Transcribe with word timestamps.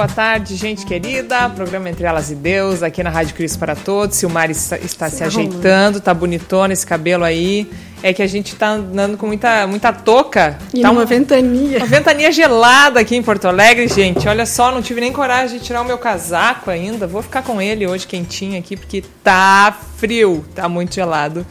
boa 0.00 0.08
tarde, 0.08 0.56
gente 0.56 0.86
querida. 0.86 1.50
Programa 1.50 1.90
Entre 1.90 2.06
Elas 2.06 2.30
e 2.30 2.34
Deus, 2.34 2.82
aqui 2.82 3.02
na 3.02 3.10
Rádio 3.10 3.34
Cristo 3.34 3.58
para 3.58 3.76
Todos. 3.76 4.16
Silmar 4.16 4.50
está, 4.50 4.78
está 4.78 5.10
se, 5.10 5.16
se 5.16 5.24
ajeitando, 5.24 6.00
tá 6.00 6.14
bonitona 6.14 6.72
esse 6.72 6.86
cabelo 6.86 7.22
aí. 7.22 7.70
É 8.02 8.14
que 8.14 8.22
a 8.22 8.26
gente 8.26 8.56
tá 8.56 8.70
andando 8.70 9.18
com 9.18 9.26
muita, 9.26 9.66
muita 9.66 9.92
touca. 9.92 10.58
E 10.72 10.80
tá 10.80 10.90
uma 10.90 11.04
ventania. 11.04 11.76
Uma 11.76 11.86
ventania 11.86 12.32
gelada 12.32 12.98
aqui 12.98 13.14
em 13.14 13.22
Porto 13.22 13.46
Alegre, 13.46 13.88
gente. 13.88 14.26
Olha 14.26 14.46
só, 14.46 14.72
não 14.72 14.80
tive 14.80 15.02
nem 15.02 15.12
coragem 15.12 15.58
de 15.58 15.64
tirar 15.66 15.82
o 15.82 15.84
meu 15.84 15.98
casaco 15.98 16.70
ainda. 16.70 17.06
Vou 17.06 17.20
ficar 17.20 17.42
com 17.42 17.60
ele 17.60 17.86
hoje 17.86 18.06
quentinho 18.06 18.58
aqui, 18.58 18.78
porque 18.78 19.04
tá 19.22 19.76
frio, 19.98 20.42
tá 20.54 20.66
muito 20.66 20.94
gelado. 20.94 21.44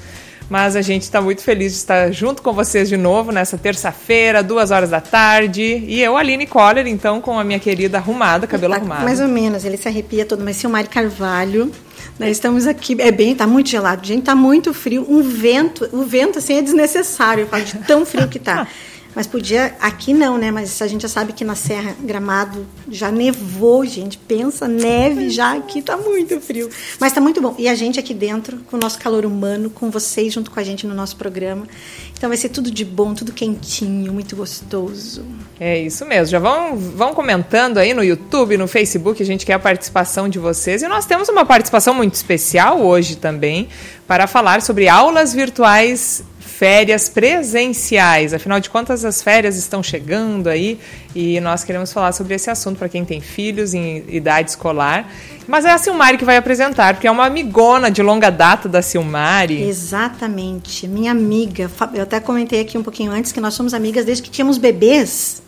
Mas 0.49 0.75
a 0.75 0.81
gente 0.81 1.03
está 1.03 1.21
muito 1.21 1.43
feliz 1.43 1.73
de 1.73 1.77
estar 1.77 2.11
junto 2.11 2.41
com 2.41 2.51
vocês 2.51 2.89
de 2.89 2.97
novo 2.97 3.31
nessa 3.31 3.57
terça-feira, 3.57 4.41
duas 4.41 4.71
horas 4.71 4.89
da 4.89 4.99
tarde. 4.99 5.61
E 5.61 6.01
eu, 6.01 6.17
Aline 6.17 6.47
Coller, 6.47 6.87
então, 6.87 7.21
com 7.21 7.37
a 7.37 7.43
minha 7.43 7.59
querida 7.59 7.99
arrumada, 7.99 8.47
cabelo 8.47 8.73
tá, 8.73 8.79
arrumado. 8.79 9.03
Mais 9.03 9.19
ou 9.19 9.27
menos, 9.27 9.63
ele 9.63 9.77
se 9.77 9.87
arrepia 9.87 10.25
todo, 10.25 10.43
mas 10.43 10.57
Silmari 10.57 10.87
Carvalho. 10.87 11.71
Nós 12.17 12.31
estamos 12.31 12.67
aqui, 12.67 12.97
é 12.99 13.11
bem, 13.11 13.35
tá 13.35 13.47
muito 13.47 13.69
gelado, 13.69 14.05
gente, 14.05 14.23
tá 14.23 14.35
muito 14.35 14.73
frio, 14.73 15.05
um 15.07 15.21
vento, 15.21 15.87
o 15.93 16.03
vento 16.03 16.39
assim 16.39 16.57
é 16.57 16.61
desnecessário, 16.61 17.47
de 17.65 17.77
tão 17.79 18.05
frio 18.05 18.27
que 18.27 18.39
tá. 18.39 18.67
Mas 19.15 19.25
podia, 19.25 19.75
aqui 19.81 20.13
não, 20.13 20.37
né? 20.37 20.51
Mas 20.51 20.81
a 20.81 20.87
gente 20.87 21.01
já 21.01 21.07
sabe 21.07 21.33
que 21.33 21.43
na 21.43 21.55
Serra 21.55 21.95
Gramado 21.99 22.65
já 22.89 23.11
nevou, 23.11 23.85
gente. 23.85 24.17
Pensa, 24.17 24.67
neve 24.67 25.29
já 25.29 25.55
aqui 25.55 25.81
tá 25.81 25.97
muito 25.97 26.39
frio. 26.39 26.69
Mas 26.99 27.11
tá 27.11 27.19
muito 27.19 27.41
bom. 27.41 27.55
E 27.57 27.67
a 27.67 27.75
gente 27.75 27.99
aqui 27.99 28.13
dentro, 28.13 28.57
com 28.69 28.77
o 28.77 28.79
nosso 28.79 28.99
calor 28.99 29.25
humano, 29.25 29.69
com 29.69 29.89
vocês 29.89 30.33
junto 30.33 30.51
com 30.51 30.59
a 30.59 30.63
gente 30.63 30.85
no 30.85 30.93
nosso 30.93 31.15
programa. 31.15 31.67
Então 32.15 32.29
vai 32.29 32.37
ser 32.37 32.49
tudo 32.49 32.69
de 32.69 32.85
bom, 32.85 33.13
tudo 33.13 33.31
quentinho, 33.31 34.13
muito 34.13 34.35
gostoso. 34.35 35.25
É 35.59 35.79
isso 35.79 36.05
mesmo. 36.05 36.27
Já 36.27 36.39
vão, 36.39 36.77
vão 36.77 37.13
comentando 37.13 37.77
aí 37.77 37.93
no 37.93 38.03
YouTube, 38.03 38.57
no 38.57 38.67
Facebook, 38.67 39.21
a 39.23 39.25
gente 39.25 39.45
quer 39.45 39.53
a 39.53 39.59
participação 39.59 40.29
de 40.29 40.37
vocês. 40.37 40.83
E 40.83 40.87
nós 40.87 41.05
temos 41.05 41.29
uma 41.29 41.45
participação 41.45 41.93
muito 41.93 42.13
especial 42.13 42.81
hoje 42.81 43.15
também 43.15 43.69
para 44.07 44.27
falar 44.27 44.61
sobre 44.61 44.87
aulas 44.87 45.33
virtuais 45.33 46.23
férias 46.59 47.07
presenciais. 47.07 48.33
Afinal 48.33 48.59
de 48.59 48.69
contas, 48.69 49.05
as 49.05 49.21
férias 49.21 49.55
estão 49.55 49.81
chegando 49.81 50.49
aí 50.49 50.77
e 51.15 51.39
nós 51.39 51.63
queremos 51.63 51.93
falar 51.93 52.11
sobre 52.11 52.35
esse 52.35 52.49
assunto 52.49 52.77
para 52.77 52.89
quem 52.89 53.05
tem 53.05 53.21
filhos 53.21 53.73
em 53.73 54.03
idade 54.09 54.49
escolar. 54.49 55.09
Mas 55.47 55.63
é 55.63 55.71
a 55.71 55.77
Silmari 55.77 56.17
que 56.17 56.25
vai 56.25 56.35
apresentar, 56.35 56.95
porque 56.95 57.07
é 57.07 57.11
uma 57.11 57.25
amigona 57.27 57.89
de 57.89 58.03
longa 58.03 58.29
data 58.29 58.67
da 58.67 58.81
Silmari. 58.81 59.63
Exatamente, 59.63 60.85
minha 60.85 61.11
amiga. 61.11 61.71
Eu 61.93 62.03
até 62.03 62.19
comentei 62.19 62.59
aqui 62.59 62.77
um 62.77 62.83
pouquinho 62.83 63.13
antes 63.13 63.31
que 63.31 63.39
nós 63.39 63.53
somos 63.53 63.73
amigas 63.73 64.03
desde 64.03 64.21
que 64.21 64.29
tínhamos 64.29 64.57
bebês. 64.57 65.41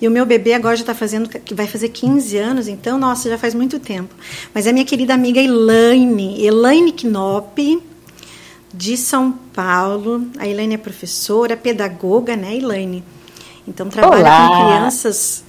E 0.00 0.06
o 0.06 0.10
meu 0.10 0.24
bebê 0.24 0.54
agora 0.54 0.76
já 0.76 0.82
está 0.82 0.94
fazendo, 0.94 1.28
vai 1.52 1.66
fazer 1.66 1.88
15 1.88 2.36
anos, 2.36 2.68
então, 2.68 2.96
nossa, 2.96 3.28
já 3.28 3.38
faz 3.38 3.54
muito 3.54 3.80
tempo. 3.80 4.14
Mas 4.54 4.68
é 4.68 4.72
minha 4.72 4.84
querida 4.84 5.14
amiga 5.14 5.40
Elaine, 5.40 6.46
Elaine 6.46 6.92
Knop, 6.92 7.82
de 8.74 8.96
São 8.96 9.32
Paulo. 9.54 10.26
A 10.38 10.46
Elaine 10.46 10.74
é 10.74 10.78
professora, 10.78 11.56
pedagoga, 11.56 12.36
né, 12.36 12.56
Elaine? 12.56 13.04
Então 13.66 13.88
trabalha 13.88 14.20
Olá. 14.20 14.48
com 14.48 14.66
crianças 14.66 15.44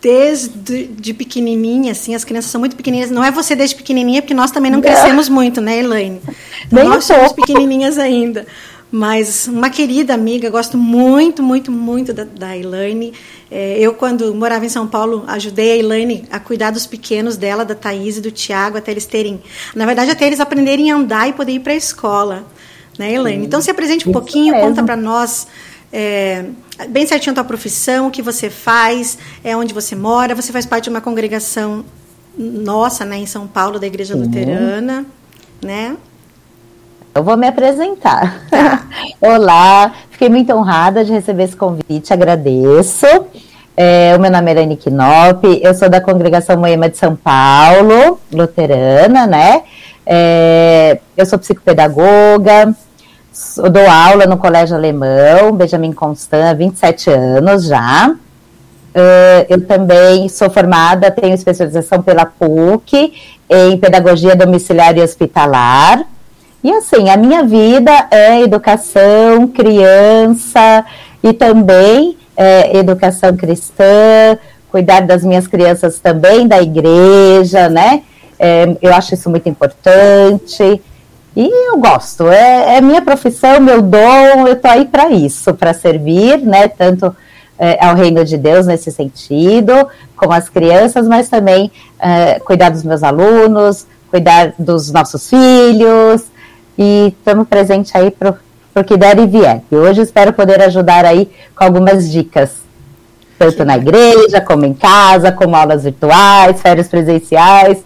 desde 0.00 0.88
de 0.88 1.14
pequenininha, 1.14 1.92
assim, 1.92 2.12
as 2.12 2.24
crianças 2.24 2.50
são 2.50 2.58
muito 2.58 2.74
pequenininhas. 2.74 3.10
Não 3.10 3.22
é 3.22 3.30
você 3.30 3.54
desde 3.54 3.76
pequenininha, 3.76 4.20
porque 4.20 4.34
nós 4.34 4.50
também 4.50 4.70
não 4.70 4.80
crescemos 4.80 5.28
muito, 5.28 5.60
né, 5.60 5.78
Elaine? 5.78 6.20
Então, 6.66 6.88
nós 6.88 7.04
somos 7.04 7.32
pequenininhas 7.32 7.98
ainda. 7.98 8.46
Mas 8.94 9.48
uma 9.48 9.70
querida 9.70 10.12
amiga, 10.12 10.50
gosto 10.50 10.76
muito, 10.76 11.42
muito, 11.42 11.72
muito 11.72 12.12
da, 12.12 12.24
da 12.24 12.54
Elaine. 12.54 13.14
É, 13.50 13.78
eu, 13.78 13.94
quando 13.94 14.34
morava 14.34 14.66
em 14.66 14.68
São 14.68 14.86
Paulo, 14.86 15.24
ajudei 15.28 15.72
a 15.72 15.76
Elaine 15.78 16.26
a 16.30 16.38
cuidar 16.38 16.70
dos 16.70 16.86
pequenos 16.86 17.38
dela, 17.38 17.64
da 17.64 17.74
Thaís 17.74 18.18
e 18.18 18.20
do 18.20 18.30
Tiago, 18.30 18.76
até 18.76 18.90
eles 18.90 19.06
terem. 19.06 19.42
Na 19.74 19.86
verdade, 19.86 20.10
até 20.10 20.26
eles 20.26 20.40
aprenderem 20.40 20.92
a 20.92 20.96
andar 20.96 21.26
e 21.26 21.32
poder 21.32 21.52
ir 21.52 21.60
para 21.60 21.72
a 21.72 21.76
escola. 21.76 22.44
Né, 22.98 23.14
Elaine? 23.14 23.46
Então, 23.46 23.62
se 23.62 23.70
apresente 23.70 24.06
um 24.06 24.12
pouquinho, 24.12 24.54
conta 24.60 24.82
para 24.82 24.94
nós. 24.94 25.46
É, 25.90 26.44
bem 26.90 27.06
certinho 27.06 27.32
a 27.32 27.36
tua 27.36 27.44
profissão, 27.44 28.08
o 28.08 28.10
que 28.10 28.20
você 28.20 28.50
faz, 28.50 29.16
é 29.42 29.56
onde 29.56 29.72
você 29.72 29.96
mora. 29.96 30.34
Você 30.34 30.52
faz 30.52 30.66
parte 30.66 30.84
de 30.84 30.90
uma 30.90 31.00
congregação 31.00 31.82
nossa, 32.36 33.06
né, 33.06 33.16
em 33.16 33.26
São 33.26 33.46
Paulo, 33.46 33.78
da 33.78 33.86
Igreja 33.86 34.12
Sim. 34.14 34.20
Luterana, 34.20 35.06
né? 35.62 35.96
Eu 37.14 37.22
vou 37.22 37.36
me 37.36 37.46
apresentar. 37.46 38.42
Tá. 38.48 38.82
Olá, 39.20 39.92
fiquei 40.10 40.30
muito 40.30 40.50
honrada 40.54 41.04
de 41.04 41.12
receber 41.12 41.44
esse 41.44 41.56
convite, 41.56 42.10
agradeço. 42.10 43.06
É, 43.76 44.14
o 44.16 44.20
meu 44.20 44.30
nome 44.30 44.50
é 44.50 44.54
Irene 44.54 44.76
Knop, 44.78 45.44
eu 45.62 45.74
sou 45.74 45.90
da 45.90 46.00
Congregação 46.00 46.56
Moema 46.56 46.88
de 46.88 46.96
São 46.96 47.14
Paulo, 47.14 48.18
luterana, 48.32 49.26
né? 49.26 49.62
É, 50.06 51.00
eu 51.14 51.26
sou 51.26 51.38
psicopedagoga, 51.38 52.74
eu 53.58 53.70
dou 53.70 53.88
aula 53.90 54.26
no 54.26 54.38
Colégio 54.38 54.74
Alemão, 54.74 55.52
Benjamin 55.52 55.92
Constant, 55.92 56.50
há 56.50 56.54
27 56.54 57.10
anos 57.10 57.64
já. 57.66 58.14
Uh, 58.94 59.46
eu 59.48 59.66
também 59.66 60.28
sou 60.28 60.50
formada, 60.50 61.10
tenho 61.10 61.34
especialização 61.34 62.02
pela 62.02 62.26
PUC 62.26 63.12
em 63.48 63.78
Pedagogia 63.78 64.36
Domiciliar 64.36 64.96
e 64.96 65.02
Hospitalar. 65.02 66.06
E 66.62 66.70
assim, 66.70 67.08
a 67.08 67.16
minha 67.16 67.42
vida 67.42 67.90
é 68.10 68.40
educação, 68.40 69.48
criança 69.48 70.84
e 71.22 71.32
também 71.32 72.16
é, 72.36 72.76
educação 72.76 73.36
cristã, 73.36 74.38
cuidar 74.70 75.00
das 75.00 75.24
minhas 75.24 75.46
crianças 75.46 75.98
também 75.98 76.46
da 76.46 76.62
igreja, 76.62 77.68
né? 77.68 78.02
É, 78.38 78.76
eu 78.80 78.94
acho 78.94 79.14
isso 79.14 79.28
muito 79.28 79.48
importante. 79.48 80.80
E 81.34 81.68
eu 81.68 81.78
gosto, 81.78 82.28
é, 82.28 82.76
é 82.76 82.80
minha 82.80 83.02
profissão, 83.02 83.58
meu 83.60 83.80
dom, 83.80 84.46
eu 84.46 84.54
tô 84.54 84.68
aí 84.68 84.84
para 84.84 85.10
isso, 85.10 85.54
para 85.54 85.72
servir, 85.72 86.38
né? 86.38 86.68
Tanto 86.68 87.14
é, 87.58 87.84
ao 87.84 87.96
reino 87.96 88.24
de 88.24 88.36
Deus 88.36 88.66
nesse 88.66 88.90
sentido, 88.90 89.72
com 90.16 90.32
as 90.32 90.48
crianças, 90.48 91.08
mas 91.08 91.28
também 91.28 91.72
é, 91.98 92.38
cuidar 92.40 92.70
dos 92.70 92.82
meus 92.82 93.02
alunos, 93.02 93.86
cuidar 94.10 94.54
dos 94.58 94.90
nossos 94.90 95.28
filhos, 95.28 96.24
e 96.78 97.14
estamos 97.18 97.46
presentes 97.48 97.94
aí 97.94 98.10
para 98.10 98.36
o 98.74 98.84
que 98.84 98.96
der 98.96 99.18
e 99.18 99.26
vier. 99.26 99.62
E 99.70 99.76
hoje 99.76 100.00
espero 100.00 100.32
poder 100.32 100.60
ajudar 100.62 101.04
aí 101.04 101.30
com 101.54 101.64
algumas 101.64 102.10
dicas, 102.10 102.52
tanto 103.38 103.64
na 103.64 103.76
igreja, 103.76 104.40
como 104.40 104.64
em 104.64 104.74
casa, 104.74 105.32
como 105.32 105.56
aulas 105.56 105.84
virtuais, 105.84 106.60
férias 106.60 106.88
presenciais. 106.88 107.78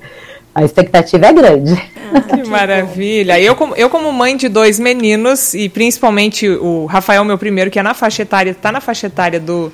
A 0.55 0.65
expectativa 0.65 1.27
é 1.27 1.33
grande. 1.33 1.83
Ah, 2.15 2.21
que 2.21 2.49
maravilha. 2.49 3.39
Eu 3.39 3.55
como, 3.55 3.75
eu, 3.75 3.91
como 3.91 4.11
mãe 4.13 4.37
de 4.37 4.49
dois 4.49 4.79
meninos, 4.79 5.53
e 5.55 5.69
principalmente 5.69 6.49
o 6.49 6.87
Rafael, 6.87 7.25
meu 7.25 7.37
primeiro, 7.37 7.71
que 7.71 7.79
é 7.79 7.83
na 7.83 7.93
faixa 7.93 8.23
etária, 8.23 8.51
está 8.51 8.73
na 8.73 8.81
faixa 8.81 9.07
etária 9.07 9.39
do 9.39 9.71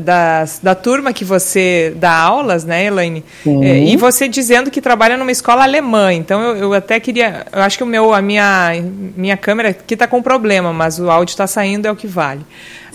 da, 0.00 0.44
da 0.62 0.74
turma 0.74 1.12
que 1.12 1.24
você 1.24 1.92
dá 1.96 2.12
aulas, 2.12 2.64
né, 2.64 2.86
Elaine? 2.86 3.24
É, 3.62 3.84
e 3.84 3.96
você 3.96 4.26
dizendo 4.26 4.70
que 4.70 4.80
trabalha 4.80 5.16
numa 5.16 5.30
escola 5.30 5.62
alemã. 5.62 6.12
Então 6.12 6.40
eu, 6.40 6.56
eu 6.56 6.72
até 6.72 6.98
queria. 6.98 7.46
Eu 7.52 7.62
acho 7.62 7.76
que 7.76 7.84
o 7.84 7.86
meu, 7.86 8.14
a 8.14 8.22
minha, 8.22 8.72
minha 9.16 9.36
câmera 9.36 9.70
aqui 9.70 9.94
está 9.94 10.06
com 10.06 10.22
problema, 10.22 10.72
mas 10.72 10.98
o 10.98 11.10
áudio 11.10 11.32
está 11.32 11.46
saindo, 11.46 11.86
é 11.86 11.90
o 11.90 11.96
que 11.96 12.06
vale. 12.06 12.40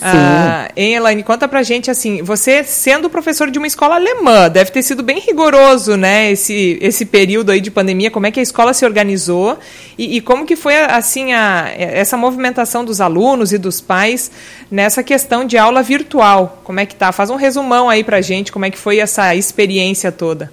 Ah, 0.01 0.69
hein, 0.75 0.95
Elaine, 0.95 1.23
conta 1.23 1.47
pra 1.47 1.63
gente 1.63 1.89
assim, 1.89 2.21
você 2.21 2.63
sendo 2.63 3.09
professor 3.09 3.49
de 3.49 3.57
uma 3.57 3.67
escola 3.67 3.95
alemã, 3.95 4.49
deve 4.49 4.71
ter 4.71 4.83
sido 4.83 5.01
bem 5.01 5.19
rigoroso, 5.19 5.95
né, 5.95 6.31
esse, 6.31 6.77
esse 6.81 7.05
período 7.05 7.51
aí 7.51 7.61
de 7.61 7.71
pandemia, 7.71 8.11
como 8.11 8.25
é 8.25 8.31
que 8.31 8.39
a 8.39 8.43
escola 8.43 8.73
se 8.73 8.85
organizou 8.85 9.57
e, 9.97 10.17
e 10.17 10.21
como 10.21 10.45
que 10.45 10.55
foi, 10.55 10.75
assim, 10.75 11.33
a, 11.33 11.71
essa 11.75 12.17
movimentação 12.17 12.83
dos 12.83 12.99
alunos 12.99 13.53
e 13.53 13.57
dos 13.57 13.79
pais 13.79 14.31
nessa 14.69 15.03
questão 15.03 15.45
de 15.45 15.57
aula 15.57 15.81
virtual, 15.81 16.61
como 16.63 16.79
é 16.79 16.85
que 16.85 16.95
tá? 16.95 17.11
Faz 17.11 17.29
um 17.29 17.35
resumão 17.35 17.89
aí 17.89 18.03
pra 18.03 18.21
gente, 18.21 18.51
como 18.51 18.65
é 18.65 18.69
que 18.69 18.77
foi 18.77 18.99
essa 18.99 19.33
experiência 19.35 20.11
toda. 20.11 20.51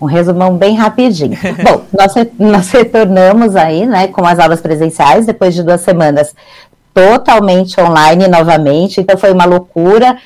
Um 0.00 0.06
resumão 0.06 0.56
bem 0.56 0.76
rapidinho. 0.76 1.38
Bom, 1.62 1.84
nós, 1.96 2.12
nós 2.38 2.70
retornamos 2.70 3.56
aí, 3.56 3.86
né, 3.86 4.08
com 4.08 4.26
as 4.26 4.38
aulas 4.38 4.60
presenciais 4.60 5.24
depois 5.24 5.54
de 5.54 5.62
duas 5.62 5.80
semanas 5.80 6.34
totalmente 6.94 7.78
online 7.80 8.28
novamente, 8.28 9.00
então 9.00 9.18
foi 9.18 9.32
uma 9.32 9.44
loucura 9.44 10.16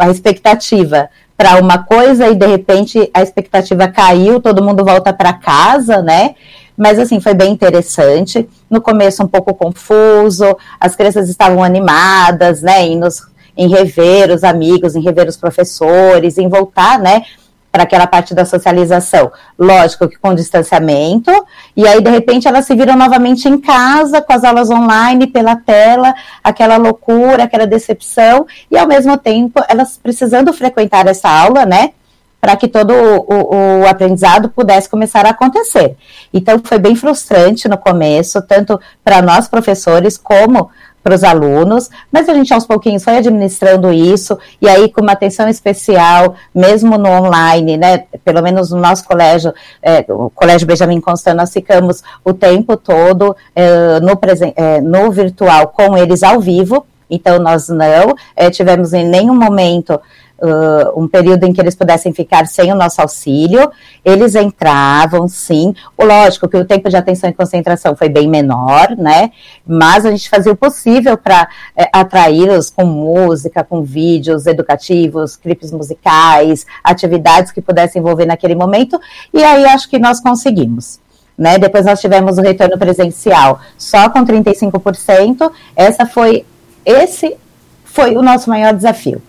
a 0.00 0.10
expectativa 0.10 1.08
para 1.36 1.58
uma 1.58 1.78
coisa 1.78 2.28
e 2.28 2.34
de 2.34 2.46
repente 2.46 3.10
a 3.14 3.22
expectativa 3.22 3.88
caiu, 3.88 4.40
todo 4.40 4.62
mundo 4.62 4.84
volta 4.84 5.12
para 5.12 5.32
casa, 5.32 6.02
né? 6.02 6.34
Mas 6.76 6.98
assim, 6.98 7.20
foi 7.20 7.34
bem 7.34 7.52
interessante. 7.52 8.48
No 8.68 8.80
começo 8.80 9.22
um 9.22 9.28
pouco 9.28 9.54
confuso, 9.54 10.56
as 10.78 10.96
crianças 10.96 11.28
estavam 11.28 11.62
animadas, 11.62 12.62
né, 12.62 12.82
em, 12.82 12.98
nos, 12.98 13.22
em 13.56 13.68
rever 13.68 14.30
os 14.30 14.44
amigos, 14.44 14.96
em 14.96 15.02
rever 15.02 15.28
os 15.28 15.36
professores, 15.36 16.38
em 16.38 16.48
voltar, 16.48 16.98
né, 16.98 17.22
para 17.70 17.84
aquela 17.84 18.06
parte 18.06 18.34
da 18.34 18.44
socialização. 18.44 19.30
Lógico 19.58 20.08
que 20.08 20.18
com 20.18 20.34
distanciamento, 20.34 21.30
e 21.76 21.86
aí 21.86 22.00
de 22.00 22.10
repente 22.10 22.48
elas 22.48 22.64
se 22.66 22.74
viram 22.74 22.96
novamente 22.96 23.48
em 23.48 23.58
casa, 23.58 24.20
com 24.20 24.32
as 24.32 24.44
aulas 24.44 24.70
online, 24.70 25.26
pela 25.26 25.56
tela, 25.56 26.14
aquela 26.42 26.76
loucura, 26.76 27.44
aquela 27.44 27.66
decepção, 27.66 28.46
e 28.70 28.76
ao 28.76 28.86
mesmo 28.86 29.16
tempo 29.16 29.62
elas 29.68 29.98
precisando 30.02 30.52
frequentar 30.52 31.06
essa 31.06 31.28
aula, 31.28 31.64
né? 31.64 31.92
para 32.40 32.56
que 32.56 32.66
todo 32.66 32.92
o, 32.92 33.82
o, 33.82 33.86
aprendizado 33.86 34.48
pudesse 34.48 34.88
começar 34.88 35.26
a 35.26 35.30
acontecer. 35.30 35.94
Então, 36.32 36.58
foi 36.64 36.78
bem 36.78 36.96
frustrante 36.96 37.68
no 37.68 37.76
começo, 37.76 38.40
tanto 38.40 38.80
para 39.04 39.20
nós 39.20 39.46
professores 39.46 40.16
como 40.16 40.70
para 41.02 41.14
os 41.14 41.24
alunos, 41.24 41.88
mas 42.12 42.28
a 42.28 42.34
gente 42.34 42.52
aos 42.52 42.66
pouquinhos 42.66 43.02
foi 43.02 43.16
administrando 43.16 43.92
isso, 43.92 44.38
e 44.60 44.68
aí 44.68 44.90
com 44.90 45.00
uma 45.00 45.12
atenção 45.12 45.48
especial, 45.48 46.34
mesmo 46.54 46.98
no 46.98 47.08
online, 47.08 47.76
né, 47.76 48.04
pelo 48.24 48.42
menos 48.42 48.70
no 48.70 48.78
nosso 48.78 49.04
colégio, 49.04 49.52
é, 49.82 50.04
o 50.08 50.30
Colégio 50.30 50.66
Benjamin 50.66 51.00
Constant, 51.00 51.34
nós 51.34 51.52
ficamos 51.52 52.02
o 52.24 52.34
tempo 52.34 52.76
todo 52.76 53.34
é, 53.54 54.00
no, 54.00 54.18
é, 54.56 54.80
no 54.80 55.10
virtual 55.10 55.68
com 55.68 55.96
eles 55.96 56.22
ao 56.22 56.40
vivo, 56.40 56.86
então 57.08 57.38
nós 57.38 57.68
não 57.68 58.14
é, 58.36 58.50
tivemos 58.50 58.92
em 58.92 59.04
nenhum 59.04 59.34
momento 59.34 60.00
uh, 60.40 61.00
um 61.00 61.06
período 61.06 61.44
em 61.44 61.52
que 61.52 61.60
eles 61.60 61.74
pudessem 61.74 62.12
ficar 62.12 62.46
sem 62.46 62.72
o 62.72 62.74
nosso 62.74 63.00
auxílio. 63.00 63.70
Eles 64.04 64.34
entravam, 64.34 65.28
sim. 65.28 65.74
Lógico 65.98 66.48
que 66.48 66.56
o 66.56 66.64
tempo 66.64 66.88
de 66.88 66.96
atenção 66.96 67.28
e 67.30 67.32
concentração 67.32 67.94
foi 67.94 68.08
bem 68.08 68.28
menor, 68.28 68.96
né? 68.96 69.30
Mas 69.66 70.04
a 70.06 70.10
gente 70.10 70.28
fazia 70.28 70.52
o 70.52 70.56
possível 70.56 71.16
para 71.16 71.48
é, 71.76 71.88
atraí-los 71.92 72.70
com 72.70 72.84
música, 72.84 73.62
com 73.62 73.82
vídeos 73.82 74.46
educativos, 74.46 75.36
clipes 75.36 75.70
musicais, 75.70 76.66
atividades 76.82 77.52
que 77.52 77.60
pudessem 77.60 78.00
envolver 78.00 78.26
naquele 78.26 78.54
momento. 78.54 79.00
E 79.32 79.42
aí 79.42 79.64
acho 79.66 79.88
que 79.88 79.98
nós 79.98 80.20
conseguimos. 80.20 80.98
Né? 81.36 81.58
Depois 81.58 81.86
nós 81.86 82.00
tivemos 82.00 82.36
o 82.36 82.42
retorno 82.42 82.76
presencial 82.78 83.60
só 83.78 84.10
com 84.10 84.24
35%. 84.24 85.50
Essa 85.74 86.04
foi 86.04 86.44
esse 86.84 87.36
foi 87.84 88.16
o 88.16 88.22
nosso 88.22 88.48
maior 88.48 88.72
desafio 88.72 89.20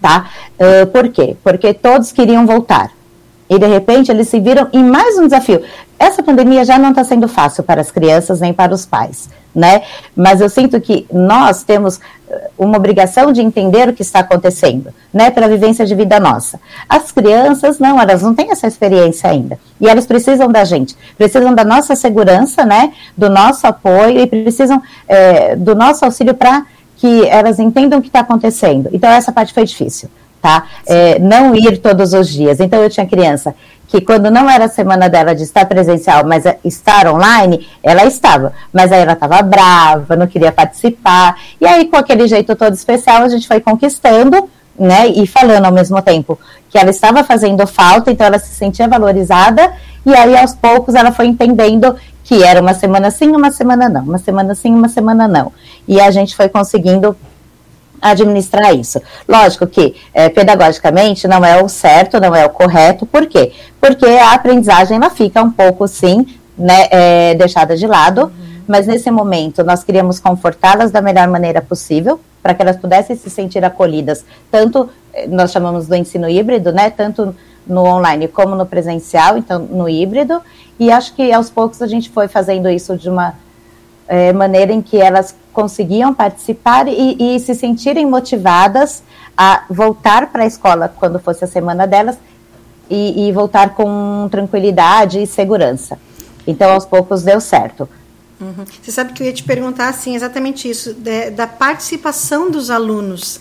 tá? 0.00 0.30
Uh, 0.58 0.86
por 0.88 1.08
quê? 1.08 1.36
Porque 1.42 1.74
todos 1.74 2.12
queriam 2.12 2.46
voltar. 2.46 2.90
E 3.50 3.58
de 3.58 3.66
repente 3.66 4.10
eles 4.10 4.28
se 4.28 4.38
viram 4.38 4.68
em 4.72 4.84
mais 4.84 5.18
um 5.18 5.24
desafio. 5.24 5.62
Essa 5.98 6.22
pandemia 6.22 6.64
já 6.64 6.78
não 6.78 6.90
está 6.90 7.02
sendo 7.02 7.26
fácil 7.26 7.62
para 7.64 7.80
as 7.80 7.90
crianças 7.90 8.40
nem 8.40 8.52
para 8.52 8.74
os 8.74 8.84
pais, 8.84 9.30
né? 9.54 9.82
Mas 10.14 10.40
eu 10.40 10.48
sinto 10.50 10.78
que 10.80 11.06
nós 11.10 11.62
temos 11.62 11.98
uma 12.56 12.76
obrigação 12.76 13.32
de 13.32 13.40
entender 13.40 13.88
o 13.88 13.92
que 13.92 14.02
está 14.02 14.20
acontecendo, 14.20 14.92
né? 15.12 15.30
Pela 15.30 15.48
vivência 15.48 15.86
de 15.86 15.94
vida 15.94 16.18
nossa. 16.18 16.60
As 16.88 17.12
crianças 17.12 17.78
não, 17.78 18.00
elas 18.00 18.22
não 18.22 18.34
têm 18.34 18.50
essa 18.50 18.66
experiência 18.66 19.30
ainda. 19.30 19.58
E 19.80 19.88
elas 19.88 20.06
precisam 20.06 20.48
da 20.48 20.64
gente, 20.64 20.96
precisam 21.16 21.54
da 21.54 21.64
nossa 21.64 21.94
segurança, 21.94 22.64
né? 22.64 22.92
Do 23.16 23.30
nosso 23.30 23.66
apoio 23.66 24.20
e 24.20 24.26
precisam 24.26 24.82
é, 25.06 25.56
do 25.56 25.74
nosso 25.74 26.04
auxílio 26.04 26.34
para 26.34 26.66
que 26.98 27.26
elas 27.28 27.58
entendam 27.58 27.98
o 27.98 28.02
que 28.02 28.08
está 28.08 28.20
acontecendo. 28.20 28.90
Então, 28.92 29.08
essa 29.10 29.32
parte 29.32 29.54
foi 29.54 29.64
difícil, 29.64 30.10
tá? 30.42 30.64
É, 30.86 31.18
não 31.18 31.54
ir 31.54 31.78
todos 31.78 32.12
os 32.12 32.28
dias. 32.28 32.60
Então, 32.60 32.82
eu 32.82 32.90
tinha 32.90 33.06
criança 33.06 33.54
que, 33.86 34.00
quando 34.00 34.30
não 34.30 34.50
era 34.50 34.66
a 34.66 34.68
semana 34.68 35.08
dela 35.08 35.34
de 35.34 35.44
estar 35.44 35.64
presencial, 35.64 36.26
mas 36.26 36.44
estar 36.64 37.06
online, 37.06 37.66
ela 37.82 38.04
estava. 38.04 38.52
Mas 38.72 38.92
aí 38.92 39.00
ela 39.00 39.14
estava 39.14 39.40
brava, 39.42 40.16
não 40.16 40.26
queria 40.26 40.52
participar. 40.52 41.38
E 41.60 41.66
aí, 41.66 41.86
com 41.86 41.96
aquele 41.96 42.28
jeito 42.28 42.54
todo 42.54 42.74
especial, 42.74 43.22
a 43.22 43.28
gente 43.28 43.48
foi 43.48 43.60
conquistando, 43.60 44.50
né? 44.78 45.08
E 45.08 45.26
falando 45.26 45.66
ao 45.66 45.72
mesmo 45.72 46.00
tempo 46.02 46.38
que 46.70 46.78
ela 46.78 46.90
estava 46.90 47.24
fazendo 47.24 47.66
falta, 47.66 48.10
então 48.10 48.26
ela 48.26 48.38
se 48.38 48.54
sentia 48.54 48.86
valorizada. 48.86 49.72
E 50.04 50.14
aí, 50.14 50.36
aos 50.36 50.54
poucos, 50.54 50.94
ela 50.94 51.12
foi 51.12 51.26
entendendo 51.26 51.96
que 52.24 52.42
era 52.42 52.60
uma 52.60 52.74
semana 52.74 53.10
sim, 53.10 53.28
uma 53.28 53.50
semana 53.50 53.88
não, 53.88 54.02
uma 54.02 54.18
semana 54.18 54.54
sim, 54.54 54.72
uma 54.74 54.88
semana 54.88 55.26
não. 55.26 55.52
E 55.86 56.00
a 56.00 56.10
gente 56.10 56.36
foi 56.36 56.48
conseguindo 56.48 57.16
administrar 58.00 58.74
isso. 58.74 59.00
Lógico 59.26 59.66
que, 59.66 59.96
é, 60.14 60.28
pedagogicamente, 60.28 61.26
não 61.26 61.44
é 61.44 61.62
o 61.62 61.68
certo, 61.68 62.20
não 62.20 62.34
é 62.34 62.44
o 62.46 62.50
correto, 62.50 63.06
por 63.06 63.26
quê? 63.26 63.52
Porque 63.80 64.06
a 64.06 64.34
aprendizagem, 64.34 64.96
ela 64.96 65.10
fica 65.10 65.42
um 65.42 65.50
pouco, 65.50 65.88
sim, 65.88 66.26
né, 66.56 66.86
é, 66.90 67.34
deixada 67.34 67.76
de 67.76 67.86
lado, 67.86 68.30
mas 68.66 68.86
nesse 68.86 69.10
momento 69.10 69.64
nós 69.64 69.82
queríamos 69.82 70.20
confortá-las 70.20 70.90
da 70.90 71.00
melhor 71.00 71.28
maneira 71.28 71.60
possível, 71.62 72.20
para 72.42 72.54
que 72.54 72.62
elas 72.62 72.76
pudessem 72.76 73.16
se 73.16 73.28
sentir 73.30 73.64
acolhidas, 73.64 74.24
tanto, 74.50 74.88
eh, 75.12 75.26
nós 75.26 75.50
chamamos 75.50 75.86
do 75.86 75.94
ensino 75.94 76.28
híbrido, 76.28 76.72
né, 76.72 76.90
tanto 76.90 77.34
no 77.66 77.84
online 77.84 78.28
como 78.28 78.54
no 78.54 78.64
presencial, 78.64 79.36
então 79.36 79.58
no 79.58 79.88
híbrido, 79.88 80.40
e 80.78 80.90
acho 80.90 81.14
que 81.14 81.32
aos 81.32 81.50
poucos 81.50 81.82
a 81.82 81.86
gente 81.86 82.08
foi 82.10 82.28
fazendo 82.28 82.68
isso 82.70 82.96
de 82.96 83.10
uma 83.10 83.34
é, 84.08 84.32
maneira 84.32 84.72
em 84.72 84.80
que 84.80 84.96
elas 84.96 85.36
conseguiam 85.52 86.14
participar 86.14 86.88
e, 86.88 87.16
e 87.18 87.38
se 87.40 87.54
sentirem 87.54 88.06
motivadas 88.06 89.02
a 89.36 89.64
voltar 89.68 90.32
para 90.32 90.44
a 90.44 90.46
escola 90.46 90.92
quando 90.98 91.18
fosse 91.18 91.44
a 91.44 91.46
semana 91.46 91.86
delas 91.86 92.18
e, 92.88 93.28
e, 93.28 93.32
voltar 93.32 93.74
com 93.74 94.28
tranquilidade 94.30 95.22
e 95.22 95.26
segurança. 95.26 95.98
Então, 96.46 96.72
aos 96.72 96.86
poucos 96.86 97.22
deu 97.22 97.40
certo. 97.40 97.86
Uhum. 98.40 98.64
Você 98.82 98.92
sabe 98.92 99.12
que 99.12 99.22
eu 99.22 99.26
ia 99.26 99.32
te 99.32 99.42
perguntar 99.42 99.88
assim, 99.88 100.14
exatamente 100.14 100.68
isso, 100.68 100.94
de, 100.94 101.30
da 101.30 101.46
participação 101.46 102.50
dos 102.50 102.70
alunos 102.70 103.40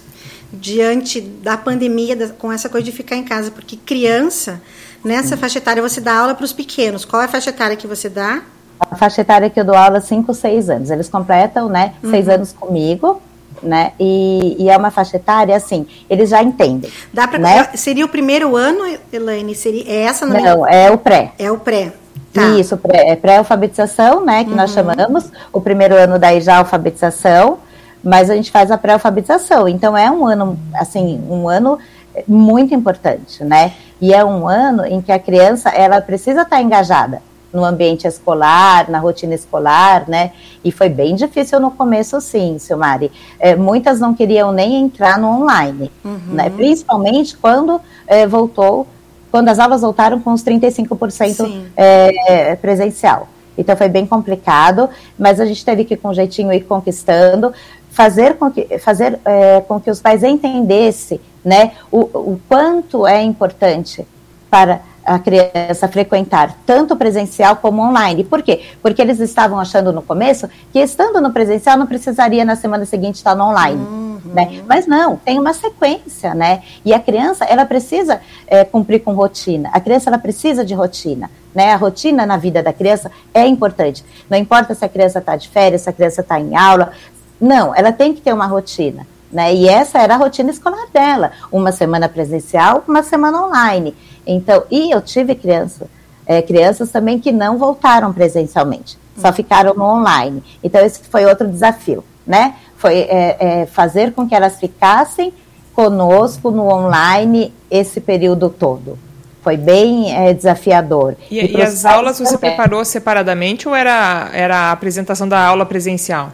diante 0.52 1.22
da 1.22 1.58
pandemia, 1.58 2.16
da, 2.16 2.30
com 2.30 2.52
essa 2.52 2.70
coisa 2.70 2.86
de 2.86 2.92
ficar 2.92 3.16
em 3.16 3.24
casa, 3.24 3.52
porque 3.52 3.76
criança 3.76 4.62
Nessa 5.04 5.36
hum. 5.36 5.38
faixa 5.38 5.60
etária 5.60 5.82
você 5.82 6.02
dá 6.02 6.20
aula 6.20 6.36
para 6.36 6.46
os 6.46 6.54
pequenos. 6.54 7.06
Qual 7.06 7.22
é 7.22 7.26
a 7.26 7.28
faixa 7.28 7.50
etária 7.50 7.76
que 7.76 7.88
você 7.88 8.10
dá? 8.10 8.42
A 8.80 8.96
faixa 8.96 9.22
etária 9.22 9.50
que 9.50 9.60
eu 9.60 9.66
dou 9.66 9.76
aula 9.76 10.02
5, 10.02 10.34
6 10.34 10.70
anos. 10.70 10.90
Eles 10.90 11.10
completam, 11.10 11.70
né, 11.70 11.94
6 12.04 12.28
uhum. 12.28 12.34
anos 12.34 12.54
comigo, 12.54 13.22
né? 13.64 13.94
E, 14.00 14.56
e, 14.60 14.70
é 14.70 14.78
uma 14.78 14.92
faixa 14.92 15.18
etária, 15.18 15.56
assim, 15.56 15.88
eles 16.10 16.30
já 16.30 16.44
entendem. 16.44 16.92
Dá 17.12 17.28
pra, 17.28 17.40
né? 17.40 17.70
Seria 17.76 18.06
o 18.06 18.10
primeiro 18.10 18.56
ano, 18.56 18.98
Elaine? 19.12 19.56
Seria, 19.56 19.84
é 19.88 20.04
essa? 20.04 20.26
Não, 20.26 20.40
não 20.40 20.68
é 20.68 20.92
o 20.92 20.98
pré. 20.98 21.32
É 21.40 21.50
o 21.50 21.58
pré. 21.58 21.94
Tá. 22.38 22.50
Isso, 22.60 22.80
é 22.89 23.16
pré-alfabetização, 23.16 24.24
né, 24.24 24.44
que 24.44 24.51
uhum. 24.51 24.56
nós 24.56 24.72
chamamos. 24.72 25.31
O 25.51 25.60
primeiro 25.60 25.95
ano 25.95 26.19
daí 26.19 26.39
já 26.39 26.57
alfabetização, 26.57 27.60
mas 28.04 28.30
a 28.30 28.36
gente 28.36 28.51
faz 28.51 28.72
a 28.72 28.78
pré-alfabetização. 28.78 29.68
Então 29.68 29.98
é 29.98 30.10
um 30.10 30.25
ano, 30.25 30.57
assim, 30.75 31.22
um 31.30 31.50
ano 31.50 31.80
muito 32.28 32.74
importante, 32.74 33.44
né? 33.44 33.74
E 34.00 34.13
é 34.13 34.24
um 34.24 34.48
ano 34.48 34.86
em 34.86 35.01
que 35.01 35.12
a 35.12 35.19
criança 35.19 35.69
ela 35.69 36.00
precisa 36.01 36.44
estar 36.44 36.62
engajada 36.62 37.22
no 37.53 37.63
ambiente 37.63 38.08
escolar, 38.08 38.89
na 38.89 39.00
rotina 39.00 39.34
escolar, 39.34 40.08
né? 40.08 40.32
E 40.63 40.72
foi 40.72 40.89
bem 40.89 41.15
difícil 41.15 41.60
no 41.60 41.72
começo, 41.72 42.20
sim, 42.22 42.58
Silmari. 42.60 43.12
É, 43.39 43.56
muitas 43.56 44.00
não 44.00 44.13
queriam 44.13 44.51
nem 44.51 44.75
entrar 44.75 45.17
no 45.17 45.27
online, 45.27 45.91
uhum. 46.03 46.20
né? 46.27 46.50
Principalmente 46.50 47.36
quando 47.38 47.82
é, 48.06 48.27
voltou, 48.27 48.88
quando 49.31 49.50
as 49.50 49.60
aulas 49.60 49.81
voltaram 49.81 50.19
com 50.19 50.34
os 50.34 50.43
35% 50.43 51.63
é, 51.75 52.55
presencial. 52.55 53.27
Então 53.57 53.75
foi 53.75 53.89
bem 53.89 54.05
complicado, 54.05 54.89
mas 55.17 55.39
a 55.39 55.46
gente 55.46 55.65
teve 55.65 55.84
que 55.84 55.98
com 55.98 56.13
jeitinho 56.13 56.53
ir 56.53 56.62
conquistando 56.62 57.51
fazer 57.89 58.36
com 58.36 58.51
que, 58.51 58.77
fazer, 58.77 59.19
é, 59.25 59.62
com 59.62 59.79
que 59.79 59.89
os 59.89 60.00
pais 60.00 60.24
entendessem 60.24 61.19
né, 61.43 61.72
o, 61.91 62.01
o 62.01 62.41
quanto 62.48 63.07
é 63.07 63.24
importante 63.24 64.05
para 64.51 64.81
a 65.03 65.17
criança 65.17 65.88
frequentar 65.88 66.55
tanto 66.65 66.96
presencial 66.96 67.55
como 67.55 67.81
online. 67.81 68.24
Por 68.24 68.43
quê? 68.43 68.62
Porque 68.84 69.01
eles 69.01 69.19
estavam 69.19 69.57
achando 69.57 69.91
no 69.91 70.01
começo 70.01 70.48
que 70.72 70.77
estando 70.77 71.19
no 71.19 71.31
presencial 71.31 71.77
não 71.77 71.88
precisaria 71.88 72.46
na 72.46 72.55
semana 72.55 72.86
seguinte 72.86 73.15
estar 73.15 73.34
no 73.34 73.46
online. 73.46 73.81
Uhum. 73.81 74.07
Né? 74.34 74.63
Mas 74.67 74.86
não, 74.86 75.17
tem 75.17 75.39
uma 75.39 75.53
sequência, 75.53 76.34
né? 76.34 76.62
E 76.84 76.93
a 76.93 77.00
criança, 77.00 77.46
ela 77.46 77.65
precisa 77.65 78.22
é, 78.46 78.63
cumprir 78.63 79.03
com 79.03 79.13
rotina. 79.13 79.69
A 79.74 79.79
criança, 79.79 80.10
ela 80.10 80.17
precisa 80.17 80.65
de 80.65 80.74
rotina. 80.74 81.29
Né? 81.53 81.74
A 81.74 81.77
rotina 81.77 82.25
na 82.25 82.38
vida 82.38 82.62
da 82.62 82.72
criança 82.72 83.12
é 83.34 83.46
importante. 83.48 84.03
Não 84.29 84.38
importa 84.38 84.75
se 84.75 84.86
a 84.86 84.89
criança 84.89 85.19
está 85.19 85.36
de 85.36 85.50
férias, 85.50 85.81
se 85.81 85.89
a 85.89 85.93
criança 85.93 86.22
está 86.22 86.39
em 86.39 86.55
aula, 86.55 86.91
não, 87.39 87.75
ela 87.75 87.91
tem 87.91 88.13
que 88.13 88.22
ter 88.22 88.34
uma 88.34 88.46
rotina. 88.46 89.07
Né? 89.31 89.53
E 89.53 89.67
essa 89.67 90.00
era 90.00 90.15
a 90.15 90.17
rotina 90.17 90.51
escolar 90.51 90.88
dela, 90.93 91.31
uma 91.51 91.72
semana 91.72 92.07
presencial, 92.07 92.84
uma 92.88 93.03
semana 93.03 93.46
online. 93.46 93.96
Então, 94.25 94.63
e 94.72 94.91
eu 94.91 95.01
tive 95.01 95.36
criança, 95.36 95.88
é, 96.25 96.41
crianças 96.41 96.91
também 96.91 97.19
que 97.19 97.31
não 97.31 97.57
voltaram 97.57 98.13
presencialmente, 98.13 98.98
só 99.17 99.34
ficaram 99.34 99.74
no 99.74 99.84
online. 99.84 100.43
Então, 100.63 100.86
esse 100.86 101.01
foi 101.03 101.25
outro 101.25 101.48
desafio, 101.48 102.03
né? 102.25 102.55
Foi 102.77 102.93
é, 102.93 103.38
é, 103.39 103.65
fazer 103.65 104.13
com 104.13 104.27
que 104.27 104.36
elas 104.36 104.60
ficassem 104.60 105.34
conosco 105.74 106.50
no 106.51 106.67
online 106.72 107.53
esse 107.69 108.00
período 108.00 108.50
todo. 108.50 108.98
Foi 109.41 109.57
bem 109.57 110.15
é, 110.15 110.34
desafiador. 110.34 111.15
E, 111.29 111.39
e, 111.39 111.57
e 111.57 111.62
as 111.62 111.86
aulas 111.86 112.19
você 112.19 112.38
preparou 112.38 112.84
separadamente 112.84 113.67
ou 113.67 113.75
era, 113.75 114.29
era 114.34 114.57
a 114.57 114.72
apresentação 114.72 115.27
da 115.27 115.39
aula 115.46 115.65
presencial? 115.65 116.31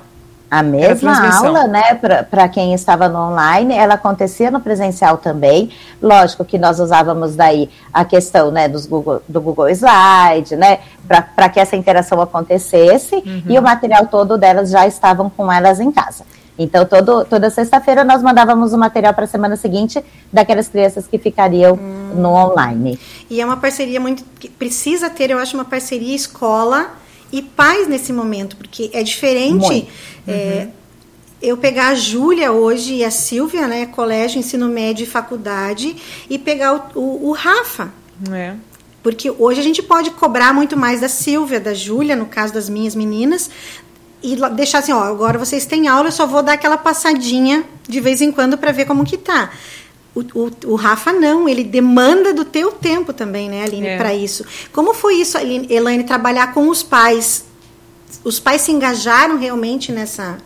A 0.54 0.62
mesma 0.62 1.36
aula, 1.36 1.66
né, 1.66 2.00
para 2.30 2.48
quem 2.48 2.76
estava 2.76 3.10
no 3.10 3.18
online, 3.18 3.74
ela 3.74 3.96
acontecia 3.96 4.52
no 4.52 4.60
presencial 4.60 5.18
também. 5.18 5.72
Lógico 6.00 6.46
que 6.46 6.60
nós 6.60 6.80
usávamos 6.80 7.36
daí 7.36 7.72
a 7.92 8.06
questão, 8.06 8.52
né, 8.52 8.68
dos 8.68 8.86
Google, 8.86 9.20
do 9.28 9.42
Google 9.42 9.68
Slide, 9.70 10.56
né, 10.56 10.78
para 11.08 11.50
que 11.50 11.60
essa 11.60 11.76
interação 11.76 12.22
acontecesse, 12.22 13.16
uhum. 13.16 13.44
e 13.48 13.58
o 13.58 13.64
material 13.64 14.06
todo 14.06 14.38
delas 14.38 14.70
já 14.70 14.86
estavam 14.86 15.28
com 15.28 15.52
elas 15.52 15.80
em 15.80 15.92
casa. 15.92 16.24
Então, 16.56 16.86
todo, 16.86 17.26
toda 17.26 17.50
sexta-feira 17.50 18.04
nós 18.04 18.22
mandávamos 18.22 18.74
o 18.74 18.78
material 18.78 19.12
para 19.12 19.24
a 19.24 19.28
semana 19.28 19.56
seguinte 19.56 20.06
daquelas 20.32 20.68
crianças 20.68 21.08
que 21.08 21.18
ficariam 21.18 21.74
hum. 21.74 22.12
no 22.14 22.30
online. 22.30 23.00
E 23.28 23.42
é 23.42 23.46
uma 23.46 23.58
parceria 23.58 24.00
muito. 24.00 24.24
precisa 24.60 25.10
ter, 25.10 25.32
eu 25.32 25.40
acho, 25.40 25.58
uma 25.58 25.66
parceria 25.66 26.16
escola 26.16 26.92
e 27.34 27.42
pais 27.42 27.88
nesse 27.88 28.14
momento, 28.14 28.56
porque 28.56 28.92
é 28.94 29.02
diferente. 29.02 29.88
É, 30.28 30.68
uhum. 30.68 30.72
eu 31.42 31.58
pegar 31.58 31.88
a 31.88 31.96
Júlia 31.96 32.52
hoje 32.52 32.94
e 32.94 33.04
a 33.04 33.10
Silvia, 33.10 33.68
né, 33.68 33.88
colégio, 33.88 34.40
ensino 34.40 34.70
médio 34.70 35.04
e 35.04 35.08
faculdade, 35.08 35.96
e 36.30 36.38
pegar 36.38 36.92
o, 36.96 37.00
o, 37.00 37.30
o 37.30 37.32
Rafa. 37.32 37.92
É. 38.32 38.54
Porque 39.02 39.32
hoje 39.32 39.60
a 39.60 39.64
gente 39.64 39.82
pode 39.82 40.12
cobrar 40.12 40.54
muito 40.54 40.78
mais 40.78 41.02
da 41.02 41.10
Silvia, 41.10 41.60
da 41.60 41.74
Júlia, 41.74 42.16
no 42.16 42.28
caso 42.28 42.54
das 42.54 42.70
minhas 42.70 42.96
meninas, 42.96 43.50
e 44.22 44.38
deixar 44.52 44.80
assim, 44.80 44.94
ó, 44.94 45.04
agora 45.04 45.38
vocês 45.40 45.66
têm 45.66 45.88
aula, 45.88 46.10
eu 46.10 46.12
só 46.12 46.28
vou 46.28 46.44
dar 46.44 46.54
aquela 46.54 46.78
passadinha 46.78 47.66
de 47.90 48.00
vez 48.00 48.22
em 48.22 48.32
quando 48.32 48.58
para 48.60 48.72
ver 48.72 48.86
como 48.86 49.04
que 49.04 49.18
tá. 49.18 49.52
O, 50.16 50.22
o, 50.22 50.52
o, 50.66 50.76
Rafa 50.76 51.12
não, 51.12 51.50
ele 51.50 51.64
demanda 51.64 52.34
do 52.34 52.46
teu 52.46 52.72
tempo 52.72 53.12
também, 53.12 53.50
né, 53.50 53.64
Aline, 53.64 53.88
é. 53.88 53.98
para 53.98 54.14
isso. 54.14 54.46
Como 54.72 54.94
foi 54.94 55.16
isso, 55.16 55.38
Aline, 55.38 55.68
Elaine, 55.70 56.04
trabalhar 56.04 56.54
com 56.54 56.70
os 56.70 56.84
pais? 56.84 57.46
Os 58.24 58.40
pais 58.40 58.62
se 58.62 58.72
engajaram 58.72 59.38
realmente 59.40 59.92
nessa... 59.92 60.38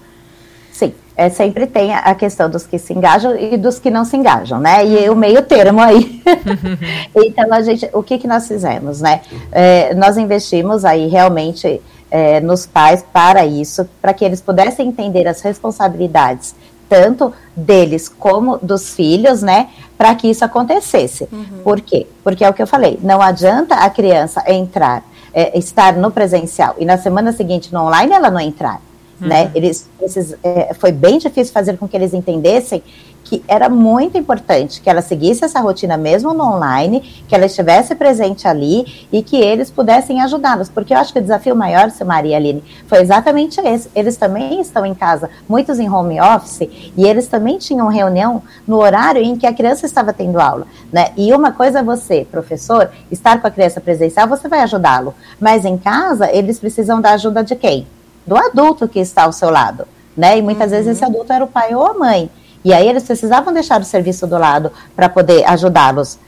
Sim, 0.71 0.93
é, 1.17 1.29
sempre 1.29 1.67
tem 1.67 1.93
a 1.93 2.15
questão 2.15 2.49
dos 2.49 2.65
que 2.65 2.79
se 2.79 2.93
engajam 2.93 3.37
e 3.37 3.57
dos 3.57 3.77
que 3.77 3.89
não 3.89 4.05
se 4.05 4.15
engajam, 4.15 4.59
né? 4.59 4.85
E 4.85 5.09
o 5.09 5.15
meio 5.15 5.41
termo 5.41 5.81
aí. 5.81 6.21
então, 7.13 7.51
a 7.51 7.61
gente, 7.61 7.89
o 7.91 8.01
que, 8.01 8.19
que 8.19 8.27
nós 8.27 8.47
fizemos, 8.47 9.01
né? 9.01 9.21
É, 9.51 9.93
nós 9.95 10.17
investimos 10.17 10.85
aí 10.85 11.07
realmente 11.07 11.81
é, 12.09 12.39
nos 12.39 12.65
pais 12.65 13.03
para 13.11 13.45
isso, 13.45 13.87
para 14.01 14.13
que 14.13 14.23
eles 14.23 14.39
pudessem 14.39 14.87
entender 14.87 15.27
as 15.27 15.41
responsabilidades 15.41 16.55
tanto 16.89 17.33
deles 17.55 18.07
como 18.07 18.57
dos 18.57 18.93
filhos, 18.93 19.41
né, 19.41 19.69
para 19.97 20.13
que 20.15 20.29
isso 20.29 20.43
acontecesse. 20.45 21.27
Uhum. 21.31 21.61
Por 21.63 21.81
quê? 21.81 22.07
Porque 22.23 22.43
é 22.43 22.49
o 22.49 22.53
que 22.53 22.61
eu 22.61 22.67
falei, 22.67 22.99
não 23.01 23.21
adianta 23.21 23.75
a 23.75 23.89
criança 23.89 24.43
entrar, 24.47 25.03
é, 25.33 25.57
estar 25.57 25.95
no 25.95 26.11
presencial 26.11 26.75
e 26.77 26.85
na 26.85 26.97
semana 26.97 27.31
seguinte 27.31 27.73
no 27.73 27.81
online 27.81 28.13
ela 28.13 28.29
não 28.29 28.39
entrar. 28.39 28.81
Né? 29.19 29.21
Uhum. 29.21 29.27
Né? 29.27 29.51
Eles, 29.55 29.89
esses, 30.01 30.35
é, 30.43 30.73
foi 30.73 30.91
bem 30.91 31.17
difícil 31.17 31.51
fazer 31.51 31.77
com 31.77 31.87
que 31.87 31.97
eles 31.97 32.13
entendessem 32.13 32.83
que 33.27 33.43
era 33.45 33.67
muito 33.67 34.17
importante 34.17 34.79
que 34.79 34.89
ela 34.89 35.01
seguisse 35.01 35.43
essa 35.43 35.59
rotina 35.59 35.97
mesmo 35.97 36.33
no 36.33 36.45
online, 36.45 37.01
que 37.27 37.35
ela 37.35 37.45
estivesse 37.45 37.93
presente 37.93 38.47
ali 38.47 39.07
e 39.11 39.21
que 39.21 39.35
eles 39.35 39.69
pudessem 39.69 40.21
ajudá-los. 40.21 40.69
Porque 40.69 40.93
eu 40.93 40.97
acho 40.97 41.11
que 41.11 41.19
o 41.19 41.21
desafio 41.21 41.53
maior, 41.53 41.91
seu 41.91 42.07
Maria 42.07 42.37
Aline, 42.37 42.63
foi 42.87 43.01
exatamente 43.01 43.59
esse. 43.59 43.89
Eles 43.93 44.15
também 44.15 44.61
estão 44.61 44.85
em 44.85 44.95
casa, 44.95 45.29
muitos 45.47 45.77
em 45.77 45.89
home 45.89 46.21
office, 46.21 46.69
e 46.95 47.05
eles 47.05 47.27
também 47.27 47.57
tinham 47.57 47.89
reunião 47.89 48.41
no 48.65 48.77
horário 48.77 49.21
em 49.21 49.35
que 49.35 49.45
a 49.45 49.53
criança 49.53 49.85
estava 49.85 50.13
tendo 50.13 50.39
aula. 50.39 50.65
Né? 50.91 51.09
E 51.17 51.33
uma 51.33 51.51
coisa 51.51 51.79
é 51.79 51.83
você, 51.83 52.25
professor, 52.31 52.89
estar 53.11 53.41
com 53.41 53.47
a 53.47 53.51
criança 53.51 53.81
presencial, 53.81 54.25
você 54.25 54.47
vai 54.47 54.61
ajudá-lo. 54.61 55.13
Mas 55.37 55.65
em 55.65 55.77
casa, 55.77 56.31
eles 56.31 56.59
precisam 56.59 57.01
da 57.01 57.11
ajuda 57.11 57.43
de 57.43 57.57
quem? 57.57 57.85
Do 58.25 58.37
adulto 58.37 58.87
que 58.87 58.99
está 58.99 59.23
ao 59.23 59.33
seu 59.33 59.49
lado. 59.49 59.85
Né? 60.15 60.37
E 60.37 60.41
muitas 60.41 60.71
uhum. 60.71 60.77
vezes 60.77 60.95
esse 60.95 61.03
adulto 61.03 61.33
era 61.33 61.43
o 61.43 61.47
pai 61.47 61.75
ou 61.75 61.85
a 61.85 61.93
mãe. 61.93 62.29
E 62.63 62.73
aí 62.73 62.87
eles 62.87 63.03
precisavam 63.03 63.53
deixar 63.53 63.79
o 63.81 63.85
serviço 63.85 64.27
do 64.27 64.37
lado 64.37 64.71
para 64.95 65.09
poder 65.09 65.43
ajudá-los. 65.45 66.19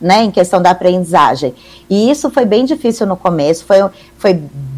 Né, 0.00 0.22
em 0.22 0.30
questão 0.30 0.62
da 0.62 0.70
aprendizagem. 0.70 1.52
E 1.90 2.08
isso 2.08 2.30
foi 2.30 2.44
bem 2.44 2.64
difícil 2.64 3.04
no 3.04 3.16
começo, 3.16 3.64
foi, 3.64 3.78
foi 4.16 4.32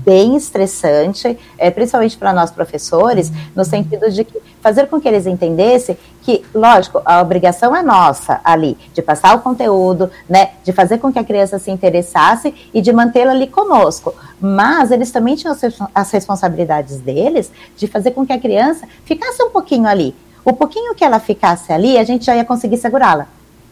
bem 0.05 0.37
estressante, 0.37 1.39
é, 1.59 1.71
principalmente 1.71 2.17
para 2.17 2.33
nós 2.33 2.51
professores, 2.51 3.31
no 3.55 3.65
sentido 3.65 4.11
de 4.11 4.25
que 4.25 4.41
fazer 4.61 4.87
com 4.87 5.01
que 5.01 5.07
eles 5.07 5.27
entendessem 5.27 5.97
que, 6.23 6.45
lógico, 6.55 7.01
a 7.05 7.21
obrigação 7.21 7.75
é 7.75 7.83
nossa 7.83 8.41
ali, 8.45 8.77
de 8.95 9.03
passar 9.03 9.37
o 9.37 9.41
conteúdo, 9.41 10.11
né, 10.29 10.51
de 10.65 10.73
fazer 10.73 10.99
com 10.99 11.13
que 11.13 11.19
a 11.19 11.25
criança 11.25 11.59
se 11.59 11.71
interessasse 11.71 12.55
e 12.73 12.81
de 12.81 12.93
mantê-la 12.93 13.33
ali 13.33 13.47
conosco. 13.47 14.15
Mas 14.41 14.91
eles 14.91 15.11
também 15.11 15.37
tinham 15.37 15.57
as 15.95 16.11
responsabilidades 16.11 16.99
deles 16.99 17.51
de 17.77 17.87
fazer 17.87 18.13
com 18.13 18.27
que 18.27 18.33
a 18.33 18.39
criança 18.39 18.87
ficasse 19.05 19.43
um 19.43 19.51
pouquinho 19.51 19.87
ali, 19.87 20.15
o 20.45 20.53
pouquinho 20.53 20.95
que 20.95 21.05
ela 21.05 21.21
ficasse 21.21 21.73
ali, 21.73 21.99
a 21.99 22.05
gente 22.05 22.25
já 22.25 22.35
ia 22.35 22.45
conseguir 22.45 22.77
segurá-la, 22.79 23.27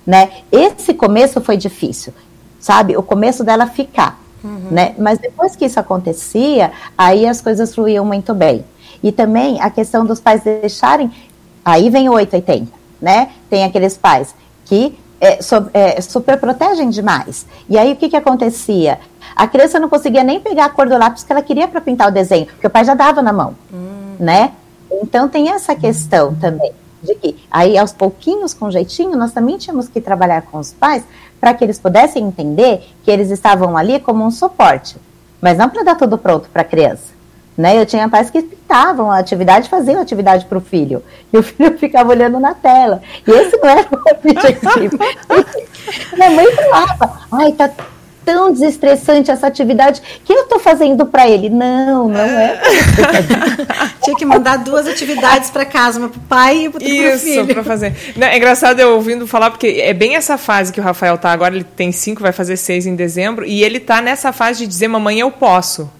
né? 0.06 0.30
Esse 0.50 0.94
começo 0.94 1.40
foi 1.40 1.56
difícil, 1.56 2.12
sabe? 2.58 2.96
O 2.96 3.02
começo 3.02 3.44
dela 3.44 3.66
ficar, 3.66 4.20
uhum. 4.42 4.68
né? 4.70 4.94
Mas 4.98 5.18
depois 5.18 5.56
que 5.56 5.64
isso 5.64 5.80
acontecia, 5.80 6.72
aí 6.96 7.26
as 7.26 7.40
coisas 7.40 7.75
fluíam 7.75 8.04
muito 8.04 8.34
bem. 8.34 8.64
E 9.02 9.12
também 9.12 9.60
a 9.60 9.70
questão 9.70 10.04
dos 10.04 10.20
pais 10.20 10.42
deixarem, 10.42 11.10
aí 11.64 11.88
vem 11.90 12.08
o 12.08 12.12
880, 12.12 12.72
né? 13.00 13.30
Tem 13.48 13.64
aqueles 13.64 13.96
pais 13.96 14.34
que 14.64 14.98
é, 15.20 15.42
so, 15.42 15.68
é, 15.72 16.00
super 16.00 16.38
protegem 16.38 16.90
demais. 16.90 17.46
E 17.68 17.76
aí 17.78 17.92
o 17.92 17.96
que, 17.96 18.08
que 18.08 18.16
acontecia? 18.16 18.98
A 19.34 19.46
criança 19.46 19.78
não 19.78 19.88
conseguia 19.88 20.22
nem 20.22 20.40
pegar 20.40 20.66
a 20.66 20.68
cor 20.68 20.88
do 20.88 20.96
lápis 20.96 21.22
que 21.22 21.32
ela 21.32 21.42
queria 21.42 21.68
para 21.68 21.80
pintar 21.80 22.08
o 22.08 22.10
desenho, 22.10 22.46
porque 22.46 22.66
o 22.66 22.70
pai 22.70 22.84
já 22.84 22.94
dava 22.94 23.22
na 23.22 23.32
mão, 23.32 23.54
hum. 23.72 24.16
né? 24.18 24.52
Então 24.90 25.28
tem 25.28 25.50
essa 25.50 25.75
questão 25.75 26.35
também 26.35 26.73
de 27.02 27.14
que 27.14 27.37
aí 27.50 27.78
aos 27.78 27.92
pouquinhos, 27.92 28.54
com 28.54 28.71
jeitinho, 28.71 29.16
nós 29.16 29.33
também 29.33 29.57
tínhamos 29.57 29.88
que 29.88 30.00
trabalhar 30.00 30.42
com 30.42 30.59
os 30.59 30.73
pais 30.73 31.04
para 31.40 31.54
que 31.54 31.64
eles 31.64 31.78
pudessem 31.78 32.25
entender 32.25 32.83
que 33.04 33.11
eles 33.11 33.30
estavam 33.30 33.76
ali 33.76 34.00
como 34.00 34.25
um 34.25 34.30
suporte, 34.30 34.97
mas 35.40 35.57
não 35.57 35.68
para 35.68 35.85
dar 35.85 35.95
tudo 35.95 36.18
pronto 36.18 36.49
para 36.49 36.62
a 36.62 36.64
criança. 36.64 37.16
Né? 37.57 37.80
Eu 37.80 37.87
tinha 37.87 38.09
pais 38.09 38.30
que 38.30 38.40
pintavam 38.40 39.11
a 39.11 39.18
atividade, 39.18 39.68
faziam 39.68 39.99
a 39.99 40.02
atividade 40.02 40.47
para 40.47 40.59
o 40.59 40.61
filho, 40.61 41.02
e 41.33 41.38
o 41.38 41.42
filho 41.42 41.76
ficava 41.78 42.11
olhando 42.11 42.38
na 42.38 42.54
tela. 42.54 43.00
E 43.26 43.30
esse 43.30 43.57
não 43.57 43.68
era 43.68 43.88
o 43.90 44.16
objetivo. 44.16 44.99
Minha 46.14 46.30
mãe 46.30 46.47
falava, 46.52 47.21
ai, 47.33 47.52
tá 47.52 47.71
tão 48.28 48.52
desestressante 48.52 49.30
essa 49.30 49.47
atividade 49.47 50.02
que 50.23 50.30
eu 50.30 50.42
estou 50.42 50.58
fazendo 50.58 51.06
para 51.06 51.26
ele. 51.26 51.49
Não, 51.49 52.11
não 52.11 52.20
é. 52.20 52.61
Tinha 54.04 54.14
que 54.14 54.26
mandar 54.26 54.58
duas 54.58 54.87
atividades 54.87 55.49
para 55.49 55.64
casa, 55.64 55.99
uma 55.99 56.11
para 56.11 56.18
o 56.18 56.23
pai 56.25 56.66
e 56.66 56.68
para 56.68 56.78
o 56.78 56.85
filho. 56.85 57.14
Isso, 57.14 57.47
para 57.47 57.64
fazer. 57.64 57.94
Não, 58.14 58.26
é 58.26 58.37
engraçado 58.37 58.80
eu 58.80 58.97
ouvindo 58.97 59.26
falar, 59.26 59.50
porque 59.50 59.80
é 59.82 59.94
bem 59.94 60.14
essa 60.14 60.37
fase 60.37 60.70
que 60.75 60.78
o 60.78 60.82
Rafael 60.82 61.16
tá 61.16 61.32
agora, 61.32 61.54
ele 61.54 61.64
tem 61.64 61.90
cinco, 61.90 62.20
vai 62.20 62.32
fazer 62.32 62.58
seis 62.58 62.85
em 62.87 62.94
dezembro, 62.94 63.47
e 63.47 63.64
ele 63.64 63.80
tá 63.80 64.02
nessa 64.02 64.30
fase 64.30 64.58
de 64.58 64.66
dizer, 64.66 64.88
mamãe, 64.88 65.18
eu 65.18 65.30
posso. 65.30 65.90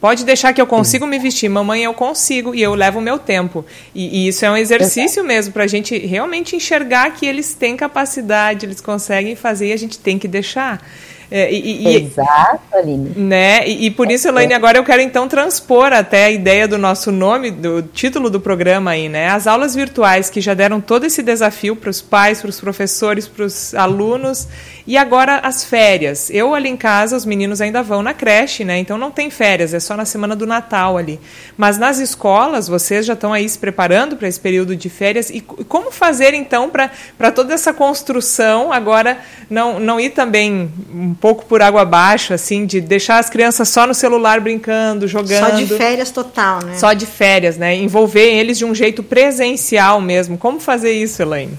Pode 0.00 0.24
deixar 0.24 0.52
que 0.52 0.60
eu 0.60 0.66
consigo 0.66 1.06
me 1.06 1.20
vestir, 1.20 1.48
mamãe, 1.48 1.84
eu 1.84 1.94
consigo 1.94 2.52
e 2.52 2.60
eu 2.60 2.74
levo 2.74 2.98
o 2.98 3.02
meu 3.02 3.16
tempo. 3.16 3.64
E, 3.94 4.24
e 4.24 4.28
isso 4.28 4.44
é 4.44 4.50
um 4.50 4.56
exercício 4.56 5.22
mesmo 5.22 5.52
para 5.52 5.62
a 5.62 5.68
gente 5.68 5.96
realmente 5.98 6.56
enxergar 6.56 7.12
que 7.12 7.24
eles 7.24 7.54
têm 7.54 7.76
capacidade, 7.76 8.66
eles 8.66 8.80
conseguem 8.80 9.36
fazer 9.36 9.68
e 9.68 9.72
a 9.72 9.76
gente 9.76 10.00
tem 10.00 10.18
que 10.18 10.26
deixar. 10.26 10.82
É, 11.30 11.52
e, 11.52 11.88
e, 11.88 11.96
Exato, 11.96 12.60
Aline. 12.72 13.12
Né? 13.16 13.66
E, 13.66 13.86
e 13.86 13.90
por 13.90 14.10
isso, 14.10 14.28
Elaine, 14.28 14.54
agora 14.54 14.78
eu 14.78 14.84
quero 14.84 15.02
então 15.02 15.26
transpor 15.26 15.92
até 15.92 16.26
a 16.26 16.30
ideia 16.30 16.68
do 16.68 16.78
nosso 16.78 17.10
nome, 17.10 17.50
do 17.50 17.82
título 17.82 18.30
do 18.30 18.40
programa 18.40 18.92
aí, 18.92 19.08
né? 19.08 19.28
As 19.28 19.46
aulas 19.46 19.74
virtuais 19.74 20.30
que 20.30 20.40
já 20.40 20.54
deram 20.54 20.80
todo 20.80 21.04
esse 21.04 21.22
desafio 21.22 21.74
para 21.74 21.90
os 21.90 22.00
pais, 22.00 22.40
para 22.40 22.50
os 22.50 22.60
professores, 22.60 23.26
para 23.26 23.44
os 23.44 23.74
alunos, 23.74 24.46
e 24.86 24.96
agora 24.96 25.38
as 25.38 25.64
férias. 25.64 26.30
Eu 26.30 26.54
ali 26.54 26.68
em 26.68 26.76
casa, 26.76 27.16
os 27.16 27.26
meninos 27.26 27.60
ainda 27.60 27.82
vão 27.82 28.02
na 28.02 28.14
creche, 28.14 28.64
né? 28.64 28.78
Então 28.78 28.96
não 28.96 29.10
tem 29.10 29.28
férias, 29.28 29.74
é 29.74 29.80
só 29.80 29.96
na 29.96 30.04
semana 30.04 30.36
do 30.36 30.46
Natal 30.46 30.96
ali. 30.96 31.18
Mas 31.56 31.76
nas 31.76 31.98
escolas, 31.98 32.68
vocês 32.68 33.04
já 33.04 33.14
estão 33.14 33.32
aí 33.32 33.48
se 33.48 33.58
preparando 33.58 34.16
para 34.16 34.28
esse 34.28 34.38
período 34.38 34.76
de 34.76 34.88
férias. 34.88 35.28
E 35.30 35.40
como 35.40 35.90
fazer 35.90 36.34
então 36.34 36.70
para 36.70 37.32
toda 37.32 37.52
essa 37.52 37.72
construção 37.72 38.72
agora 38.72 39.18
não, 39.50 39.80
não 39.80 39.98
ir 39.98 40.10
também 40.10 40.70
pouco 41.16 41.44
por 41.44 41.62
água 41.62 41.82
abaixo, 41.82 42.32
assim, 42.34 42.66
de 42.66 42.80
deixar 42.80 43.18
as 43.18 43.28
crianças 43.30 43.68
só 43.68 43.86
no 43.86 43.94
celular 43.94 44.40
brincando, 44.40 45.08
jogando. 45.08 45.50
Só 45.50 45.56
de 45.56 45.66
férias 45.66 46.10
total, 46.10 46.62
né? 46.64 46.76
Só 46.78 46.92
de 46.92 47.06
férias, 47.06 47.56
né? 47.56 47.74
Envolver 47.74 48.32
eles 48.32 48.58
de 48.58 48.64
um 48.64 48.74
jeito 48.74 49.02
presencial 49.02 50.00
mesmo. 50.00 50.36
Como 50.36 50.60
fazer 50.60 50.92
isso, 50.92 51.22
Elaine? 51.22 51.58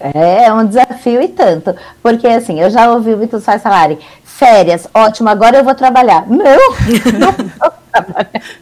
É, 0.00 0.44
é 0.44 0.52
um 0.52 0.66
desafio 0.66 1.22
e 1.22 1.28
tanto. 1.28 1.74
Porque, 2.02 2.26
assim, 2.26 2.60
eu 2.60 2.70
já 2.70 2.90
ouvi 2.90 3.14
muitos 3.16 3.44
pais 3.44 3.62
falarem, 3.62 3.98
férias, 4.24 4.88
ótimo, 4.92 5.28
agora 5.28 5.58
eu 5.58 5.64
vou 5.64 5.74
trabalhar. 5.74 6.26
Não, 6.28 6.38
não 7.18 7.84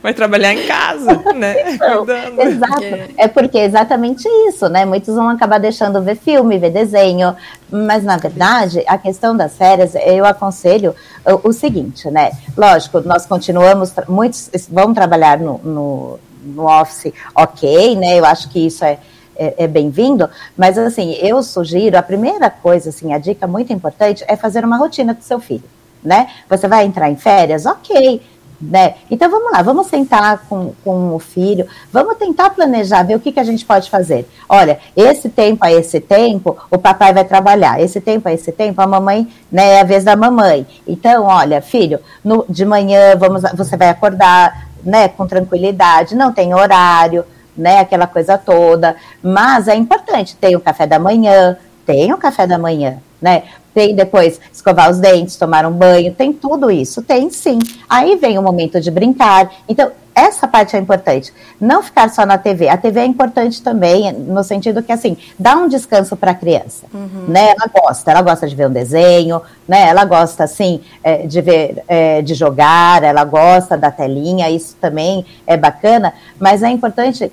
Vai 0.02 0.12
trabalhar 0.12 0.52
em 0.52 0.66
casa, 0.66 1.14
né? 1.34 1.78
Não, 1.78 2.42
exato. 2.42 2.84
É 3.16 3.26
porque 3.28 3.58
é 3.58 3.64
exatamente 3.64 4.28
isso, 4.48 4.68
né? 4.68 4.84
Muitos 4.84 5.14
vão 5.14 5.28
acabar 5.28 5.58
deixando 5.58 6.02
ver 6.02 6.16
filme, 6.16 6.58
ver 6.58 6.70
desenho, 6.70 7.34
mas 7.70 8.04
na 8.04 8.16
verdade, 8.16 8.84
a 8.86 8.98
questão 8.98 9.36
das 9.36 9.56
férias, 9.56 9.94
eu 9.94 10.26
aconselho 10.26 10.94
o, 11.24 11.48
o 11.48 11.52
seguinte, 11.52 12.10
né? 12.10 12.32
Lógico, 12.56 13.00
nós 13.00 13.24
continuamos, 13.24 13.92
muitos 14.06 14.50
vão 14.70 14.92
trabalhar 14.92 15.38
no, 15.38 15.58
no 15.58 16.18
no 16.44 16.66
office, 16.66 17.12
ok, 17.36 17.94
né? 17.94 18.18
Eu 18.18 18.24
acho 18.24 18.48
que 18.48 18.66
isso 18.66 18.84
é, 18.84 18.98
é, 19.36 19.64
é 19.64 19.66
bem-vindo, 19.66 20.28
mas 20.56 20.78
assim, 20.78 21.12
eu 21.14 21.42
sugiro, 21.42 21.98
a 21.98 22.02
primeira 22.02 22.50
coisa, 22.50 22.90
assim, 22.90 23.12
a 23.12 23.18
dica 23.18 23.46
muito 23.46 23.72
importante 23.72 24.24
é 24.26 24.36
fazer 24.36 24.64
uma 24.64 24.76
rotina 24.76 25.14
com 25.14 25.22
seu 25.22 25.40
filho, 25.40 25.64
né? 26.02 26.28
Você 26.48 26.68
vai 26.68 26.84
entrar 26.84 27.10
em 27.10 27.16
férias? 27.16 27.66
Ok, 27.66 28.20
né? 28.62 28.94
Então 29.10 29.28
vamos 29.28 29.50
lá, 29.50 29.60
vamos 29.60 29.88
sentar 29.88 30.44
com, 30.48 30.72
com 30.84 31.14
o 31.14 31.18
filho, 31.18 31.66
vamos 31.92 32.16
tentar 32.16 32.50
planejar, 32.50 33.02
ver 33.02 33.16
o 33.16 33.20
que, 33.20 33.32
que 33.32 33.40
a 33.40 33.44
gente 33.44 33.64
pode 33.64 33.90
fazer. 33.90 34.28
Olha, 34.48 34.78
esse 34.96 35.28
tempo 35.28 35.64
a 35.64 35.72
esse 35.72 36.00
tempo, 36.00 36.56
o 36.70 36.78
papai 36.78 37.12
vai 37.12 37.24
trabalhar, 37.24 37.80
esse 37.80 38.00
tempo 38.00 38.28
a 38.28 38.32
esse 38.32 38.52
tempo, 38.52 38.80
a 38.80 38.86
mamãe, 38.86 39.28
né, 39.50 39.74
é 39.74 39.80
a 39.80 39.84
vez 39.84 40.04
da 40.04 40.14
mamãe. 40.14 40.66
Então, 40.86 41.24
olha, 41.24 41.60
filho, 41.60 41.98
no, 42.22 42.44
de 42.48 42.64
manhã 42.64 43.16
vamos, 43.16 43.42
você 43.54 43.76
vai 43.76 43.88
acordar, 43.88 44.68
né, 44.84 45.08
com 45.08 45.26
tranquilidade, 45.26 46.14
não 46.14 46.32
tem 46.32 46.54
horário, 46.54 47.24
né, 47.56 47.80
aquela 47.80 48.06
coisa 48.06 48.38
toda, 48.38 48.96
mas 49.22 49.68
é 49.68 49.74
importante, 49.74 50.36
tem 50.36 50.56
o 50.56 50.60
café 50.60 50.86
da 50.86 50.98
manhã, 50.98 51.56
tem 51.86 52.12
o 52.12 52.18
café 52.18 52.46
da 52.46 52.58
manhã, 52.58 52.98
né? 53.20 53.44
Tem 53.74 53.94
depois 53.94 54.38
escovar 54.52 54.90
os 54.90 54.98
dentes, 54.98 55.36
tomar 55.36 55.64
um 55.64 55.72
banho, 55.72 56.12
tem 56.12 56.32
tudo 56.32 56.70
isso, 56.70 57.02
tem 57.02 57.30
sim. 57.30 57.58
Aí 57.88 58.16
vem 58.16 58.38
o 58.38 58.42
momento 58.42 58.80
de 58.80 58.90
brincar. 58.90 59.50
Então, 59.66 59.90
essa 60.14 60.46
parte 60.46 60.76
é 60.76 60.78
importante. 60.78 61.32
Não 61.60 61.82
ficar 61.82 62.10
só 62.10 62.26
na 62.26 62.36
TV. 62.36 62.68
A 62.68 62.76
TV 62.76 63.00
é 63.00 63.06
importante 63.06 63.62
também, 63.62 64.12
no 64.12 64.44
sentido 64.44 64.82
que, 64.82 64.92
assim, 64.92 65.16
dá 65.38 65.56
um 65.56 65.68
descanso 65.68 66.16
para 66.16 66.32
a 66.32 66.34
criança. 66.34 66.86
Uhum. 66.92 67.24
Né? 67.28 67.50
Ela 67.50 67.70
gosta, 67.72 68.10
ela 68.10 68.22
gosta 68.22 68.46
de 68.46 68.54
ver 68.54 68.68
um 68.68 68.72
desenho, 68.72 69.40
né? 69.66 69.88
ela 69.88 70.04
gosta, 70.04 70.44
assim, 70.44 70.80
é, 71.02 71.26
de 71.26 71.40
ver, 71.40 71.82
é, 71.88 72.20
de 72.20 72.34
jogar, 72.34 73.02
ela 73.02 73.24
gosta 73.24 73.76
da 73.76 73.90
telinha, 73.90 74.50
isso 74.50 74.76
também 74.80 75.24
é 75.46 75.56
bacana, 75.56 76.12
mas 76.38 76.62
é 76.62 76.68
importante 76.68 77.32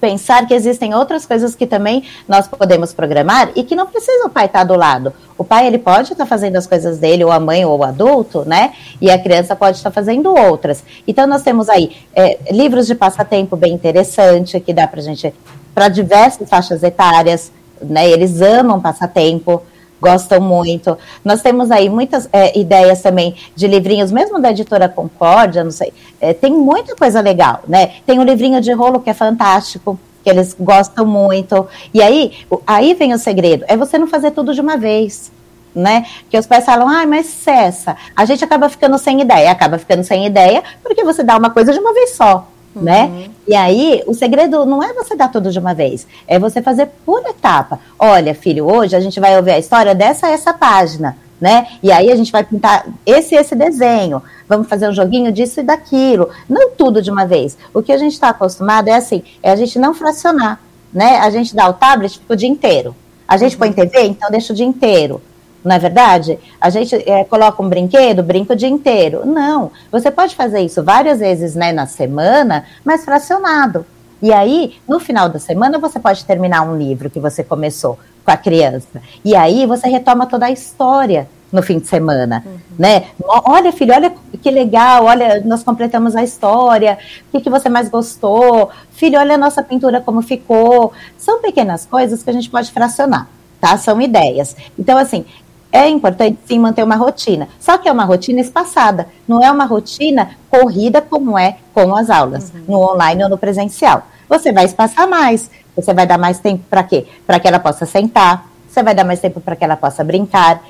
pensar 0.00 0.46
que 0.46 0.54
existem 0.54 0.94
outras 0.94 1.24
coisas 1.24 1.54
que 1.54 1.66
também 1.66 2.04
nós 2.28 2.46
podemos 2.46 2.92
programar 2.92 3.50
e 3.54 3.62
que 3.62 3.74
não 3.74 3.86
precisa 3.86 4.26
o 4.26 4.30
pai 4.30 4.46
estar 4.46 4.64
do 4.64 4.74
lado. 4.74 5.12
O 5.38 5.44
pai 5.44 5.66
ele 5.66 5.78
pode 5.78 6.12
estar 6.12 6.26
fazendo 6.26 6.56
as 6.56 6.66
coisas 6.66 6.98
dele, 6.98 7.24
ou 7.24 7.30
a 7.30 7.40
mãe 7.40 7.64
ou 7.64 7.78
o 7.78 7.84
adulto, 7.84 8.44
né? 8.46 8.72
E 9.00 9.10
a 9.10 9.18
criança 9.18 9.54
pode 9.54 9.76
estar 9.76 9.90
fazendo 9.90 10.34
outras. 10.34 10.82
Então 11.06 11.26
nós 11.26 11.42
temos 11.42 11.68
aí 11.68 11.96
é, 12.14 12.38
livros 12.50 12.86
de 12.86 12.94
passatempo 12.94 13.56
bem 13.56 13.72
interessante 13.72 14.60
que 14.60 14.72
dá 14.72 14.86
para 14.86 15.00
gente 15.00 15.34
para 15.74 15.88
diversas 15.88 16.48
faixas 16.48 16.82
etárias, 16.82 17.52
né? 17.82 18.08
Eles 18.08 18.40
amam 18.40 18.80
passatempo 18.80 19.62
gostam 20.06 20.40
muito. 20.40 20.96
Nós 21.24 21.42
temos 21.42 21.72
aí 21.72 21.88
muitas 21.88 22.28
é, 22.32 22.56
ideias 22.56 23.02
também 23.02 23.34
de 23.56 23.66
livrinhos, 23.66 24.12
mesmo 24.12 24.40
da 24.40 24.52
editora 24.52 24.88
Concórdia, 24.88 25.64
não 25.64 25.72
sei, 25.72 25.92
é, 26.20 26.32
tem 26.32 26.52
muita 26.52 26.94
coisa 26.94 27.20
legal, 27.20 27.62
né? 27.66 27.94
Tem 28.06 28.18
um 28.20 28.22
livrinho 28.22 28.60
de 28.60 28.72
rolo 28.72 29.00
que 29.00 29.10
é 29.10 29.14
fantástico, 29.14 29.98
que 30.22 30.30
eles 30.30 30.54
gostam 30.58 31.04
muito. 31.04 31.66
E 31.92 32.00
aí, 32.00 32.32
aí 32.64 32.94
vem 32.94 33.12
o 33.12 33.18
segredo, 33.18 33.64
é 33.66 33.76
você 33.76 33.98
não 33.98 34.06
fazer 34.06 34.30
tudo 34.30 34.54
de 34.54 34.60
uma 34.60 34.76
vez. 34.76 35.34
Né? 35.74 36.06
Que 36.30 36.38
os 36.38 36.46
pais 36.46 36.64
falam, 36.64 36.88
ah, 36.88 37.04
mas 37.06 37.26
cessa. 37.26 37.98
A 38.16 38.24
gente 38.24 38.42
acaba 38.42 38.66
ficando 38.66 38.96
sem 38.96 39.20
ideia, 39.20 39.50
acaba 39.50 39.76
ficando 39.76 40.02
sem 40.04 40.24
ideia, 40.24 40.62
porque 40.82 41.04
você 41.04 41.22
dá 41.22 41.36
uma 41.36 41.50
coisa 41.50 41.70
de 41.70 41.78
uma 41.78 41.92
vez 41.92 42.16
só 42.16 42.48
né? 42.82 43.04
Uhum. 43.04 43.30
E 43.48 43.54
aí, 43.54 44.02
o 44.06 44.14
segredo 44.14 44.64
não 44.66 44.82
é 44.82 44.92
você 44.92 45.16
dar 45.16 45.28
tudo 45.28 45.50
de 45.50 45.58
uma 45.58 45.74
vez, 45.74 46.06
é 46.26 46.38
você 46.38 46.60
fazer 46.60 46.88
por 47.04 47.24
etapa. 47.26 47.80
Olha, 47.98 48.34
filho, 48.34 48.66
hoje 48.70 48.94
a 48.94 49.00
gente 49.00 49.18
vai 49.20 49.36
ouvir 49.36 49.52
a 49.52 49.58
história 49.58 49.94
dessa 49.94 50.28
essa 50.28 50.52
página, 50.52 51.16
né? 51.40 51.66
E 51.82 51.90
aí 51.90 52.10
a 52.10 52.16
gente 52.16 52.32
vai 52.32 52.44
pintar 52.44 52.86
esse 53.04 53.34
esse 53.34 53.54
desenho, 53.54 54.22
vamos 54.48 54.68
fazer 54.68 54.88
um 54.88 54.92
joguinho 54.92 55.32
disso 55.32 55.60
e 55.60 55.62
daquilo, 55.62 56.30
não 56.48 56.70
tudo 56.70 57.00
de 57.00 57.10
uma 57.10 57.26
vez. 57.26 57.56
O 57.72 57.82
que 57.82 57.92
a 57.92 57.98
gente 57.98 58.12
está 58.12 58.30
acostumado 58.30 58.88
é 58.88 58.94
assim, 58.94 59.22
é 59.42 59.50
a 59.50 59.56
gente 59.56 59.78
não 59.78 59.94
fracionar, 59.94 60.60
né? 60.92 61.18
A 61.18 61.30
gente 61.30 61.54
dá 61.54 61.68
o 61.68 61.74
tablet 61.74 62.20
o 62.28 62.36
dia 62.36 62.48
inteiro. 62.48 62.94
A 63.28 63.36
gente 63.36 63.54
uhum. 63.54 63.58
põe 63.58 63.72
TV, 63.72 64.02
então 64.02 64.30
deixa 64.30 64.52
o 64.52 64.56
dia 64.56 64.66
inteiro 64.66 65.20
não 65.66 65.74
é 65.74 65.78
verdade? 65.78 66.38
A 66.60 66.70
gente 66.70 66.94
é, 66.94 67.24
coloca 67.24 67.62
um 67.62 67.68
brinquedo, 67.68 68.22
brinca 68.22 68.52
o 68.52 68.56
dia 68.56 68.68
inteiro. 68.68 69.26
Não, 69.26 69.72
você 69.90 70.10
pode 70.10 70.34
fazer 70.34 70.60
isso 70.60 70.82
várias 70.82 71.18
vezes 71.18 71.54
né, 71.54 71.72
na 71.72 71.86
semana, 71.86 72.64
mas 72.84 73.04
fracionado. 73.04 73.84
E 74.22 74.32
aí, 74.32 74.76
no 74.88 74.98
final 74.98 75.28
da 75.28 75.38
semana, 75.38 75.78
você 75.78 75.98
pode 75.98 76.24
terminar 76.24 76.62
um 76.62 76.76
livro 76.76 77.10
que 77.10 77.20
você 77.20 77.44
começou 77.44 77.98
com 78.24 78.30
a 78.30 78.36
criança. 78.36 79.02
E 79.24 79.34
aí 79.34 79.66
você 79.66 79.88
retoma 79.88 80.26
toda 80.26 80.46
a 80.46 80.50
história 80.50 81.28
no 81.52 81.62
fim 81.62 81.78
de 81.78 81.86
semana, 81.86 82.42
uhum. 82.44 82.56
né? 82.78 83.04
Olha, 83.24 83.72
filho, 83.72 83.94
olha 83.94 84.12
que 84.42 84.50
legal, 84.50 85.04
olha, 85.04 85.40
nós 85.44 85.62
completamos 85.62 86.16
a 86.16 86.22
história, 86.22 86.98
o 87.28 87.32
que, 87.32 87.40
que 87.44 87.50
você 87.50 87.68
mais 87.68 87.88
gostou? 87.88 88.70
Filho, 88.90 89.18
olha 89.18 89.34
a 89.34 89.38
nossa 89.38 89.62
pintura 89.62 90.00
como 90.00 90.22
ficou. 90.22 90.92
São 91.16 91.40
pequenas 91.40 91.86
coisas 91.86 92.22
que 92.22 92.30
a 92.30 92.32
gente 92.32 92.50
pode 92.50 92.72
fracionar, 92.72 93.28
tá? 93.60 93.76
São 93.78 94.00
ideias. 94.00 94.56
Então, 94.78 94.98
assim, 94.98 95.24
é 95.72 95.88
importante 95.88 96.38
sim 96.46 96.58
manter 96.58 96.82
uma 96.82 96.96
rotina. 96.96 97.48
Só 97.58 97.78
que 97.78 97.88
é 97.88 97.92
uma 97.92 98.04
rotina 98.04 98.40
espaçada, 98.40 99.08
não 99.26 99.42
é 99.42 99.50
uma 99.50 99.64
rotina 99.64 100.30
corrida 100.50 101.00
como 101.00 101.38
é 101.38 101.58
com 101.74 101.94
as 101.94 102.10
aulas, 102.10 102.52
uhum. 102.54 102.62
no 102.68 102.92
online 102.92 103.24
ou 103.24 103.28
no 103.28 103.38
presencial. 103.38 104.06
Você 104.28 104.52
vai 104.52 104.64
espaçar 104.64 105.06
mais, 105.06 105.50
você 105.74 105.92
vai 105.92 106.06
dar 106.06 106.18
mais 106.18 106.38
tempo 106.38 106.64
para 106.68 106.82
quê? 106.82 107.06
Para 107.26 107.38
que 107.38 107.46
ela 107.46 107.58
possa 107.58 107.84
sentar, 107.86 108.48
você 108.68 108.82
vai 108.82 108.94
dar 108.94 109.04
mais 109.04 109.20
tempo 109.20 109.40
para 109.40 109.54
que 109.54 109.64
ela 109.64 109.76
possa 109.76 110.02
brincar. 110.02 110.62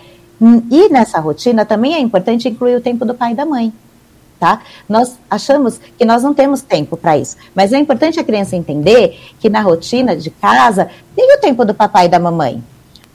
E 0.70 0.88
nessa 0.90 1.18
rotina 1.18 1.64
também 1.64 1.94
é 1.94 2.00
importante 2.00 2.48
incluir 2.48 2.76
o 2.76 2.80
tempo 2.80 3.04
do 3.04 3.14
pai 3.14 3.32
e 3.32 3.34
da 3.34 3.46
mãe. 3.46 3.72
Tá? 4.38 4.60
Nós 4.86 5.18
achamos 5.30 5.80
que 5.96 6.04
nós 6.04 6.22
não 6.22 6.34
temos 6.34 6.60
tempo 6.60 6.94
para 6.94 7.16
isso, 7.16 7.38
mas 7.54 7.72
é 7.72 7.78
importante 7.78 8.20
a 8.20 8.24
criança 8.24 8.54
entender 8.54 9.18
que 9.40 9.48
na 9.48 9.62
rotina 9.62 10.14
de 10.14 10.28
casa 10.28 10.90
tem 11.14 11.34
o 11.34 11.40
tempo 11.40 11.64
do 11.64 11.72
papai 11.72 12.04
e 12.04 12.08
da 12.10 12.18
mamãe 12.18 12.62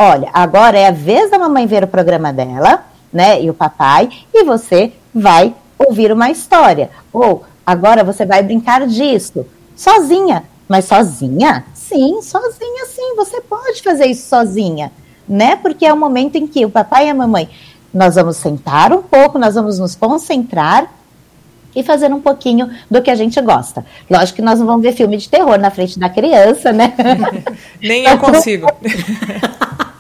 olha, 0.02 0.30
agora 0.34 0.78
é 0.78 0.88
a 0.88 0.92
vez 0.92 1.30
da 1.30 1.38
mamãe 1.38 1.68
ver 1.68 1.84
o 1.84 1.88
programa 1.88 2.34
dela, 2.34 2.86
né, 3.14 3.42
e 3.42 3.50
o 3.50 3.54
papai, 3.54 4.10
e 4.34 4.44
você 4.44 4.92
vai 5.14 5.54
ouvir 5.78 6.12
uma 6.12 6.30
história. 6.30 6.90
Ou 7.14 7.44
agora 7.66 8.04
você 8.04 8.26
vai 8.26 8.42
brincar 8.42 8.88
disso, 8.88 9.46
sozinha. 9.76 10.44
Mas 10.68 10.86
sozinha? 10.86 11.66
Sim, 11.74 12.22
sozinha 12.22 12.86
sim, 12.86 13.16
você 13.16 13.42
pode 13.42 13.84
fazer 13.84 14.06
isso 14.06 14.30
sozinha, 14.30 14.90
né? 15.28 15.58
Porque 15.58 15.86
é 15.86 15.92
o 15.92 15.98
momento 15.98 16.38
em 16.38 16.48
que 16.48 16.66
o 16.66 16.70
papai 16.70 17.08
e 17.08 17.10
a 17.10 17.14
mamãe, 17.14 17.50
nós 17.94 18.16
vamos 18.16 18.38
sentar 18.38 18.94
um 18.94 19.02
pouco, 19.02 19.38
nós 19.38 19.56
vamos 19.56 19.78
nos 19.80 19.96
concentrar 19.96 20.90
e 21.76 21.84
fazer 21.84 22.14
um 22.14 22.22
pouquinho 22.22 22.70
do 22.90 23.02
que 23.02 23.12
a 23.12 23.16
gente 23.16 23.40
gosta. 23.42 23.86
Lógico 24.10 24.38
que 24.38 24.42
nós 24.42 24.60
não 24.60 24.66
vamos 24.66 24.82
ver 24.82 24.94
filme 24.94 25.18
de 25.18 25.28
terror 25.28 25.58
na 25.58 25.72
frente 25.72 26.00
da 26.00 26.10
criança, 26.10 26.72
né? 26.72 26.94
Nem 27.82 28.06
eu 28.06 28.18
consigo. 28.18 28.68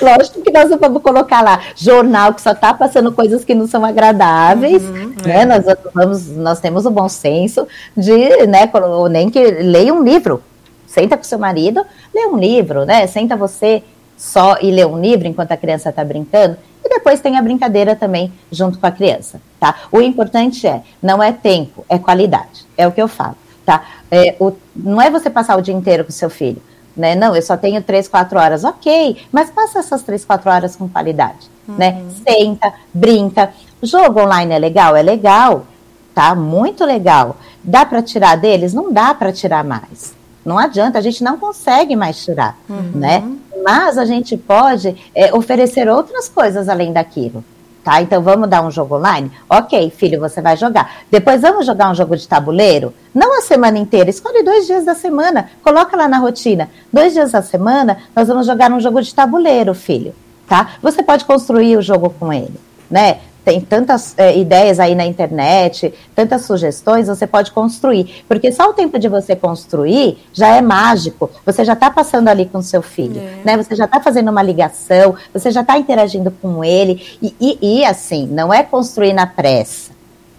Lógico 0.00 0.42
que 0.42 0.50
nós 0.50 0.68
não 0.68 0.78
vamos 0.78 1.02
colocar 1.02 1.42
lá 1.42 1.60
jornal 1.74 2.34
que 2.34 2.42
só 2.42 2.52
está 2.52 2.74
passando 2.74 3.12
coisas 3.12 3.44
que 3.44 3.54
não 3.54 3.66
são 3.66 3.84
agradáveis, 3.84 4.82
uhum, 4.82 5.14
né? 5.24 5.42
É. 5.42 5.44
Nós, 5.46 5.64
vamos, 5.94 6.28
nós 6.36 6.60
temos 6.60 6.84
o 6.84 6.90
bom 6.90 7.08
senso 7.08 7.66
de, 7.96 8.46
né, 8.46 8.70
nem 9.10 9.30
que 9.30 9.42
leia 9.42 9.94
um 9.94 10.02
livro. 10.02 10.42
Senta 10.86 11.16
com 11.16 11.24
seu 11.24 11.38
marido, 11.38 11.84
lê 12.14 12.26
um 12.26 12.36
livro, 12.36 12.84
né? 12.84 13.06
Senta 13.06 13.36
você 13.36 13.82
só 14.16 14.58
e 14.60 14.70
lê 14.70 14.84
um 14.84 15.00
livro 15.00 15.26
enquanto 15.26 15.52
a 15.52 15.56
criança 15.56 15.88
está 15.88 16.04
brincando. 16.04 16.56
E 16.84 16.88
depois 16.88 17.20
tem 17.20 17.38
a 17.38 17.42
brincadeira 17.42 17.96
também 17.96 18.32
junto 18.52 18.78
com 18.78 18.86
a 18.86 18.90
criança, 18.90 19.40
tá? 19.58 19.74
O 19.90 20.00
importante 20.00 20.66
é, 20.66 20.82
não 21.02 21.22
é 21.22 21.32
tempo, 21.32 21.84
é 21.88 21.98
qualidade. 21.98 22.66
É 22.76 22.86
o 22.86 22.92
que 22.92 23.00
eu 23.00 23.08
falo, 23.08 23.36
tá? 23.64 23.82
É, 24.10 24.36
o, 24.38 24.52
não 24.76 25.00
é 25.00 25.10
você 25.10 25.30
passar 25.30 25.56
o 25.56 25.62
dia 25.62 25.74
inteiro 25.74 26.04
com 26.04 26.12
seu 26.12 26.28
filho 26.28 26.60
né? 26.96 27.14
Não, 27.14 27.34
eu 27.34 27.42
só 27.42 27.56
tenho 27.56 27.82
três, 27.82 28.08
quatro 28.08 28.38
horas, 28.38 28.64
ok, 28.64 29.16
mas 29.32 29.50
passa 29.50 29.80
essas 29.80 30.02
três, 30.02 30.24
quatro 30.24 30.50
horas 30.50 30.76
com 30.76 30.88
qualidade, 30.88 31.50
uhum. 31.68 31.74
né? 31.76 32.02
Senta, 32.26 32.72
brinca. 32.92 33.52
Jogo 33.82 34.20
online 34.20 34.54
é 34.54 34.58
legal? 34.58 34.96
É 34.96 35.02
legal, 35.02 35.66
tá? 36.14 36.34
Muito 36.34 36.84
legal. 36.84 37.36
Dá 37.62 37.84
para 37.84 38.02
tirar 38.02 38.36
deles? 38.36 38.72
Não 38.72 38.92
dá 38.92 39.14
para 39.14 39.32
tirar 39.32 39.64
mais. 39.64 40.14
Não 40.44 40.58
adianta, 40.58 40.98
a 40.98 41.02
gente 41.02 41.24
não 41.24 41.38
consegue 41.38 41.96
mais 41.96 42.22
tirar, 42.22 42.56
uhum. 42.68 42.90
né? 42.94 43.24
Mas 43.64 43.96
a 43.96 44.04
gente 44.04 44.36
pode 44.36 44.94
é, 45.14 45.34
oferecer 45.34 45.88
outras 45.88 46.28
coisas 46.28 46.68
além 46.68 46.92
daquilo. 46.92 47.42
Tá? 47.84 48.00
Então 48.00 48.22
vamos 48.22 48.48
dar 48.48 48.62
um 48.62 48.70
jogo 48.70 48.96
online? 48.96 49.30
Ok, 49.48 49.90
filho, 49.90 50.18
você 50.18 50.40
vai 50.40 50.56
jogar. 50.56 50.90
Depois 51.10 51.42
vamos 51.42 51.66
jogar 51.66 51.90
um 51.90 51.94
jogo 51.94 52.16
de 52.16 52.26
tabuleiro? 52.26 52.94
Não 53.14 53.38
a 53.38 53.42
semana 53.42 53.78
inteira, 53.78 54.08
escolhe 54.08 54.42
dois 54.42 54.66
dias 54.66 54.86
da 54.86 54.94
semana, 54.94 55.50
coloca 55.62 55.94
lá 55.94 56.08
na 56.08 56.16
rotina. 56.16 56.70
Dois 56.90 57.12
dias 57.12 57.32
da 57.32 57.42
semana, 57.42 57.98
nós 58.16 58.26
vamos 58.26 58.46
jogar 58.46 58.72
um 58.72 58.80
jogo 58.80 59.02
de 59.02 59.14
tabuleiro, 59.14 59.74
filho. 59.74 60.14
Tá? 60.48 60.70
Você 60.82 61.02
pode 61.02 61.26
construir 61.26 61.76
o 61.76 61.82
jogo 61.82 62.08
com 62.18 62.32
ele, 62.32 62.58
né? 62.90 63.18
Tem 63.44 63.60
tantas 63.60 64.14
é, 64.16 64.36
ideias 64.36 64.80
aí 64.80 64.94
na 64.94 65.04
internet, 65.04 65.92
tantas 66.14 66.42
sugestões, 66.46 67.08
você 67.08 67.26
pode 67.26 67.52
construir. 67.52 68.24
Porque 68.26 68.50
só 68.50 68.70
o 68.70 68.72
tempo 68.72 68.98
de 68.98 69.06
você 69.06 69.36
construir 69.36 70.18
já 70.32 70.56
é 70.56 70.62
mágico. 70.62 71.30
Você 71.44 71.64
já 71.64 71.74
está 71.74 71.90
passando 71.90 72.28
ali 72.28 72.46
com 72.46 72.62
seu 72.62 72.80
filho, 72.80 73.20
é. 73.20 73.40
né? 73.44 73.56
Você 73.56 73.76
já 73.76 73.84
está 73.84 74.00
fazendo 74.00 74.30
uma 74.30 74.42
ligação, 74.42 75.14
você 75.32 75.50
já 75.50 75.60
está 75.60 75.76
interagindo 75.76 76.30
com 76.30 76.64
ele. 76.64 77.18
E, 77.20 77.34
e, 77.38 77.80
e, 77.80 77.84
assim, 77.84 78.26
não 78.26 78.52
é 78.52 78.62
construir 78.62 79.12
na 79.12 79.26
pressa, 79.26 79.92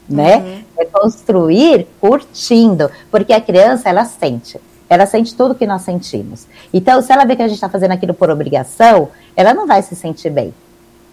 né? 0.09 0.37
Uhum. 0.37 0.63
É 0.79 0.85
construir 0.85 1.87
curtindo, 2.01 2.89
porque 3.11 3.33
a 3.33 3.39
criança 3.39 3.87
ela 3.87 4.05
sente. 4.05 4.59
Ela 4.89 5.05
sente 5.05 5.35
tudo 5.35 5.55
que 5.55 5.67
nós 5.67 5.83
sentimos. 5.83 6.47
Então, 6.73 7.01
se 7.01 7.11
ela 7.11 7.25
vê 7.25 7.35
que 7.35 7.41
a 7.41 7.47
gente 7.47 7.57
está 7.57 7.69
fazendo 7.69 7.91
aquilo 7.91 8.13
por 8.13 8.29
obrigação, 8.29 9.09
ela 9.35 9.53
não 9.53 9.67
vai 9.67 9.81
se 9.81 9.95
sentir 9.95 10.29
bem. 10.29 10.53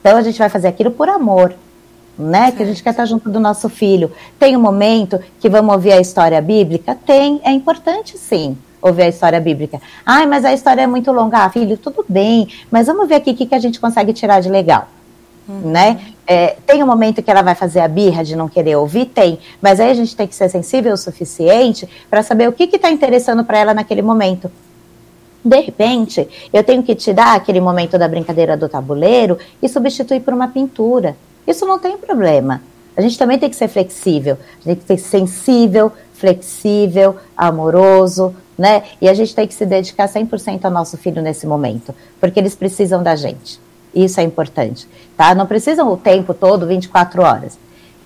Então, 0.00 0.16
a 0.16 0.22
gente 0.22 0.38
vai 0.38 0.48
fazer 0.48 0.68
aquilo 0.68 0.90
por 0.90 1.08
amor, 1.08 1.54
né? 2.18 2.44
Certo. 2.44 2.56
Que 2.56 2.62
a 2.62 2.66
gente 2.66 2.82
quer 2.82 2.90
estar 2.90 3.04
junto 3.04 3.28
do 3.30 3.40
nosso 3.40 3.68
filho. 3.68 4.10
Tem 4.38 4.56
um 4.56 4.60
momento 4.60 5.20
que 5.40 5.48
vamos 5.48 5.74
ouvir 5.74 5.92
a 5.92 6.00
história 6.00 6.40
bíblica? 6.40 6.96
Tem, 7.06 7.40
é 7.44 7.50
importante 7.50 8.18
sim 8.18 8.56
ouvir 8.80 9.02
a 9.02 9.08
história 9.08 9.40
bíblica. 9.40 9.80
Ai, 10.04 10.26
mas 10.26 10.44
a 10.44 10.52
história 10.52 10.82
é 10.82 10.86
muito 10.86 11.12
longa. 11.12 11.44
Ah, 11.44 11.50
filho, 11.50 11.78
tudo 11.78 12.04
bem, 12.08 12.48
mas 12.70 12.88
vamos 12.88 13.08
ver 13.08 13.16
aqui 13.16 13.30
o 13.30 13.34
que, 13.34 13.46
que 13.46 13.54
a 13.54 13.58
gente 13.58 13.78
consegue 13.78 14.12
tirar 14.12 14.40
de 14.40 14.48
legal. 14.48 14.88
Uhum. 15.48 15.70
Né? 15.70 16.00
É, 16.26 16.56
tem 16.66 16.82
um 16.82 16.86
momento 16.86 17.22
que 17.22 17.30
ela 17.30 17.42
vai 17.42 17.54
fazer 17.54 17.80
a 17.80 17.88
birra 17.88 18.24
de 18.24 18.36
não 18.36 18.48
querer 18.48 18.76
ouvir? 18.76 19.06
Tem. 19.06 19.38
Mas 19.60 19.80
aí 19.80 19.90
a 19.90 19.94
gente 19.94 20.14
tem 20.14 20.26
que 20.26 20.34
ser 20.34 20.48
sensível 20.48 20.92
o 20.92 20.96
suficiente 20.96 21.88
para 22.10 22.22
saber 22.22 22.48
o 22.48 22.52
que 22.52 22.64
está 22.64 22.90
interessando 22.90 23.44
para 23.44 23.58
ela 23.58 23.74
naquele 23.74 24.02
momento. 24.02 24.50
De 25.44 25.60
repente, 25.60 26.28
eu 26.52 26.62
tenho 26.62 26.82
que 26.82 26.94
tirar 26.94 27.34
aquele 27.34 27.60
momento 27.60 27.98
da 27.98 28.06
brincadeira 28.06 28.56
do 28.56 28.68
tabuleiro 28.68 29.38
e 29.60 29.68
substituir 29.68 30.20
por 30.20 30.32
uma 30.32 30.46
pintura. 30.46 31.16
Isso 31.46 31.66
não 31.66 31.78
tem 31.78 31.96
problema. 31.96 32.62
A 32.96 33.00
gente 33.00 33.18
também 33.18 33.38
tem 33.38 33.48
que 33.48 33.56
ser 33.56 33.68
flexível, 33.68 34.36
a 34.64 34.68
gente 34.68 34.84
tem 34.84 34.96
que 34.96 35.02
ser 35.02 35.08
sensível, 35.08 35.92
flexível, 36.12 37.16
amoroso, 37.36 38.34
né? 38.56 38.82
E 39.00 39.08
a 39.08 39.14
gente 39.14 39.34
tem 39.34 39.46
que 39.46 39.54
se 39.54 39.64
dedicar 39.64 40.08
100% 40.08 40.64
ao 40.64 40.70
nosso 40.70 40.96
filho 40.98 41.22
nesse 41.22 41.46
momento, 41.46 41.94
porque 42.20 42.38
eles 42.38 42.54
precisam 42.54 43.02
da 43.02 43.16
gente. 43.16 43.58
Isso 43.94 44.20
é 44.20 44.22
importante, 44.22 44.86
tá? 45.16 45.34
Não 45.34 45.46
precisam 45.46 45.90
o 45.90 45.96
tempo 45.96 46.32
todo, 46.34 46.66
24 46.66 47.22
horas. 47.22 47.58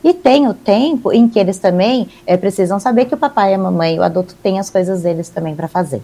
E 0.02 0.14
tem 0.14 0.46
o 0.48 0.54
tempo 0.54 1.12
em 1.12 1.28
que 1.28 1.38
eles 1.38 1.58
também 1.58 2.08
é, 2.26 2.36
precisam 2.36 2.78
saber 2.78 3.06
que 3.06 3.14
o 3.14 3.18
papai 3.18 3.52
e 3.52 3.54
a 3.54 3.58
mamãe, 3.58 3.98
o 3.98 4.02
adulto, 4.02 4.36
tem 4.42 4.58
as 4.58 4.70
coisas 4.70 5.02
deles 5.02 5.28
também 5.28 5.54
para 5.54 5.66
fazer. 5.66 6.00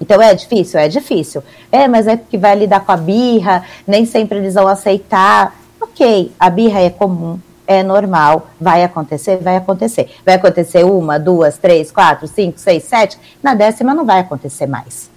Então 0.00 0.20
é 0.22 0.32
difícil? 0.34 0.80
É 0.80 0.88
difícil. 0.88 1.42
É, 1.70 1.86
mas 1.86 2.06
é 2.06 2.16
porque 2.16 2.38
vai 2.38 2.56
lidar 2.56 2.80
com 2.80 2.92
a 2.92 2.96
birra, 2.96 3.64
nem 3.86 4.06
sempre 4.06 4.38
eles 4.38 4.54
vão 4.54 4.66
aceitar. 4.66 5.59
Ok, 5.80 6.32
a 6.38 6.50
birra 6.50 6.80
é 6.80 6.90
comum, 6.90 7.38
é 7.66 7.82
normal, 7.82 8.48
vai 8.60 8.82
acontecer, 8.82 9.36
vai 9.38 9.56
acontecer. 9.56 10.10
Vai 10.26 10.34
acontecer 10.34 10.84
uma, 10.84 11.18
duas, 11.18 11.56
três, 11.56 11.92
quatro, 11.92 12.26
cinco, 12.26 12.58
seis, 12.58 12.82
sete. 12.82 13.18
Na 13.42 13.54
décima 13.54 13.94
não 13.94 14.04
vai 14.04 14.18
acontecer 14.18 14.66
mais. 14.66 15.08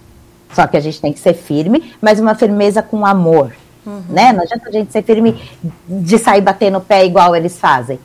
Só 0.52 0.66
que 0.66 0.76
a 0.76 0.80
gente 0.80 1.00
tem 1.00 1.12
que 1.12 1.18
ser 1.18 1.34
firme, 1.34 1.94
mas 2.00 2.20
uma 2.20 2.34
firmeza 2.34 2.80
com 2.80 3.04
amor. 3.04 3.52
Uhum. 3.84 4.02
Né? 4.08 4.32
Não 4.32 4.42
adianta 4.44 4.68
a 4.68 4.72
gente 4.72 4.92
ser 4.92 5.02
firme 5.02 5.42
de 5.88 6.16
sair 6.16 6.40
batendo 6.40 6.78
o 6.78 6.80
pé 6.80 7.04
igual 7.04 7.34
eles 7.34 7.58
fazem. 7.58 7.98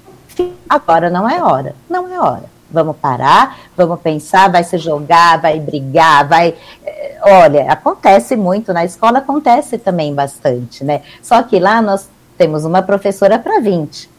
Agora 0.67 1.09
não 1.09 1.29
é 1.29 1.43
hora. 1.43 1.75
Não 1.87 2.11
é 2.11 2.19
hora. 2.19 2.45
Vamos 2.71 2.97
parar, 2.97 3.57
vamos 3.75 3.99
pensar, 3.99 4.51
vai 4.51 4.63
se 4.63 4.77
jogar, 4.77 5.41
vai 5.41 5.59
brigar, 5.59 6.27
vai. 6.27 6.55
Eh, 6.85 7.17
olha, 7.23 7.71
acontece 7.71 8.35
muito, 8.35 8.71
na 8.71 8.85
escola 8.85 9.19
acontece 9.19 9.79
também 9.79 10.13
bastante, 10.13 10.83
né? 10.83 11.01
Só 11.19 11.41
que 11.41 11.59
lá 11.59 11.81
nós 11.81 12.07
temos 12.39 12.63
uma 12.63 12.81
professora 12.81 13.37
para 13.37 13.59
20. 13.59 14.09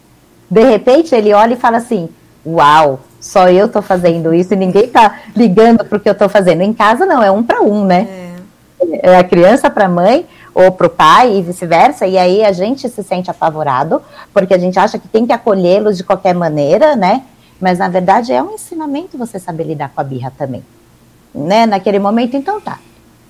De 0.50 0.62
repente 0.62 1.14
ele 1.14 1.32
olha 1.32 1.54
e 1.54 1.56
fala 1.56 1.78
assim: 1.78 2.10
Uau, 2.46 3.00
só 3.18 3.48
eu 3.48 3.66
tô 3.66 3.80
fazendo 3.80 4.34
isso 4.34 4.52
e 4.52 4.56
ninguém 4.56 4.88
tá 4.88 5.20
ligando 5.34 5.84
pro 5.86 5.98
que 5.98 6.08
eu 6.08 6.14
tô 6.14 6.28
fazendo. 6.28 6.60
Em 6.60 6.74
casa 6.74 7.06
não, 7.06 7.22
é 7.22 7.30
um 7.30 7.42
para 7.42 7.62
um, 7.62 7.84
né? 7.84 8.34
É. 8.78 9.12
é 9.12 9.16
a 9.16 9.24
criança 9.24 9.70
para 9.70 9.86
a 9.86 9.88
mãe 9.88 10.26
ou 10.54 10.70
para 10.70 10.86
o 10.86 10.90
pai 10.90 11.34
e 11.34 11.42
vice-versa, 11.42 12.06
e 12.06 12.18
aí 12.18 12.44
a 12.44 12.52
gente 12.52 12.88
se 12.88 13.02
sente 13.04 13.30
apavorado, 13.30 14.02
porque 14.34 14.52
a 14.52 14.58
gente 14.58 14.78
acha 14.78 14.98
que 14.98 15.06
tem 15.06 15.24
que 15.24 15.32
acolhê-los 15.32 15.96
de 15.96 16.02
qualquer 16.04 16.34
maneira, 16.34 16.96
né? 16.96 17.22
Mas 17.60 17.78
na 17.78 17.88
verdade 17.88 18.32
é 18.32 18.42
um 18.42 18.54
ensinamento 18.54 19.16
você 19.16 19.38
saber 19.38 19.64
lidar 19.64 19.90
com 19.94 20.00
a 20.00 20.04
birra 20.04 20.32
também. 20.36 20.62
Né? 21.34 21.66
Naquele 21.66 21.98
momento, 21.98 22.36
então 22.36 22.60
tá. 22.60 22.78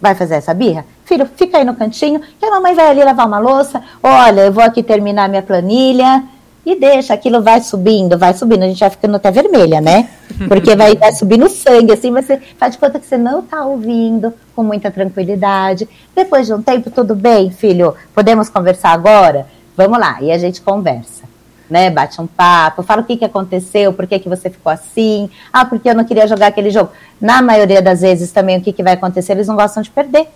Vai 0.00 0.14
fazer 0.14 0.37
essa 0.37 0.55
birra? 0.55 0.85
Filho, 1.11 1.27
fica 1.35 1.59
aí 1.59 1.64
no 1.64 1.75
cantinho, 1.75 2.20
que 2.38 2.46
a 2.46 2.51
mamãe 2.53 2.73
vai 2.73 2.87
ali 2.87 3.03
lavar 3.03 3.27
uma 3.27 3.40
louça. 3.40 3.83
Olha, 4.01 4.42
eu 4.42 4.53
vou 4.53 4.62
aqui 4.62 4.81
terminar 4.81 5.29
minha 5.29 5.42
planilha 5.42 6.23
e 6.64 6.79
deixa, 6.79 7.12
aquilo 7.12 7.42
vai 7.42 7.61
subindo, 7.61 8.16
vai 8.16 8.33
subindo, 8.33 8.62
a 8.62 8.68
gente 8.68 8.79
vai 8.79 8.90
ficando 8.90 9.16
até 9.16 9.29
vermelha, 9.29 9.81
né? 9.81 10.09
Porque 10.46 10.77
vai, 10.77 10.94
vai 10.94 11.11
subindo 11.12 11.49
sangue, 11.49 11.94
assim, 11.94 12.12
você 12.12 12.40
faz 12.57 12.75
de 12.75 12.79
conta 12.79 13.01
que 13.01 13.07
você 13.07 13.18
não 13.18 13.40
está 13.40 13.64
ouvindo 13.64 14.33
com 14.55 14.62
muita 14.62 14.88
tranquilidade. 14.88 15.88
Depois 16.14 16.46
de 16.46 16.55
um 16.55 16.62
tempo, 16.62 16.92
tudo 16.92 17.16
bem, 17.16 17.51
filho, 17.51 17.96
podemos 18.14 18.49
conversar 18.49 18.90
agora? 18.90 19.49
Vamos 19.77 19.99
lá, 19.99 20.23
e 20.23 20.31
a 20.31 20.38
gente 20.38 20.61
conversa. 20.61 21.25
Né, 21.68 21.90
bate 21.90 22.20
um 22.20 22.27
papo, 22.27 22.85
fala 22.85 23.03
o 23.03 23.05
que, 23.05 23.16
que 23.16 23.25
aconteceu, 23.25 23.92
por 23.92 24.07
que, 24.07 24.18
que 24.20 24.29
você 24.29 24.49
ficou 24.51 24.73
assim, 24.73 25.31
ah, 25.53 25.64
porque 25.64 25.88
eu 25.90 25.94
não 25.94 26.05
queria 26.05 26.27
jogar 26.29 26.49
aquele 26.49 26.70
jogo. 26.70 26.90
Na 27.20 27.42
maioria 27.42 27.83
das 27.83 28.01
vezes 28.01 28.31
também 28.31 28.59
o 28.59 28.61
que, 28.61 28.73
que 28.73 28.83
vai 28.83 28.94
acontecer, 28.94 29.33
eles 29.33 29.49
não 29.49 29.57
gostam 29.57 29.83
de 29.83 29.90
perder 29.90 30.29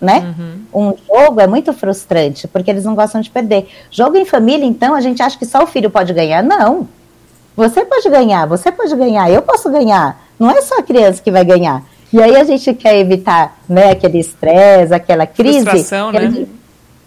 né? 0.00 0.34
Uhum. 0.72 0.90
Um 0.90 0.94
jogo 1.06 1.40
é 1.40 1.46
muito 1.46 1.72
frustrante, 1.72 2.46
porque 2.48 2.70
eles 2.70 2.84
não 2.84 2.94
gostam 2.94 3.20
de 3.20 3.30
perder. 3.30 3.68
Jogo 3.90 4.16
em 4.16 4.24
família, 4.24 4.64
então, 4.64 4.94
a 4.94 5.00
gente 5.00 5.22
acha 5.22 5.38
que 5.38 5.46
só 5.46 5.62
o 5.62 5.66
filho 5.66 5.90
pode 5.90 6.12
ganhar. 6.12 6.42
Não. 6.42 6.88
Você 7.56 7.84
pode 7.84 8.08
ganhar, 8.08 8.46
você 8.46 8.72
pode 8.72 8.94
ganhar, 8.96 9.30
eu 9.30 9.42
posso 9.42 9.70
ganhar. 9.70 10.20
Não 10.38 10.50
é 10.50 10.60
só 10.60 10.78
a 10.78 10.82
criança 10.82 11.22
que 11.22 11.30
vai 11.30 11.44
ganhar. 11.44 11.82
E 12.12 12.20
aí 12.20 12.36
a 12.36 12.44
gente 12.44 12.72
quer 12.74 12.98
evitar 12.98 13.58
né, 13.68 13.90
aquele 13.90 14.18
estresse, 14.18 14.92
aquela 14.92 15.26
crise. 15.26 15.64
Frustração, 15.64 16.12
né? 16.12 16.30
Gente... 16.30 16.48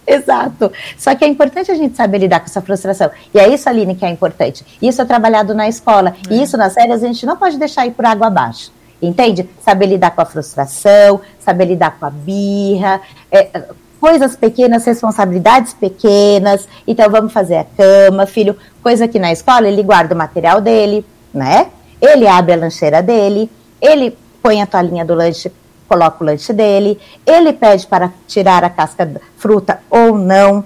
Exato. 0.06 0.72
Só 0.96 1.14
que 1.14 1.24
é 1.24 1.28
importante 1.28 1.70
a 1.70 1.74
gente 1.74 1.94
saber 1.94 2.18
lidar 2.18 2.40
com 2.40 2.46
essa 2.46 2.62
frustração. 2.62 3.10
E 3.32 3.38
é 3.38 3.52
isso, 3.52 3.68
Aline, 3.68 3.94
que 3.94 4.06
é 4.06 4.08
importante. 4.08 4.64
Isso 4.80 5.02
é 5.02 5.04
trabalhado 5.04 5.54
na 5.54 5.68
escola. 5.68 6.14
É. 6.30 6.34
E 6.34 6.42
isso 6.42 6.56
nas 6.56 6.72
séries 6.72 7.02
a 7.02 7.06
gente 7.06 7.26
não 7.26 7.36
pode 7.36 7.58
deixar 7.58 7.86
ir 7.86 7.90
por 7.90 8.06
água 8.06 8.26
abaixo. 8.26 8.72
Entende? 9.00 9.48
Saber 9.62 9.86
lidar 9.86 10.10
com 10.10 10.20
a 10.20 10.24
frustração, 10.24 11.20
saber 11.38 11.66
lidar 11.66 11.98
com 11.98 12.06
a 12.06 12.10
birra, 12.10 13.00
é, 13.30 13.64
coisas 14.00 14.36
pequenas, 14.36 14.84
responsabilidades 14.84 15.74
pequenas. 15.74 16.68
Então, 16.86 17.08
vamos 17.10 17.32
fazer 17.32 17.56
a 17.58 17.64
cama, 17.64 18.26
filho. 18.26 18.56
Coisa 18.82 19.06
que 19.06 19.18
na 19.18 19.32
escola 19.32 19.68
ele 19.68 19.82
guarda 19.82 20.14
o 20.14 20.18
material 20.18 20.60
dele, 20.60 21.04
né? 21.32 21.68
Ele 22.00 22.26
abre 22.26 22.52
a 22.52 22.56
lancheira 22.56 23.02
dele, 23.02 23.50
ele 23.80 24.16
põe 24.42 24.62
a 24.62 24.66
toalhinha 24.66 25.04
do 25.04 25.14
lanche, 25.14 25.52
coloca 25.88 26.22
o 26.22 26.26
lanche 26.26 26.52
dele, 26.52 26.98
ele 27.26 27.52
pede 27.52 27.86
para 27.86 28.12
tirar 28.26 28.62
a 28.62 28.70
casca 28.70 29.04
da 29.04 29.20
fruta 29.36 29.80
ou 29.90 30.16
não. 30.16 30.64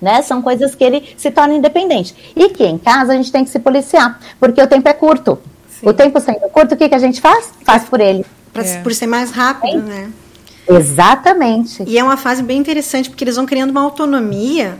Né? 0.00 0.22
São 0.22 0.40
coisas 0.42 0.74
que 0.74 0.84
ele 0.84 1.14
se 1.16 1.30
torna 1.30 1.54
independente. 1.54 2.32
E 2.36 2.50
que 2.50 2.64
em 2.64 2.78
casa 2.78 3.12
a 3.12 3.16
gente 3.16 3.32
tem 3.32 3.44
que 3.44 3.50
se 3.50 3.58
policiar, 3.58 4.18
porque 4.38 4.62
o 4.62 4.66
tempo 4.66 4.88
é 4.88 4.92
curto. 4.92 5.38
Sim. 5.80 5.88
O 5.88 5.92
tempo 5.92 6.18
sendo 6.20 6.48
curto, 6.50 6.74
o 6.74 6.76
que, 6.76 6.88
que 6.88 6.94
a 6.94 6.98
gente 6.98 7.20
faz? 7.20 7.50
Faz 7.64 7.84
por 7.84 8.00
ele. 8.00 8.24
Pra, 8.52 8.64
é. 8.64 8.82
Por 8.82 8.92
ser 8.94 9.06
mais 9.06 9.30
rápido, 9.30 9.78
é. 9.78 9.80
né? 9.80 10.12
Exatamente. 10.68 11.82
E 11.86 11.98
é 11.98 12.04
uma 12.04 12.16
fase 12.16 12.42
bem 12.42 12.58
interessante, 12.58 13.08
porque 13.08 13.24
eles 13.24 13.36
vão 13.36 13.46
criando 13.46 13.70
uma 13.70 13.80
autonomia. 13.80 14.78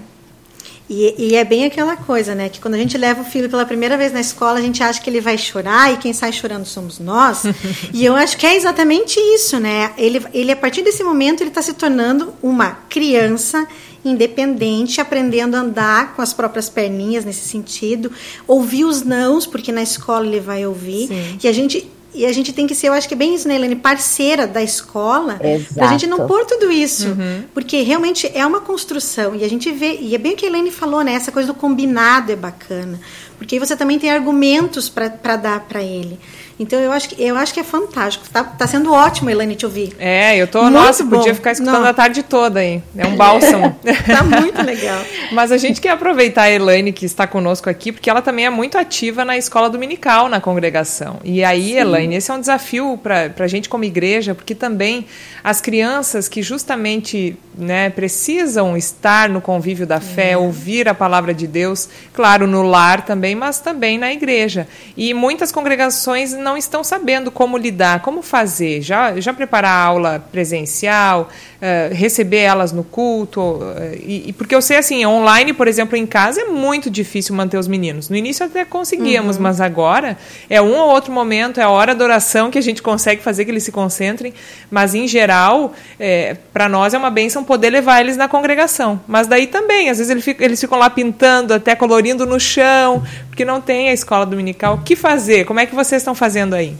E, 0.90 1.14
e, 1.18 1.36
é 1.36 1.44
bem 1.44 1.66
aquela 1.66 1.96
coisa, 1.96 2.34
né? 2.34 2.48
Que 2.48 2.60
quando 2.60 2.74
a 2.74 2.78
gente 2.78 2.96
leva 2.96 3.20
o 3.20 3.24
filho 3.24 3.50
pela 3.50 3.66
primeira 3.66 3.96
vez 3.98 4.10
na 4.10 4.20
escola, 4.20 4.58
a 4.58 4.62
gente 4.62 4.82
acha 4.82 5.00
que 5.00 5.10
ele 5.10 5.20
vai 5.20 5.36
chorar 5.36 5.92
e 5.92 5.98
quem 5.98 6.14
sai 6.14 6.32
chorando 6.32 6.64
somos 6.64 6.98
nós. 6.98 7.42
e 7.92 8.04
eu 8.04 8.16
acho 8.16 8.38
que 8.38 8.46
é 8.46 8.56
exatamente 8.56 9.20
isso, 9.20 9.60
né? 9.60 9.92
Ele, 9.98 10.24
ele 10.32 10.50
a 10.50 10.56
partir 10.56 10.82
desse 10.82 11.04
momento, 11.04 11.42
ele 11.42 11.50
está 11.50 11.60
se 11.60 11.74
tornando 11.74 12.32
uma 12.42 12.78
criança 12.88 13.68
independente, 14.04 15.00
aprendendo 15.00 15.56
a 15.56 15.60
andar 15.60 16.14
com 16.14 16.22
as 16.22 16.32
próprias 16.32 16.68
perninhas 16.68 17.24
nesse 17.24 17.46
sentido, 17.48 18.10
ouvir 18.46 18.84
os 18.84 19.02
nãos, 19.02 19.46
porque 19.46 19.72
na 19.72 19.82
escola 19.82 20.26
ele 20.26 20.40
vai 20.40 20.66
ouvir. 20.66 21.08
Sim. 21.08 21.38
E 21.42 21.48
a 21.48 21.52
gente 21.52 21.90
e 22.14 22.24
a 22.24 22.32
gente 22.32 22.52
tem 22.52 22.66
que 22.66 22.74
ser, 22.74 22.88
eu 22.88 22.94
acho 22.94 23.06
que 23.06 23.14
é 23.14 23.16
bem 23.16 23.34
isso, 23.34 23.46
né, 23.46 23.54
Helene, 23.54 23.76
parceira 23.76 24.46
da 24.46 24.62
escola, 24.62 25.38
para 25.74 25.86
a 25.86 25.90
gente 25.90 26.06
não 26.06 26.26
pôr 26.26 26.44
tudo 26.46 26.70
isso, 26.72 27.08
uhum. 27.08 27.44
porque 27.52 27.82
realmente 27.82 28.28
é 28.34 28.44
uma 28.46 28.60
construção, 28.60 29.36
e 29.36 29.44
a 29.44 29.48
gente 29.48 29.70
vê, 29.70 29.98
e 30.00 30.14
é 30.14 30.18
bem 30.18 30.32
o 30.32 30.36
que 30.36 30.46
a 30.46 30.48
Helene 30.48 30.70
falou, 30.70 31.02
né, 31.02 31.12
essa 31.12 31.30
coisa 31.30 31.46
do 31.46 31.54
combinado 31.54 32.32
é 32.32 32.36
bacana, 32.36 32.98
porque 33.36 33.56
aí 33.56 33.58
você 33.58 33.76
também 33.76 33.98
tem 33.98 34.10
argumentos 34.10 34.88
para 34.88 35.36
dar 35.36 35.60
para 35.60 35.82
ele. 35.82 36.18
Então 36.58 36.80
eu 36.80 36.90
acho 36.90 37.10
que, 37.10 37.22
eu 37.22 37.36
acho 37.36 37.54
que 37.54 37.60
é 37.60 37.64
fantástico. 37.64 38.28
Tá, 38.30 38.42
tá 38.42 38.66
sendo 38.66 38.92
ótimo, 38.92 39.30
Elaine, 39.30 39.54
te 39.54 39.64
ouvir. 39.64 39.94
É, 39.98 40.36
eu 40.36 40.46
tô, 40.46 40.62
muito 40.62 40.74
nossa, 40.74 41.04
bom. 41.04 41.16
podia 41.18 41.34
ficar 41.34 41.52
escutando 41.52 41.82
Não. 41.82 41.86
a 41.86 41.94
tarde 41.94 42.22
toda 42.22 42.60
aí. 42.60 42.82
É 42.96 43.06
um 43.06 43.16
bálsamo. 43.16 43.78
tá 44.06 44.24
muito 44.24 44.62
legal. 44.62 45.00
Mas 45.32 45.52
a 45.52 45.56
gente 45.56 45.80
quer 45.80 45.90
aproveitar 45.90 46.42
a 46.42 46.50
Elaine 46.50 46.92
que 46.92 47.06
está 47.06 47.26
conosco 47.26 47.70
aqui, 47.70 47.92
porque 47.92 48.10
ela 48.10 48.20
também 48.22 48.46
é 48.46 48.50
muito 48.50 48.76
ativa 48.76 49.24
na 49.24 49.36
escola 49.36 49.70
dominical, 49.70 50.28
na 50.28 50.40
congregação. 50.40 51.20
E 51.22 51.44
aí, 51.44 51.70
Sim. 51.72 51.78
Elaine, 51.78 52.16
esse 52.16 52.30
é 52.30 52.34
um 52.34 52.40
desafio 52.40 52.98
para 53.02 53.32
a 53.38 53.46
gente 53.46 53.68
como 53.68 53.84
igreja, 53.84 54.34
porque 54.34 54.54
também 54.54 55.06
as 55.44 55.60
crianças 55.60 56.28
que 56.28 56.42
justamente 56.42 57.36
né, 57.58 57.90
precisam 57.90 58.76
estar 58.76 59.28
no 59.28 59.40
convívio 59.40 59.86
da 59.86 60.00
fé, 60.00 60.36
uhum. 60.36 60.44
ouvir 60.44 60.88
a 60.88 60.94
palavra 60.94 61.34
de 61.34 61.46
Deus, 61.46 61.88
claro, 62.12 62.46
no 62.46 62.62
lar 62.62 63.04
também, 63.04 63.34
mas 63.34 63.58
também 63.58 63.98
na 63.98 64.12
igreja. 64.12 64.68
E 64.96 65.12
muitas 65.12 65.50
congregações 65.50 66.32
não 66.32 66.47
estão 66.56 66.82
sabendo 66.82 67.30
como 67.30 67.56
lidar, 67.56 68.00
como 68.00 68.22
fazer. 68.22 68.80
Já, 68.82 69.18
já 69.20 69.32
preparar 69.32 69.70
a 69.70 69.84
aula 69.84 70.24
presencial, 70.32 71.28
uh, 71.58 71.94
receber 71.94 72.38
elas 72.38 72.72
no 72.72 72.84
culto. 72.84 73.40
Uh, 73.40 73.74
e, 74.02 74.28
e, 74.28 74.32
porque 74.32 74.54
eu 74.54 74.62
sei 74.62 74.78
assim, 74.78 75.04
online, 75.04 75.52
por 75.52 75.68
exemplo, 75.68 75.96
em 75.96 76.06
casa 76.06 76.40
é 76.40 76.44
muito 76.44 76.90
difícil 76.90 77.34
manter 77.34 77.58
os 77.58 77.68
meninos. 77.68 78.08
No 78.08 78.16
início 78.16 78.44
até 78.44 78.64
conseguíamos, 78.64 79.36
uhum. 79.36 79.42
mas 79.42 79.60
agora 79.60 80.16
é 80.48 80.60
um 80.60 80.76
ou 80.76 80.88
outro 80.90 81.12
momento, 81.12 81.60
é 81.60 81.62
a 81.62 81.70
hora 81.70 81.94
da 81.94 82.04
oração 82.04 82.50
que 82.50 82.58
a 82.58 82.62
gente 82.62 82.82
consegue 82.82 83.22
fazer 83.22 83.44
que 83.44 83.50
eles 83.50 83.62
se 83.62 83.72
concentrem. 83.72 84.32
Mas 84.70 84.94
em 84.94 85.06
geral, 85.06 85.72
é, 85.98 86.36
para 86.52 86.68
nós 86.68 86.94
é 86.94 86.98
uma 86.98 87.10
bênção 87.10 87.44
poder 87.44 87.70
levar 87.70 88.00
eles 88.00 88.16
na 88.16 88.28
congregação. 88.28 89.00
Mas 89.06 89.26
daí 89.26 89.46
também, 89.46 89.90
às 89.90 89.98
vezes 89.98 90.10
eles 90.10 90.24
ficam, 90.24 90.44
eles 90.44 90.60
ficam 90.60 90.78
lá 90.78 90.88
pintando, 90.90 91.54
até 91.54 91.74
colorindo 91.74 92.26
no 92.26 92.38
chão, 92.38 93.02
porque 93.38 93.44
não 93.44 93.60
tem 93.60 93.88
a 93.88 93.92
escola 93.92 94.26
dominical. 94.26 94.74
O 94.74 94.78
que 94.78 94.96
fazer? 94.96 95.44
Como 95.44 95.60
é 95.60 95.66
que 95.66 95.72
vocês 95.72 96.02
estão 96.02 96.12
fazendo 96.12 96.54
aí? 96.54 96.76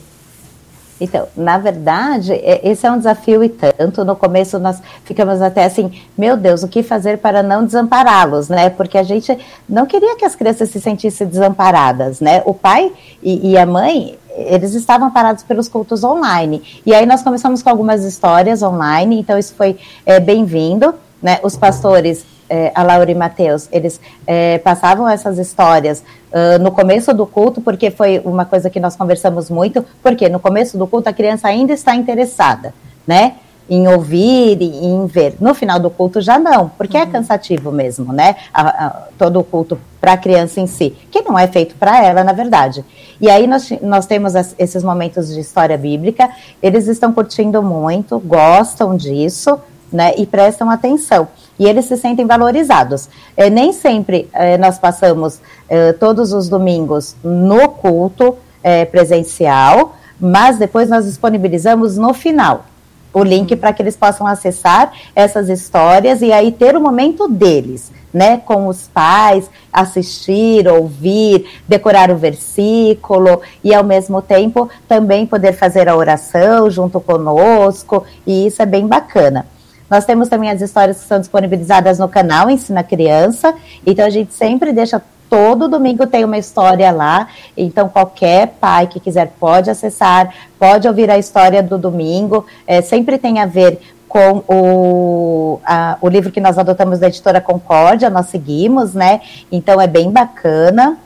Então, 0.99 1.25
na 1.37 1.57
verdade, 1.57 2.33
é, 2.33 2.59
esse 2.69 2.85
é 2.85 2.91
um 2.91 2.97
desafio 2.97 3.41
e 3.41 3.47
tanto. 3.47 4.03
No 4.03 4.13
começo 4.13 4.59
nós 4.59 4.81
ficamos 5.05 5.41
até 5.41 5.63
assim, 5.63 5.89
meu 6.17 6.35
Deus, 6.35 6.61
o 6.61 6.67
que 6.67 6.83
fazer 6.83 7.19
para 7.19 7.41
não 7.41 7.63
desampará-los, 7.63 8.49
né? 8.49 8.69
Porque 8.69 8.97
a 8.97 9.03
gente 9.03 9.37
não 9.69 9.85
queria 9.85 10.17
que 10.17 10.25
as 10.25 10.35
crianças 10.35 10.69
se 10.69 10.81
sentissem 10.81 11.27
desamparadas, 11.27 12.19
né? 12.19 12.43
O 12.45 12.53
pai 12.53 12.91
e, 13.23 13.51
e 13.51 13.57
a 13.57 13.65
mãe, 13.65 14.19
eles 14.35 14.73
estavam 14.73 15.09
parados 15.11 15.45
pelos 15.45 15.69
cultos 15.69 16.03
online. 16.03 16.61
E 16.85 16.93
aí 16.93 17.05
nós 17.05 17.23
começamos 17.23 17.63
com 17.63 17.69
algumas 17.69 18.03
histórias 18.03 18.61
online, 18.61 19.17
então 19.17 19.39
isso 19.39 19.55
foi 19.55 19.77
é, 20.05 20.19
bem-vindo, 20.19 20.93
né? 21.23 21.39
Os 21.41 21.55
pastores 21.55 22.25
é, 22.49 22.71
a 22.73 22.83
Laura 22.83 23.09
e 23.11 23.15
Matheus, 23.15 23.69
eles 23.71 24.01
é, 24.25 24.57
passavam 24.57 25.07
essas 25.07 25.37
histórias 25.37 26.03
uh, 26.31 26.61
no 26.61 26.71
começo 26.71 27.13
do 27.13 27.25
culto, 27.25 27.61
porque 27.61 27.91
foi 27.91 28.19
uma 28.25 28.45
coisa 28.45 28.69
que 28.69 28.79
nós 28.79 28.95
conversamos 28.95 29.49
muito, 29.49 29.85
porque 30.01 30.27
no 30.27 30.39
começo 30.39 30.77
do 30.77 30.87
culto 30.87 31.09
a 31.09 31.13
criança 31.13 31.47
ainda 31.47 31.73
está 31.73 31.95
interessada, 31.95 32.73
né? 33.05 33.35
Em 33.69 33.87
ouvir 33.87 34.59
e 34.61 34.87
em 34.87 35.05
ver. 35.05 35.35
No 35.39 35.53
final 35.53 35.79
do 35.79 35.91
culto 35.91 36.19
já 36.21 36.39
não, 36.39 36.69
porque 36.69 36.97
é 36.97 37.03
uhum. 37.03 37.09
é 37.09 37.11
cansativo 37.11 37.71
mesmo, 37.71 38.11
né? 38.11 38.35
A, 38.51 38.85
a, 38.85 38.89
todo 39.17 39.39
o 39.39 39.43
culto 39.43 39.79
para 40.01 40.13
a 40.13 40.17
criança 40.17 40.59
em 40.59 40.65
si, 40.65 40.95
que 41.11 41.21
não 41.21 41.37
é 41.37 41.47
feito 41.47 41.75
para 41.75 42.03
ela, 42.03 42.23
na 42.23 42.33
verdade. 42.33 42.83
E 43.21 43.29
aí 43.29 43.45
nós, 43.45 43.69
nós 43.81 44.07
temos 44.07 44.35
as, 44.35 44.55
esses 44.57 44.83
momentos 44.83 45.31
de 45.31 45.39
história 45.39 45.77
bíblica, 45.77 46.29
eles 46.63 46.87
estão 46.87 47.13
curtindo 47.13 47.61
muito, 47.61 48.17
gostam 48.19 48.97
disso, 48.97 49.59
né? 49.91 50.13
E 50.17 50.25
prestam 50.25 50.69
atenção 50.69 51.27
e 51.59 51.67
eles 51.67 51.85
se 51.85 51.97
sentem 51.97 52.25
valorizados. 52.25 53.09
É, 53.35 53.49
nem 53.49 53.73
sempre 53.73 54.29
é, 54.33 54.57
nós 54.57 54.79
passamos 54.79 55.39
é, 55.67 55.91
todos 55.93 56.31
os 56.31 56.47
domingos 56.47 57.15
no 57.21 57.67
culto 57.69 58.37
é, 58.63 58.85
presencial, 58.85 59.95
mas 60.19 60.57
depois 60.57 60.89
nós 60.89 61.05
disponibilizamos 61.05 61.97
no 61.97 62.13
final 62.13 62.65
o 63.13 63.23
link 63.23 63.55
para 63.55 63.73
que 63.73 63.81
eles 63.81 63.97
possam 63.97 64.27
acessar 64.27 64.91
essas 65.15 65.49
histórias 65.49 66.21
e 66.21 66.31
aí 66.31 66.51
ter 66.51 66.75
o 66.75 66.81
momento 66.81 67.27
deles, 67.27 67.91
né, 68.13 68.37
com 68.37 68.67
os 68.67 68.87
pais, 68.87 69.49
assistir, 69.73 70.67
ouvir, 70.67 71.45
decorar 71.67 72.11
o 72.11 72.17
versículo 72.17 73.41
e 73.63 73.73
ao 73.73 73.83
mesmo 73.83 74.21
tempo 74.21 74.69
também 74.87 75.25
poder 75.25 75.53
fazer 75.53 75.89
a 75.89 75.95
oração 75.95 76.69
junto 76.69 76.99
conosco, 76.99 78.03
e 78.25 78.47
isso 78.47 78.61
é 78.61 78.65
bem 78.65 78.87
bacana. 78.87 79.45
Nós 79.89 80.05
temos 80.05 80.29
também 80.29 80.49
as 80.49 80.61
histórias 80.61 81.01
que 81.01 81.07
são 81.07 81.19
disponibilizadas 81.19 81.99
no 81.99 82.07
canal 82.07 82.49
Ensina 82.49 82.83
Criança, 82.83 83.53
então 83.85 84.05
a 84.05 84.09
gente 84.09 84.33
sempre 84.33 84.71
deixa 84.71 85.01
todo 85.29 85.67
domingo 85.67 86.07
tem 86.07 86.25
uma 86.25 86.37
história 86.37 86.91
lá, 86.91 87.27
então 87.55 87.87
qualquer 87.87 88.55
pai 88.59 88.87
que 88.87 88.99
quiser 88.99 89.31
pode 89.39 89.69
acessar, 89.69 90.33
pode 90.57 90.87
ouvir 90.87 91.09
a 91.11 91.19
história 91.19 91.61
do 91.61 91.77
domingo, 91.77 92.45
é, 92.65 92.81
sempre 92.81 93.17
tem 93.17 93.39
a 93.39 93.45
ver 93.45 93.79
com 94.07 94.43
o, 94.47 95.59
a, 95.63 95.97
o 96.01 96.09
livro 96.09 96.31
que 96.31 96.41
nós 96.41 96.57
adotamos 96.57 96.97
da 96.97 97.07
editora 97.07 97.39
Concórdia, 97.39 98.09
nós 98.09 98.25
seguimos, 98.25 98.95
né? 98.95 99.21
Então 99.51 99.79
é 99.79 99.85
bem 99.85 100.09
bacana. 100.11 100.97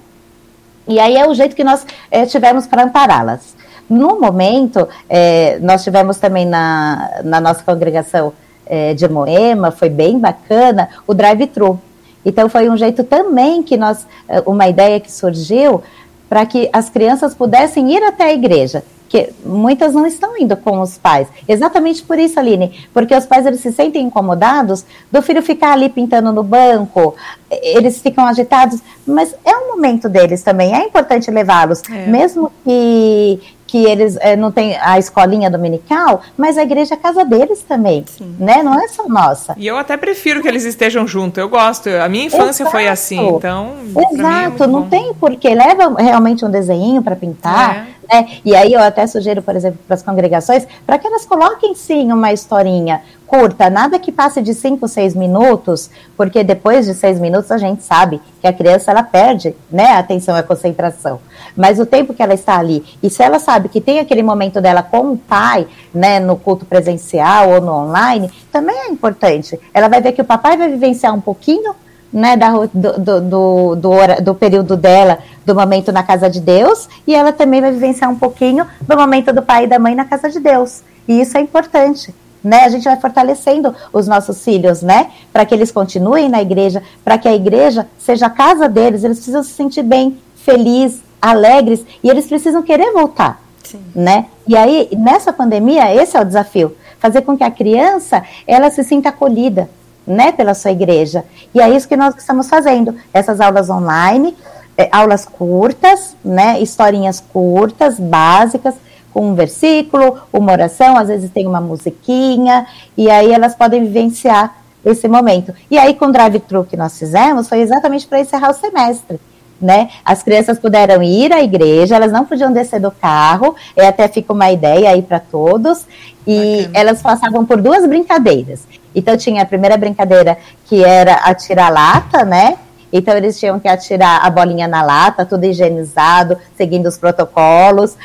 E 0.87 0.99
aí 0.99 1.17
é 1.17 1.27
o 1.27 1.33
jeito 1.33 1.53
que 1.53 1.65
nós 1.65 1.85
é, 2.09 2.25
tivemos 2.25 2.65
para 2.65 2.83
ampará-las. 2.83 3.55
No 3.89 4.19
momento, 4.19 4.87
é, 5.09 5.59
nós 5.61 5.83
tivemos 5.83 6.17
também 6.17 6.45
na, 6.45 7.21
na 7.25 7.41
nossa 7.41 7.61
congregação 7.61 8.31
é, 8.65 8.93
de 8.93 9.07
Moema, 9.07 9.71
foi 9.71 9.89
bem 9.89 10.19
bacana, 10.19 10.89
o 11.07 11.13
drive-thru. 11.13 11.79
Então 12.25 12.47
foi 12.47 12.69
um 12.69 12.77
jeito 12.77 13.03
também 13.03 13.61
que 13.63 13.77
nós, 13.77 14.07
é, 14.27 14.41
uma 14.45 14.67
ideia 14.67 14.99
que 14.99 15.11
surgiu 15.11 15.83
para 16.29 16.45
que 16.45 16.69
as 16.73 16.89
crianças 16.89 17.35
pudessem 17.35 17.93
ir 17.93 18.01
até 18.01 18.25
a 18.25 18.33
igreja, 18.33 18.83
que 19.07 19.29
muitas 19.45 19.93
não 19.93 20.07
estão 20.07 20.35
indo 20.35 20.57
com 20.57 20.79
os 20.79 20.97
pais. 20.97 21.27
Exatamente 21.47 22.01
por 22.01 22.17
isso, 22.17 22.39
Aline, 22.39 22.87
porque 22.91 23.15
os 23.15 23.25
pais 23.25 23.45
eles 23.45 23.59
se 23.59 23.71
sentem 23.71 24.05
incomodados 24.05 24.83
do 25.11 25.21
filho 25.21 25.43
ficar 25.43 25.73
ali 25.73 25.89
pintando 25.89 26.33
no 26.33 26.41
banco, 26.41 27.13
eles 27.51 28.01
ficam 28.01 28.25
agitados, 28.25 28.79
mas 29.05 29.35
é 29.45 29.55
um 29.55 29.75
momento 29.75 30.09
deles 30.09 30.41
também, 30.41 30.73
é 30.73 30.85
importante 30.85 31.29
levá-los, 31.29 31.83
é. 31.87 32.07
mesmo 32.07 32.51
que 32.63 33.39
que 33.73 33.83
eles 33.85 34.15
é, 34.21 34.35
não 34.35 34.51
têm 34.51 34.77
a 34.79 34.99
escolinha 34.99 35.49
dominical, 35.49 36.21
mas 36.37 36.59
a 36.59 36.61
igreja 36.61 36.93
é 36.93 36.95
a 36.95 36.99
casa 36.99 37.25
deles 37.25 37.65
também, 37.67 38.05
Sim. 38.07 38.35
né? 38.37 38.61
Não 38.61 38.79
é 38.79 38.87
só 38.87 39.07
nossa. 39.07 39.55
E 39.57 39.65
eu 39.65 39.75
até 39.75 39.97
prefiro 39.97 40.43
que 40.43 40.47
eles 40.47 40.63
estejam 40.63 41.07
juntos. 41.07 41.39
Eu 41.39 41.49
gosto. 41.49 41.89
A 41.89 42.07
minha 42.07 42.25
infância 42.25 42.61
Exato. 42.61 42.69
foi 42.69 42.87
assim, 42.87 43.29
então. 43.29 43.71
Exato. 44.11 44.65
É 44.65 44.67
não 44.67 44.87
tem 44.87 45.11
porquê. 45.15 45.55
Leva 45.55 45.91
realmente 45.97 46.45
um 46.45 46.51
desenho 46.51 47.01
para 47.01 47.15
pintar. 47.15 47.87
É. 47.89 47.93
Né? 48.11 48.37
E 48.43 48.55
aí 48.55 48.73
eu 48.73 48.81
até 48.81 49.05
sugiro, 49.07 49.41
por 49.41 49.55
exemplo, 49.55 49.79
para 49.87 49.95
as 49.95 50.03
congregações, 50.03 50.67
para 50.85 50.97
que 50.97 51.07
elas 51.07 51.25
coloquem 51.25 51.73
sim 51.75 52.11
uma 52.11 52.31
historinha 52.31 53.01
curta, 53.25 53.67
nada 53.67 53.97
que 53.97 54.11
passe 54.11 54.43
de 54.43 54.53
5, 54.53 54.87
6 54.87 55.15
minutos, 55.15 55.89
porque 56.15 56.43
depois 56.43 56.85
de 56.85 56.93
6 56.93 57.19
minutos 57.19 57.49
a 57.49 57.57
gente 57.57 57.81
sabe 57.81 58.21
que 58.39 58.45
a 58.45 58.53
criança 58.53 58.91
ela 58.91 59.01
perde 59.01 59.55
né, 59.71 59.87
a 59.93 59.99
atenção 59.99 60.35
e 60.35 60.39
a 60.39 60.43
concentração. 60.43 61.19
Mas 61.55 61.79
o 61.79 61.85
tempo 61.85 62.13
que 62.13 62.21
ela 62.21 62.35
está 62.35 62.59
ali, 62.59 62.85
e 63.01 63.09
se 63.09 63.23
ela 63.23 63.39
sabe 63.39 63.69
que 63.69 63.81
tem 63.81 63.99
aquele 63.99 64.21
momento 64.21 64.61
dela 64.61 64.83
com 64.83 65.13
o 65.13 65.17
pai, 65.17 65.67
né, 65.91 66.19
no 66.19 66.35
culto 66.35 66.63
presencial 66.65 67.49
ou 67.49 67.61
no 67.61 67.71
online, 67.71 68.29
também 68.51 68.75
é 68.75 68.87
importante. 68.89 69.59
Ela 69.73 69.87
vai 69.87 69.99
ver 69.99 70.11
que 70.11 70.21
o 70.21 70.25
papai 70.25 70.55
vai 70.55 70.69
vivenciar 70.69 71.13
um 71.13 71.21
pouquinho 71.21 71.73
né, 72.13 72.37
da, 72.37 72.51
do, 72.51 72.67
do, 72.73 73.21
do, 73.21 73.75
do, 73.75 74.21
do 74.21 74.35
período 74.35 74.77
dela, 74.77 75.17
do 75.43 75.55
momento 75.55 75.91
na 75.91 76.03
casa 76.03 76.29
de 76.29 76.39
Deus, 76.39 76.87
e 77.07 77.15
ela 77.15 77.33
também 77.33 77.59
vai 77.59 77.71
vivenciar 77.71 78.09
um 78.09 78.15
pouquinho 78.15 78.67
do 78.81 78.95
momento 78.95 79.33
do 79.33 79.41
pai 79.41 79.63
e 79.63 79.67
da 79.67 79.79
mãe 79.79 79.95
na 79.95 80.05
casa 80.05 80.29
de 80.29 80.39
Deus. 80.39 80.83
E 81.07 81.19
isso 81.19 81.37
é 81.37 81.41
importante. 81.41 82.13
Né? 82.43 82.65
A 82.65 82.69
gente 82.69 82.83
vai 82.83 82.99
fortalecendo 82.99 83.73
os 83.91 84.05
nossos 84.05 84.43
filhos, 84.43 84.81
né? 84.81 85.11
Para 85.31 85.45
que 85.45 85.55
eles 85.55 85.71
continuem 85.71 86.27
na 86.27 86.41
igreja, 86.41 86.83
para 87.03 87.17
que 87.17 87.27
a 87.27 87.33
igreja 87.33 87.87
seja 87.97 88.25
a 88.25 88.29
casa 88.29 88.67
deles, 88.67 89.03
eles 89.03 89.17
precisam 89.17 89.41
se 89.43 89.51
sentir 89.51 89.81
bem, 89.81 90.17
felizes, 90.35 91.01
alegres, 91.21 91.85
e 92.03 92.09
eles 92.09 92.27
precisam 92.27 92.61
querer 92.61 92.91
voltar. 92.91 93.41
Sim. 93.63 93.81
Né? 93.95 94.25
E 94.45 94.57
aí, 94.57 94.89
nessa 94.97 95.31
pandemia, 95.31 95.95
esse 95.95 96.17
é 96.17 96.21
o 96.21 96.25
desafio. 96.25 96.75
Fazer 96.99 97.21
com 97.21 97.37
que 97.37 97.45
a 97.45 97.51
criança 97.51 98.23
ela 98.45 98.69
se 98.69 98.83
sinta 98.83 99.07
acolhida, 99.07 99.69
né, 100.05 100.31
pela 100.31 100.53
sua 100.53 100.71
igreja. 100.71 101.23
E 101.53 101.61
é 101.61 101.69
isso 101.69 101.87
que 101.87 101.95
nós 101.95 102.15
estamos 102.15 102.49
fazendo. 102.49 102.95
Essas 103.13 103.39
aulas 103.39 103.69
online, 103.69 104.35
é, 104.77 104.89
aulas 104.91 105.25
curtas, 105.25 106.15
né, 106.23 106.59
historinhas 106.61 107.19
curtas, 107.19 107.99
básicas, 107.99 108.75
com 109.13 109.29
um 109.29 109.35
versículo, 109.35 110.17
uma 110.33 110.51
oração, 110.51 110.97
às 110.97 111.07
vezes 111.07 111.29
tem 111.29 111.45
uma 111.45 111.61
musiquinha, 111.61 112.65
e 112.97 113.09
aí 113.09 113.31
elas 113.31 113.55
podem 113.55 113.83
vivenciar 113.83 114.55
esse 114.83 115.07
momento. 115.07 115.53
E 115.69 115.77
aí, 115.77 115.93
com 115.93 116.05
o 116.05 116.11
drive-thru 116.11 116.65
que 116.65 116.75
nós 116.75 116.97
fizemos, 116.97 117.47
foi 117.47 117.59
exatamente 117.59 118.07
para 118.07 118.19
encerrar 118.19 118.49
o 118.49 118.53
semestre. 118.53 119.19
Né? 119.63 119.89
As 120.03 120.21
crianças 120.21 120.59
puderam 120.59 121.01
ir 121.01 121.31
à 121.31 121.41
igreja, 121.41 121.95
elas 121.95 122.11
não 122.11 122.25
podiam 122.25 122.51
descer 122.51 122.81
do 122.81 122.91
carro, 122.91 123.55
e 123.77 123.81
até 123.81 124.09
fica 124.09 124.33
uma 124.33 124.51
ideia 124.51 124.89
aí 124.89 125.01
para 125.01 125.21
todos, 125.21 125.85
e 126.27 126.63
Bacana. 126.63 126.79
elas 126.79 127.01
passavam 127.01 127.45
por 127.45 127.61
duas 127.61 127.87
brincadeiras. 127.87 128.67
Então 128.93 129.15
tinha 129.15 129.41
a 129.41 129.45
primeira 129.45 129.77
brincadeira 129.77 130.37
que 130.65 130.83
era 130.83 131.13
atirar 131.13 131.71
lata, 131.71 132.25
né? 132.25 132.57
Então 132.91 133.15
eles 133.15 133.39
tinham 133.39 133.57
que 133.57 133.67
atirar 133.69 134.23
a 134.23 134.29
bolinha 134.29 134.67
na 134.67 134.83
lata, 134.83 135.25
tudo 135.25 135.45
higienizado, 135.45 136.37
seguindo 136.57 136.87
os 136.87 136.97
protocolos. 136.97 137.95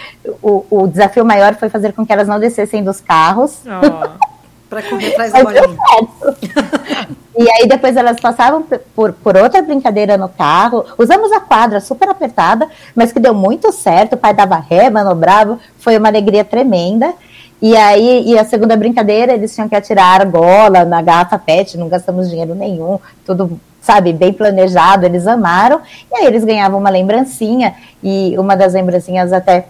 O, 0.41 0.65
o 0.71 0.87
desafio 0.87 1.25
maior 1.25 1.57
foi 1.57 1.69
fazer 1.69 1.93
com 1.93 2.07
que 2.07 2.13
elas 2.13 2.29
não 2.29 2.39
descessem 2.39 2.85
dos 2.85 3.01
carros. 3.01 3.59
Oh. 3.67 4.29
Para 4.69 4.83
correr 4.83 5.13
atrás 5.13 5.33
da 5.33 5.43
bolinha. 5.43 5.63
e 7.39 7.51
aí 7.51 7.67
depois 7.67 7.97
elas 7.97 8.21
passavam 8.21 8.65
por, 8.95 9.13
por 9.13 9.37
outra 9.37 9.63
brincadeira 9.63 10.17
no 10.17 10.29
carro. 10.29 10.85
Usamos 10.99 11.33
a 11.33 11.41
quadra 11.41 11.81
super 11.81 12.09
apertada, 12.09 12.69
mas 12.95 13.13
que 13.13 13.21
deu 13.21 13.35
muito 13.35 13.73
certo. 13.73 14.15
O 14.15 14.17
pai 14.19 14.35
dava 14.35 14.57
ré, 14.57 14.91
manobrava. 14.91 15.59
Foi 15.79 15.97
uma 15.97 16.09
alegria 16.09 16.45
tremenda. 16.45 17.15
E 17.61 17.77
aí, 17.77 18.25
e 18.27 18.39
a 18.39 18.45
segunda 18.45 18.77
brincadeira, 18.77 19.33
eles 19.33 19.53
tinham 19.53 19.69
que 19.69 19.75
atirar 19.75 20.21
argola 20.21 20.85
na 20.85 21.03
garrafa 21.03 21.39
PET, 21.39 21.77
não 21.77 21.89
gastamos 21.89 22.31
dinheiro 22.31 22.55
nenhum, 22.55 23.01
tudo, 23.27 23.61
sabe, 23.81 24.13
bem 24.13 24.33
planejado, 24.33 25.05
eles 25.05 25.27
amaram. 25.27 25.81
E 26.13 26.19
aí 26.19 26.27
eles 26.27 26.45
ganhavam 26.45 26.79
uma 26.79 26.91
lembrancinha, 26.91 27.75
e 28.01 28.39
uma 28.39 28.57
das 28.57 28.75
lembrancinhas 28.75 29.33
até 29.33 29.67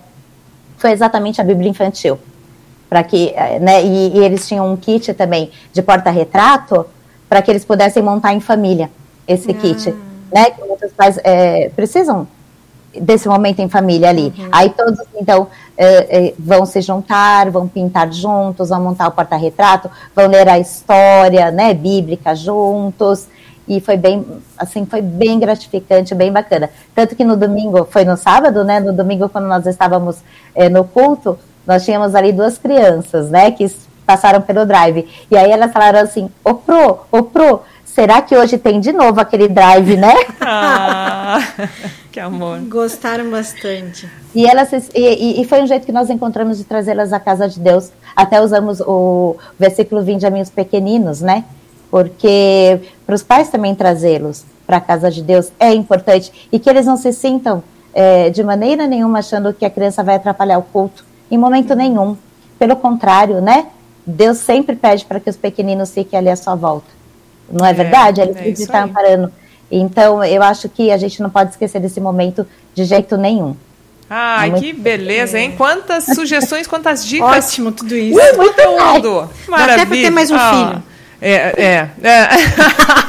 foi 0.77 0.93
exatamente 0.93 1.41
a 1.41 1.45
Bíblia 1.45 1.71
infantil. 1.71 2.19
Para 2.89 3.03
que, 3.03 3.33
eh, 3.37 3.59
né, 3.59 3.85
e, 3.85 4.17
e, 4.17 4.25
eles 4.25 4.49
tinham 4.49 4.73
um 4.73 4.77
kit 4.77 5.13
também 5.15 5.51
de 5.73 5.83
porta-retrato 5.83 6.87
para 7.29 7.43
que 7.43 7.51
eles 7.51 7.65
pudessem 7.65 8.03
montar 8.03 8.33
em 8.33 8.41
família 8.41 8.91
esse 9.27 9.51
ah. 9.51 9.55
kit, 9.55 9.95
né? 10.33 10.51
Que 10.51 10.65
muitos 10.65 10.93
pais 10.93 11.19
é, 11.23 11.69
precisam 11.69 12.27
desse 13.01 13.29
momento 13.29 13.61
em 13.61 13.69
família 13.69 14.09
ali. 14.09 14.33
Uhum. 14.37 14.49
Aí 14.51 14.71
todos, 14.71 14.99
então, 15.15 15.49
é, 15.77 16.29
é, 16.29 16.35
vão 16.39 16.65
se 16.65 16.81
juntar, 16.81 17.51
vão 17.51 17.69
pintar 17.69 18.13
juntos, 18.13 18.71
vão 18.71 18.81
montar 18.81 19.09
o 19.09 19.13
porta-retrato, 19.13 19.91
vão 20.15 20.27
ler 20.27 20.49
a 20.49 20.59
história, 20.59 21.51
né, 21.51 21.75
bíblica 21.75 22.35
juntos. 22.35 23.27
E 23.67 23.81
foi 23.81 23.99
bem, 23.99 24.25
assim, 24.57 24.87
foi 24.87 25.03
bem 25.03 25.39
gratificante, 25.39 26.15
bem 26.15 26.33
bacana. 26.33 26.71
Tanto 26.95 27.15
que 27.15 27.23
no 27.23 27.37
domingo, 27.37 27.87
foi 27.91 28.03
no 28.03 28.17
sábado, 28.17 28.65
né, 28.65 28.81
no 28.81 28.95
domingo 28.95 29.29
quando 29.29 29.47
nós 29.47 29.67
estávamos 29.67 30.17
é, 30.55 30.71
no 30.71 30.85
culto, 30.85 31.39
nós 31.69 31.85
tínhamos 31.85 32.15
ali 32.15 32.33
duas 32.33 32.57
crianças, 32.57 33.31
né, 33.31 33.51
que 33.51 33.71
passaram 34.07 34.41
pelo 34.41 34.65
drive. 34.65 35.07
E 35.31 35.37
aí 35.37 35.51
elas 35.51 35.71
falaram 35.71 36.01
assim, 36.01 36.31
ô 36.43 36.55
Pro, 36.55 37.01
ô 37.13 37.23
Pro, 37.23 37.61
será 37.85 38.23
que 38.23 38.35
hoje 38.35 38.57
tem 38.57 38.81
de 38.81 38.91
novo 38.91 39.21
aquele 39.21 39.49
drive, 39.49 39.97
né? 39.97 40.15
Ah, 40.41 41.41
que 42.11 42.19
amor. 42.19 42.59
Gostaram 42.61 43.31
bastante. 43.31 44.09
E, 44.35 44.47
elas, 44.47 44.73
e, 44.95 45.43
e 45.43 45.45
foi 45.45 45.61
um 45.61 45.67
jeito 45.67 45.85
que 45.85 45.93
nós 45.93 46.09
encontramos 46.09 46.57
de 46.57 46.65
trazê-las 46.65 47.13
à 47.13 47.21
casa 47.21 47.47
de 47.47 47.61
Deus. 47.61 47.93
Até 48.17 48.41
usamos 48.41 48.81
o 48.81 49.37
versículo 49.59 50.03
20 50.03 50.25
a 50.25 50.31
minhos 50.31 50.49
pequeninos, 50.49 51.21
né? 51.21 51.45
Porque 51.91 52.81
para 53.05 53.15
os 53.15 53.23
pais 53.23 53.51
também 53.51 53.75
trazê-los 53.75 54.47
para 54.67 54.79
a 54.79 54.81
casa 54.81 55.11
de 55.11 55.23
Deus 55.23 55.53
é 55.61 55.75
importante. 55.75 56.49
E 56.51 56.59
que 56.59 56.71
eles 56.71 56.87
não 56.87 56.97
se 56.97 57.13
sintam 57.13 57.63
é, 57.93 58.31
de 58.31 58.43
maneira 58.43 58.87
nenhuma 58.87 59.19
achando 59.19 59.53
que 59.53 59.67
a 59.67 59.71
criança 59.71 60.03
vai 60.03 60.15
atrapalhar 60.15 60.57
o 60.57 60.63
culto. 60.63 61.05
Em 61.31 61.39
momento 61.39 61.75
nenhum. 61.75 62.17
Pelo 62.59 62.77
contrário, 62.77 63.41
né? 63.41 63.67
Deus 64.07 64.39
sempre 64.39 64.75
pede 64.75 65.05
para 65.05 65.21
que 65.21 65.29
os 65.29 65.37
pequeninos 65.37 65.91
fiquem 65.91 66.19
ali 66.19 66.29
à 66.29 66.37
sua 66.37 66.55
volta. 66.55 66.89
Não 67.51 67.65
é, 67.65 67.71
é 67.71 67.75
verdade? 67.75 68.21
Eles 68.21 68.37
é 68.37 68.49
estão 68.49 68.85
amparando. 68.85 69.33
Então, 69.71 70.25
eu 70.25 70.43
acho 70.43 70.69
que 70.69 70.91
a 70.91 70.97
gente 70.97 71.23
não 71.23 71.31
pode 71.31 71.51
esquecer 71.51 71.81
desse 71.81 72.01
momento 72.01 72.47
de 72.75 72.85
jeito 72.85 73.17
nenhum. 73.17 73.55
Ai, 74.09 74.51
é 74.51 74.53
que 74.55 74.73
beleza, 74.73 75.39
hein? 75.39 75.55
Quantas 75.57 76.05
sugestões, 76.05 76.67
quantas 76.67 77.05
dicas. 77.05 77.47
Ótimo, 77.47 77.73
tudo 77.73 77.95
isso. 77.95 78.19
Uh, 78.19 78.37
muito 78.39 78.55
tudo. 78.55 79.31
Maravilha. 79.47 79.67
Dá 79.67 79.75
até 79.75 79.87
para 79.87 79.97
ter 79.97 80.11
mais 80.11 80.31
um 80.31 80.37
ah, 80.37 80.51
filho. 80.51 80.83
É, 81.21 81.33
é. 81.33 81.91
é. 82.03 82.29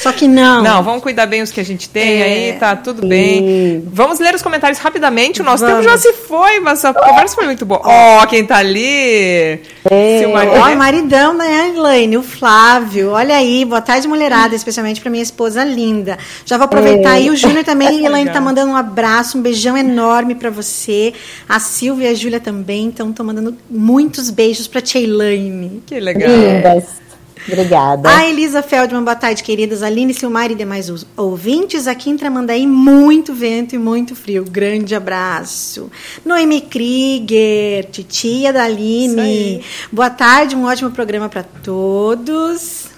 Só 0.00 0.12
que 0.12 0.26
não. 0.26 0.62
Não, 0.62 0.82
vamos 0.82 1.02
cuidar 1.02 1.26
bem 1.26 1.42
os 1.42 1.52
que 1.52 1.60
a 1.60 1.64
gente 1.64 1.88
tem 1.88 2.20
é. 2.20 2.22
aí, 2.22 2.52
tá 2.58 2.74
tudo 2.74 3.06
bem. 3.06 3.84
Vamos 3.86 4.18
ler 4.18 4.34
os 4.34 4.40
comentários 4.40 4.78
rapidamente. 4.78 5.42
O 5.42 5.44
nosso 5.44 5.64
vamos. 5.64 5.84
tempo 5.84 5.90
já 5.90 5.98
se 5.98 6.12
foi, 6.14 6.58
mas 6.60 6.82
a 6.84 6.94
conversa 6.94 7.34
foi 7.34 7.44
muito 7.44 7.66
boa. 7.66 7.82
Ó, 7.84 8.22
oh, 8.22 8.26
quem 8.26 8.46
tá 8.46 8.56
ali? 8.56 9.60
Ó, 9.84 10.72
oh, 10.72 10.76
maridão 10.76 11.36
da 11.36 11.44
Elaine, 11.68 12.16
o 12.16 12.22
Flávio. 12.22 13.10
Olha 13.10 13.36
aí, 13.36 13.64
boa 13.64 13.82
tarde, 13.82 14.08
mulherada, 14.08 14.54
especialmente 14.54 15.02
pra 15.02 15.10
minha 15.10 15.22
esposa 15.22 15.62
linda. 15.64 16.18
Já 16.46 16.56
vou 16.56 16.64
aproveitar 16.64 17.12
aí. 17.12 17.28
O 17.28 17.36
Júnior 17.36 17.64
também, 17.64 18.00
Elaine 18.06 18.30
tá 18.30 18.40
mandando 18.40 18.72
um 18.72 18.76
abraço, 18.76 19.36
um 19.36 19.42
beijão 19.42 19.76
enorme 19.76 20.34
pra 20.34 20.48
você. 20.48 21.12
A 21.46 21.60
Silvia 21.60 22.08
e 22.08 22.12
a 22.12 22.14
Júlia 22.14 22.40
também, 22.40 22.86
então 22.86 23.10
estão 23.10 23.26
mandando 23.26 23.54
muitos 23.68 24.30
beijos 24.30 24.66
pra 24.66 24.80
Tia 24.80 25.02
Elaine. 25.02 25.82
Que 25.86 26.00
legal. 26.00 26.30
Lindas. 26.30 27.09
Obrigada. 27.46 28.08
A 28.08 28.26
Elisa 28.26 28.62
Feldman, 28.62 29.02
boa 29.02 29.16
tarde, 29.16 29.42
queridas. 29.42 29.82
Aline, 29.82 30.12
Silmar 30.12 30.50
e 30.50 30.54
demais 30.54 30.90
ouvintes. 31.16 31.86
Aqui 31.86 32.10
em 32.10 32.16
Tramandaí, 32.16 32.66
muito 32.66 33.32
vento 33.32 33.74
e 33.74 33.78
muito 33.78 34.14
frio. 34.14 34.44
Grande 34.44 34.94
abraço. 34.94 35.90
Noemi 36.24 36.60
Krieger, 36.60 37.86
titia 37.90 38.52
da 38.52 38.64
Aline. 38.64 39.64
Boa 39.90 40.10
tarde, 40.10 40.54
um 40.54 40.64
ótimo 40.64 40.90
programa 40.90 41.28
para 41.28 41.42
todos. 41.42 42.89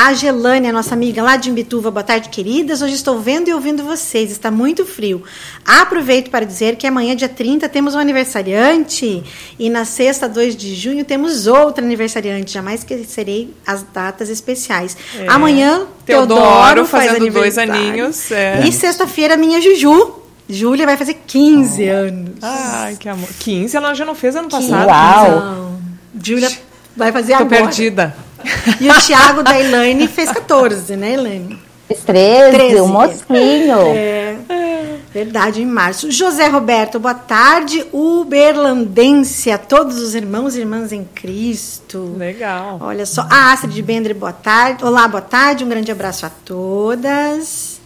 A 0.00 0.14
Gelânia, 0.14 0.72
nossa 0.72 0.94
amiga 0.94 1.20
lá 1.24 1.36
de 1.36 1.50
Imbituva, 1.50 1.90
boa 1.90 2.04
tarde, 2.04 2.28
queridas. 2.28 2.82
Hoje 2.82 2.94
estou 2.94 3.18
vendo 3.18 3.48
e 3.48 3.52
ouvindo 3.52 3.82
vocês, 3.82 4.30
está 4.30 4.48
muito 4.48 4.86
frio. 4.86 5.24
Aproveito 5.66 6.30
para 6.30 6.46
dizer 6.46 6.76
que 6.76 6.86
amanhã, 6.86 7.16
dia 7.16 7.28
30, 7.28 7.68
temos 7.68 7.96
um 7.96 7.98
aniversariante 7.98 9.24
e 9.58 9.68
na 9.68 9.84
sexta, 9.84 10.28
2 10.28 10.54
de 10.54 10.76
junho, 10.76 11.04
temos 11.04 11.48
outro 11.48 11.84
aniversariante. 11.84 12.52
Jamais 12.52 12.82
esquecerei 12.82 13.52
as 13.66 13.82
datas 13.92 14.28
especiais. 14.28 14.96
É. 15.16 15.26
Amanhã, 15.26 15.88
Teodoro, 16.06 16.38
Teodoro 16.38 16.86
fazendo 16.86 17.32
dois 17.32 17.58
aninhos. 17.58 18.30
É. 18.30 18.68
E 18.68 18.72
sexta-feira, 18.72 19.36
minha 19.36 19.60
Juju. 19.60 20.14
Júlia 20.48 20.86
vai 20.86 20.96
fazer 20.96 21.14
15 21.26 21.88
anos. 21.88 22.30
Ai, 22.40 22.94
que 22.94 23.08
amor. 23.08 23.28
15 23.40 23.76
ela 23.76 23.92
já 23.94 24.04
não 24.04 24.14
fez 24.14 24.36
ano 24.36 24.48
passado? 24.48 24.86
Uau! 24.86 25.40
Não. 25.40 25.78
Júlia 26.22 26.52
vai 26.96 27.10
fazer 27.10 27.36
Tô 27.36 27.42
agora. 27.42 27.62
perdida. 27.62 28.27
E 28.80 28.90
o 28.90 29.00
Thiago 29.00 29.42
da 29.42 29.58
Elaine 29.58 30.06
fez 30.08 30.30
14, 30.30 30.96
né, 30.96 31.14
Elaine? 31.14 31.58
Fez 31.86 32.00
13, 32.00 32.50
13. 32.56 32.80
um 32.80 32.88
mocinho. 32.88 33.78
É, 33.94 34.36
verdade, 35.12 35.62
em 35.62 35.66
março. 35.66 36.10
José 36.10 36.46
Roberto, 36.48 36.98
boa 36.98 37.14
tarde. 37.14 37.86
Uberlandense, 37.92 39.50
a 39.50 39.56
todos 39.56 39.96
os 39.98 40.14
irmãos 40.14 40.54
e 40.54 40.60
irmãs 40.60 40.92
em 40.92 41.04
Cristo. 41.04 42.14
Legal. 42.16 42.78
Olha 42.80 43.06
só. 43.06 43.26
A 43.30 43.52
Astrid 43.52 43.80
Bender, 43.82 44.14
boa 44.14 44.32
tarde. 44.32 44.84
Olá, 44.84 45.08
boa 45.08 45.22
tarde. 45.22 45.64
Um 45.64 45.68
grande 45.68 45.90
abraço 45.90 46.26
a 46.26 46.30
todas. 46.30 47.78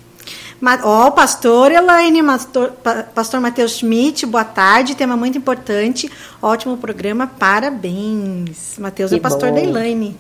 Ó, 0.85 1.09
oh, 1.09 1.11
pastor 1.11 1.73
Elaine, 1.73 2.23
pastor, 2.23 2.73
pastor 3.13 3.41
Matheus 3.41 3.79
Schmidt, 3.79 4.25
boa 4.25 4.45
tarde, 4.45 4.95
tema 4.95 5.17
muito 5.17 5.37
importante, 5.37 6.09
ótimo 6.41 6.77
programa, 6.77 7.27
parabéns. 7.27 8.79
Matheus 8.79 9.13
é 9.13 9.19
pastor 9.19 9.49
bom. 9.49 9.57
da 9.57 9.61
Elaine. 9.61 10.17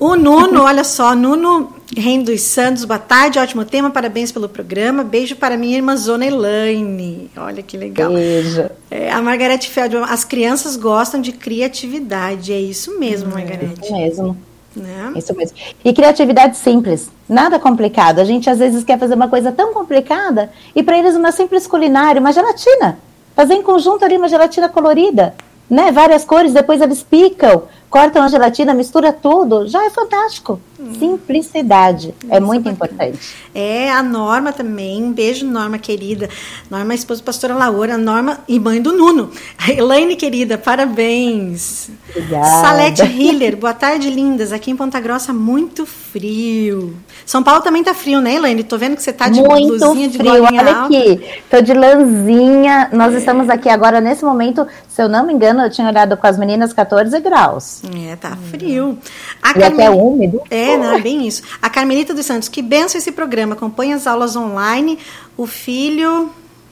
O 0.00 0.16
Nuno, 0.16 0.62
olha 0.64 0.82
só, 0.82 1.14
Nuno 1.14 1.72
Reino 1.96 2.24
dos 2.24 2.40
Santos, 2.40 2.84
boa 2.84 2.98
tarde, 2.98 3.38
ótimo 3.38 3.64
tema, 3.64 3.88
parabéns 3.88 4.32
pelo 4.32 4.48
programa. 4.48 5.04
Beijo 5.04 5.36
para 5.36 5.56
minha 5.56 5.76
irmã 5.76 5.96
Zona 5.96 6.26
Elaine. 6.26 7.30
Olha 7.36 7.62
que 7.62 7.76
legal. 7.76 8.12
Beijo. 8.12 8.68
É, 8.90 9.12
a 9.12 9.22
Margarete 9.22 9.70
Feldman, 9.70 10.04
as 10.08 10.24
crianças 10.24 10.76
gostam 10.76 11.20
de 11.20 11.30
criatividade. 11.30 12.52
É 12.52 12.60
isso 12.60 12.98
mesmo, 12.98 13.30
é, 13.30 13.34
Margarete. 13.34 13.80
Isso 13.84 13.92
mesmo. 13.92 14.36
Né? 14.74 15.12
Isso 15.14 15.36
mesmo. 15.36 15.56
E 15.84 15.92
criatividade 15.92 16.56
simples, 16.56 17.08
nada 17.28 17.56
complicado. 17.58 18.18
A 18.18 18.24
gente 18.24 18.50
às 18.50 18.58
vezes 18.58 18.82
quer 18.82 18.98
fazer 18.98 19.14
uma 19.14 19.28
coisa 19.28 19.52
tão 19.52 19.72
complicada 19.72 20.50
e 20.74 20.82
para 20.82 20.98
eles 20.98 21.14
uma 21.14 21.30
simples 21.30 21.68
culinária, 21.68 22.20
uma 22.20 22.32
gelatina. 22.32 22.98
Fazer 23.36 23.54
em 23.54 23.62
conjunto 23.62 24.04
ali 24.04 24.16
uma 24.16 24.28
gelatina 24.28 24.68
colorida, 24.68 25.34
né? 25.68 25.92
Várias 25.92 26.24
cores, 26.24 26.52
depois 26.52 26.80
eles 26.80 27.02
picam 27.02 27.62
cortam 27.90 28.22
a 28.22 28.28
gelatina, 28.28 28.72
mistura 28.72 29.12
tudo, 29.12 29.66
já 29.66 29.84
é 29.84 29.90
fantástico. 29.90 30.60
Hum. 30.78 30.94
Simplicidade 30.98 32.14
é 32.30 32.38
muito 32.38 32.68
importante. 32.68 33.18
É, 33.52 33.90
a 33.90 34.02
Norma 34.02 34.52
também, 34.52 35.12
beijo 35.12 35.44
Norma 35.44 35.76
querida, 35.76 36.30
Norma 36.70 36.94
esposa 36.94 37.20
pastora 37.22 37.54
Laura, 37.54 37.98
Norma 37.98 38.38
e 38.48 38.58
mãe 38.60 38.80
do 38.80 38.92
Nuno. 38.92 39.30
Elaine 39.68 40.14
querida, 40.14 40.56
parabéns. 40.56 41.90
Obrigada. 42.08 42.46
Salete 42.46 43.02
Hiller, 43.02 43.56
boa 43.56 43.74
tarde 43.74 44.08
lindas, 44.08 44.52
aqui 44.52 44.70
em 44.70 44.76
Ponta 44.76 45.00
Grossa 45.00 45.32
muito 45.32 45.84
frio. 45.84 46.96
São 47.26 47.42
Paulo 47.42 47.60
também 47.60 47.82
tá 47.82 47.92
frio, 47.92 48.20
né 48.20 48.34
Elaine? 48.34 48.62
Tô 48.62 48.78
vendo 48.78 48.96
que 48.96 49.02
você 49.02 49.12
tá 49.12 49.28
de 49.28 49.42
muito 49.42 49.78
blusinha 49.78 50.08
de 50.08 50.16
frio. 50.16 50.44
Olha 50.44 50.60
alta. 50.60 50.84
aqui, 50.84 51.20
tô 51.50 51.60
de 51.60 51.74
lãzinha, 51.74 52.88
nós 52.92 53.14
é. 53.14 53.18
estamos 53.18 53.50
aqui 53.50 53.68
agora 53.68 54.00
nesse 54.00 54.24
momento, 54.24 54.66
se 54.88 55.02
eu 55.02 55.08
não 55.08 55.26
me 55.26 55.32
engano, 55.32 55.62
eu 55.62 55.70
tinha 55.70 55.88
olhado 55.88 56.16
com 56.16 56.26
as 56.26 56.38
meninas 56.38 56.72
14 56.72 57.18
graus. 57.20 57.79
É, 57.82 58.16
tá 58.16 58.36
frio. 58.50 58.98
A 59.42 59.58
e 59.58 59.64
até 59.64 59.90
úmido. 59.90 60.40
É, 60.50 60.76
não, 60.76 60.96
é 60.96 61.00
bem 61.00 61.26
isso. 61.26 61.42
A 61.62 61.70
Carmelita 61.70 62.12
dos 62.12 62.26
Santos, 62.26 62.48
que 62.48 62.60
benção 62.60 62.98
esse 62.98 63.12
programa. 63.12 63.54
Acompanha 63.54 63.96
as 63.96 64.06
aulas 64.06 64.36
online. 64.36 64.98
O 65.36 65.46
filho 65.46 66.30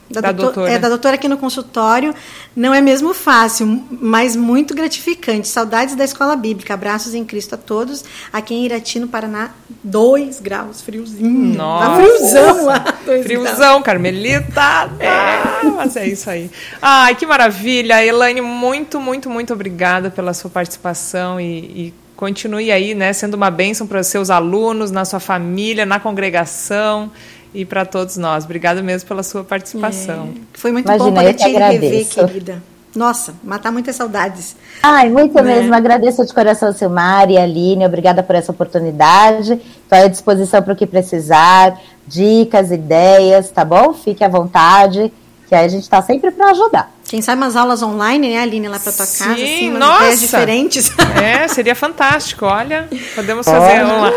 da, 0.09 0.21
da 0.21 0.31
doutor, 0.31 0.53
doutora. 0.53 0.71
É, 0.73 0.79
da 0.79 0.89
doutora 0.89 1.15
aqui 1.15 1.27
no 1.27 1.37
consultório. 1.37 2.15
Não 2.55 2.73
é 2.73 2.81
mesmo 2.81 3.13
fácil, 3.13 3.83
mas 3.91 4.35
muito 4.35 4.73
gratificante. 4.73 5.47
Saudades 5.47 5.95
da 5.95 6.03
escola 6.03 6.35
bíblica. 6.35 6.73
Abraços 6.73 7.13
em 7.13 7.23
Cristo 7.23 7.55
a 7.55 7.57
todos. 7.57 8.03
Aqui 8.33 8.55
em 8.55 8.65
Irati, 8.65 8.99
no 8.99 9.07
Paraná, 9.07 9.51
2 9.83 10.39
graus, 10.39 10.81
friozinho. 10.81 11.55
Nossa. 11.55 11.85
Tá 11.85 11.95
friozão 11.95 12.65
lá. 12.65 12.85
Friozão, 13.23 13.55
graus. 13.57 13.83
Carmelita. 13.83 14.89
É. 14.99 15.65
mas 15.75 15.95
é 15.95 16.07
isso 16.07 16.29
aí. 16.29 16.49
Ai, 16.81 17.15
que 17.15 17.25
maravilha. 17.25 18.03
Elaine, 18.03 18.41
muito, 18.41 18.99
muito, 18.99 19.29
muito 19.29 19.53
obrigada 19.53 20.09
pela 20.09 20.33
sua 20.33 20.49
participação 20.49 21.39
e, 21.39 21.59
e 21.59 21.93
continue 22.15 22.69
aí, 22.69 22.93
né, 22.93 23.13
sendo 23.13 23.35
uma 23.35 23.49
bênção 23.49 23.87
para 23.87 24.01
os 24.01 24.07
seus 24.07 24.29
alunos, 24.29 24.91
na 24.91 25.05
sua 25.05 25.21
família, 25.21 25.85
na 25.85 26.01
congregação 26.01 27.09
e 27.53 27.65
para 27.65 27.85
todos 27.85 28.17
nós. 28.17 28.45
Obrigada 28.45 28.81
mesmo 28.81 29.07
pela 29.07 29.23
sua 29.23 29.43
participação. 29.43 30.29
É. 30.35 30.39
Foi 30.53 30.71
muito 30.71 30.85
Imagina, 30.85 31.09
bom 31.09 31.15
poder 31.15 31.33
te 31.33 31.47
rever, 31.47 32.07
querida. 32.07 32.63
Nossa, 32.95 33.35
matar 33.43 33.71
muitas 33.71 33.95
saudades. 33.95 34.55
Ai, 34.81 35.09
muito 35.09 35.35
né? 35.35 35.41
mesmo. 35.41 35.73
Agradeço 35.73 36.25
de 36.25 36.33
coração, 36.33 36.73
Silmar 36.73 37.29
e 37.29 37.37
Aline. 37.37 37.85
Obrigada 37.85 38.23
por 38.23 38.35
essa 38.35 38.51
oportunidade. 38.51 39.53
Estou 39.53 39.99
à 39.99 40.07
disposição 40.07 40.61
para 40.61 40.73
o 40.73 40.75
que 40.75 40.87
precisar. 40.87 41.79
Dicas, 42.07 42.71
ideias, 42.71 43.51
tá 43.51 43.63
bom? 43.63 43.93
Fique 43.93 44.23
à 44.23 44.27
vontade. 44.27 45.11
que 45.47 45.53
aí 45.53 45.65
a 45.65 45.67
gente 45.67 45.83
está 45.83 46.01
sempre 46.01 46.31
para 46.31 46.51
ajudar. 46.51 46.91
Quem 47.09 47.23
sabe 47.23 47.41
umas 47.41 47.55
aulas 47.55 47.81
online, 47.81 48.29
né, 48.29 48.39
Aline, 48.39 48.67
lá 48.67 48.79
para 48.79 48.91
tua 48.91 49.03
Sim, 49.03 49.23
casa, 49.23 49.33
assim, 49.33 49.69
umas 49.71 49.79
nossa. 49.79 50.03
ideias 50.03 50.19
diferentes. 50.19 50.91
É, 51.19 51.47
seria 51.47 51.73
fantástico. 51.73 52.45
Olha, 52.45 52.87
podemos 53.15 53.47
fazer 53.47 53.83
uma. 53.83 54.13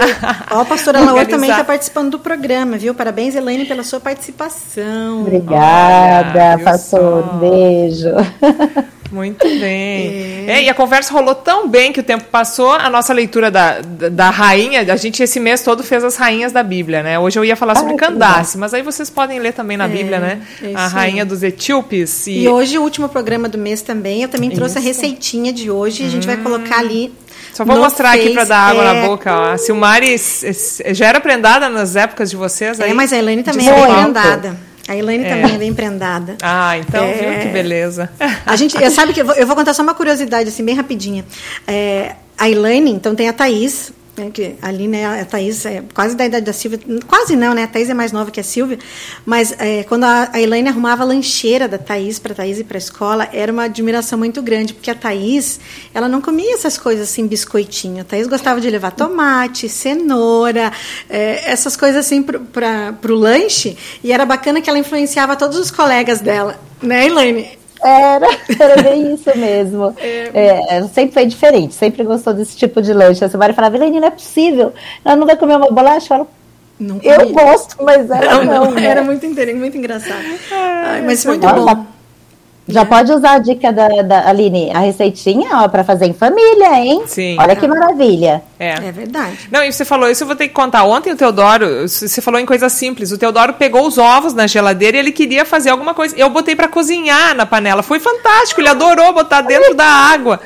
Ó, 0.50 0.60
a 0.60 0.64
pastora 0.66 1.00
Laura 1.00 1.24
também 1.24 1.50
está 1.50 1.64
participando 1.64 2.10
do 2.10 2.18
programa, 2.18 2.76
viu? 2.76 2.94
Parabéns, 2.94 3.34
Elaine, 3.34 3.64
pela 3.64 3.82
sua 3.82 3.98
participação. 3.98 5.22
Obrigada, 5.22 6.38
Olha, 6.38 6.58
pastor. 6.58 7.24
só? 7.24 7.32
Beijo. 7.38 8.10
Muito 9.12 9.46
bem. 9.46 10.48
É, 10.48 10.62
e 10.62 10.68
a 10.68 10.74
conversa 10.74 11.12
rolou 11.12 11.34
tão 11.34 11.68
bem 11.68 11.92
que 11.92 12.00
o 12.00 12.02
tempo 12.02 12.24
passou. 12.24 12.72
A 12.72 12.88
nossa 12.88 13.12
leitura 13.12 13.50
da, 13.50 13.80
da, 13.80 14.08
da 14.08 14.30
rainha, 14.30 14.80
a 14.92 14.96
gente 14.96 15.22
esse 15.22 15.38
mês 15.38 15.62
todo 15.62 15.82
fez 15.84 16.02
as 16.02 16.16
rainhas 16.16 16.50
da 16.50 16.62
Bíblia, 16.62 17.02
né? 17.02 17.18
Hoje 17.18 17.38
eu 17.38 17.44
ia 17.44 17.54
falar 17.54 17.74
sobre 17.74 17.92
Ai, 17.92 17.98
que 17.98 18.04
Candace, 18.06 18.56
mas 18.56 18.72
aí 18.72 18.82
vocês 18.82 19.10
podem 19.10 19.38
ler 19.38 19.52
também 19.52 19.76
na 19.76 19.86
Bíblia, 19.86 20.18
né? 20.18 20.40
é 20.62 20.74
A 20.74 20.86
rainha 20.88 21.24
dos 21.24 21.42
etíopes. 21.42 22.26
E 22.26 22.48
hoje, 22.48 22.78
o 22.78 22.82
último 22.82 23.08
programa 23.08 23.48
do 23.48 23.58
mês 23.58 23.82
também, 23.82 24.22
eu 24.22 24.28
também 24.28 24.50
trouxe 24.50 24.78
a 24.78 24.80
Isso. 24.80 24.88
Hum. 24.88 24.92
receitinha 24.92 25.52
de 25.52 25.70
hoje. 25.70 26.04
A 26.04 26.08
gente 26.08 26.26
vai 26.26 26.38
colocar 26.38 26.78
ali. 26.78 27.12
Só 27.52 27.64
vou 27.66 27.76
no 27.76 27.82
mostrar 27.82 28.12
aqui 28.12 28.22
Face. 28.22 28.34
para 28.34 28.44
dar 28.44 28.58
água 28.58 28.82
É, 28.82 28.94
na 29.02 29.08
boca. 29.08 29.30
Ó. 29.34 29.52
A 29.52 29.58
Silmari 29.58 30.16
já 30.92 31.06
era 31.06 31.20
prendada 31.20 31.68
nas 31.68 31.96
épocas 31.96 32.30
de 32.30 32.36
vocês 32.36 32.80
aí? 32.80 32.90
É, 32.90 32.94
mas 32.94 33.12
a 33.12 33.18
Elaine 33.18 33.42
também 33.42 33.68
é 33.68 33.72
Paulo. 33.74 33.94
prendada. 33.94 34.56
A 34.88 34.96
Elaine 34.96 35.24
também 35.24 35.54
é 35.54 35.58
bem 35.58 35.72
prendada. 35.72 36.36
Ah, 36.42 36.76
então, 36.78 37.04
É. 37.04 37.12
viu 37.12 37.40
que 37.42 37.48
beleza. 37.48 38.10
A 38.44 38.56
gente, 38.56 38.76
eu- 38.82 38.90
sabe 38.90 39.12
que 39.12 39.20
eu 39.20 39.26
vou, 39.26 39.34
eu 39.36 39.46
vou 39.46 39.54
contar 39.54 39.74
só 39.74 39.82
uma 39.82 39.94
curiosidade, 39.94 40.48
assim, 40.48 40.64
bem 40.64 40.74
rapidinha. 40.74 41.24
É, 41.66 42.16
a 42.36 42.50
Elaine, 42.50 42.90
então 42.90 43.14
tem 43.14 43.28
a 43.28 43.32
Thaís, 43.32 43.92
né, 44.16 44.30
que 44.32 44.56
ali, 44.60 44.86
né, 44.86 45.20
a 45.20 45.24
Thaís 45.24 45.64
é 45.64 45.82
quase 45.94 46.14
da 46.14 46.26
idade 46.26 46.44
da 46.44 46.52
Silvia, 46.52 46.78
quase 47.06 47.34
não, 47.34 47.54
né, 47.54 47.64
a 47.64 47.66
Thaís 47.66 47.88
é 47.88 47.94
mais 47.94 48.12
nova 48.12 48.30
que 48.30 48.40
a 48.40 48.44
Silvia, 48.44 48.78
mas 49.24 49.54
é, 49.58 49.84
quando 49.84 50.04
a, 50.04 50.28
a 50.32 50.40
Elaine 50.40 50.68
arrumava 50.68 51.02
a 51.02 51.06
lancheira 51.06 51.66
da 51.66 51.78
Thaís 51.78 52.18
para 52.18 52.34
Thaís 52.34 52.58
ir 52.58 52.64
para 52.64 52.76
a 52.76 52.78
escola, 52.78 53.28
era 53.32 53.50
uma 53.50 53.64
admiração 53.64 54.18
muito 54.18 54.42
grande, 54.42 54.74
porque 54.74 54.90
a 54.90 54.94
Thaís, 54.94 55.58
ela 55.94 56.08
não 56.08 56.20
comia 56.20 56.54
essas 56.54 56.76
coisas 56.76 57.08
assim, 57.08 57.26
biscoitinho, 57.26 58.02
a 58.02 58.04
Thaís 58.04 58.26
gostava 58.26 58.60
de 58.60 58.68
levar 58.68 58.90
tomate, 58.90 59.68
cenoura, 59.68 60.72
é, 61.08 61.50
essas 61.50 61.76
coisas 61.76 62.04
assim 62.04 62.22
para 62.22 62.94
o 63.08 63.14
lanche, 63.14 63.76
e 64.04 64.12
era 64.12 64.26
bacana 64.26 64.60
que 64.60 64.68
ela 64.68 64.78
influenciava 64.78 65.36
todos 65.36 65.58
os 65.58 65.70
colegas 65.70 66.20
dela, 66.20 66.60
né, 66.82 67.06
Elaine? 67.06 67.61
Era, 67.82 68.28
era 68.58 68.82
bem 68.82 69.14
isso 69.14 69.36
mesmo. 69.36 69.94
É, 70.34 70.76
ela 70.76 70.88
sempre 70.88 71.12
foi 71.12 71.26
diferente, 71.26 71.74
sempre 71.74 72.04
gostou 72.04 72.32
desse 72.32 72.56
tipo 72.56 72.80
de 72.80 72.92
lanche. 72.92 73.24
A 73.24 73.28
Silmari 73.28 73.52
falava, 73.52 73.76
Elaine, 73.76 74.00
não 74.00 74.08
é 74.08 74.10
possível. 74.10 74.72
Ela 75.04 75.16
não 75.16 75.26
vai 75.26 75.36
comer 75.36 75.56
uma 75.56 75.70
bolacha? 75.70 76.14
Eu, 76.14 76.26
Não 76.78 77.00
eu 77.02 77.32
gosto, 77.32 77.76
mas 77.82 78.10
ela 78.10 78.44
Não, 78.44 78.44
não. 78.44 78.64
não, 78.66 78.70
né? 78.72 78.86
era 78.86 79.02
muito, 79.02 79.26
muito 79.26 79.76
engraçado. 79.76 80.24
Ai, 80.50 81.02
mas 81.02 81.24
muito 81.24 81.46
bom. 81.46 81.86
Já 82.68 82.84
pode 82.84 83.10
usar 83.12 83.32
a 83.32 83.38
dica 83.38 83.72
da, 83.72 83.88
da 84.02 84.28
Aline, 84.28 84.70
a 84.72 84.78
receitinha, 84.78 85.48
ó, 85.58 85.68
para 85.68 85.82
fazer 85.82 86.06
em 86.06 86.12
família, 86.12 86.78
hein? 86.78 87.02
Sim. 87.06 87.36
Olha 87.38 87.56
que 87.56 87.66
maravilha. 87.66 88.42
É. 88.58 88.74
É 88.74 88.92
verdade. 88.92 89.48
Não, 89.50 89.64
e 89.64 89.72
você 89.72 89.84
falou 89.84 90.08
isso, 90.08 90.22
eu 90.22 90.26
vou 90.28 90.36
ter 90.36 90.46
que 90.46 90.54
contar. 90.54 90.84
Ontem 90.84 91.12
o 91.12 91.16
Teodoro, 91.16 91.88
você 91.88 92.20
falou 92.20 92.38
em 92.38 92.46
coisa 92.46 92.68
simples. 92.68 93.10
O 93.10 93.18
Teodoro 93.18 93.54
pegou 93.54 93.86
os 93.86 93.98
ovos 93.98 94.32
na 94.32 94.46
geladeira 94.46 94.96
e 94.96 95.00
ele 95.00 95.12
queria 95.12 95.44
fazer 95.44 95.70
alguma 95.70 95.92
coisa. 95.92 96.16
Eu 96.16 96.30
botei 96.30 96.54
pra 96.54 96.68
cozinhar 96.68 97.34
na 97.34 97.44
panela. 97.44 97.82
Foi 97.82 97.98
fantástico, 97.98 98.60
ele 98.60 98.68
adorou 98.68 99.12
botar 99.12 99.40
dentro 99.40 99.74
da 99.74 99.84
água. 99.84 100.40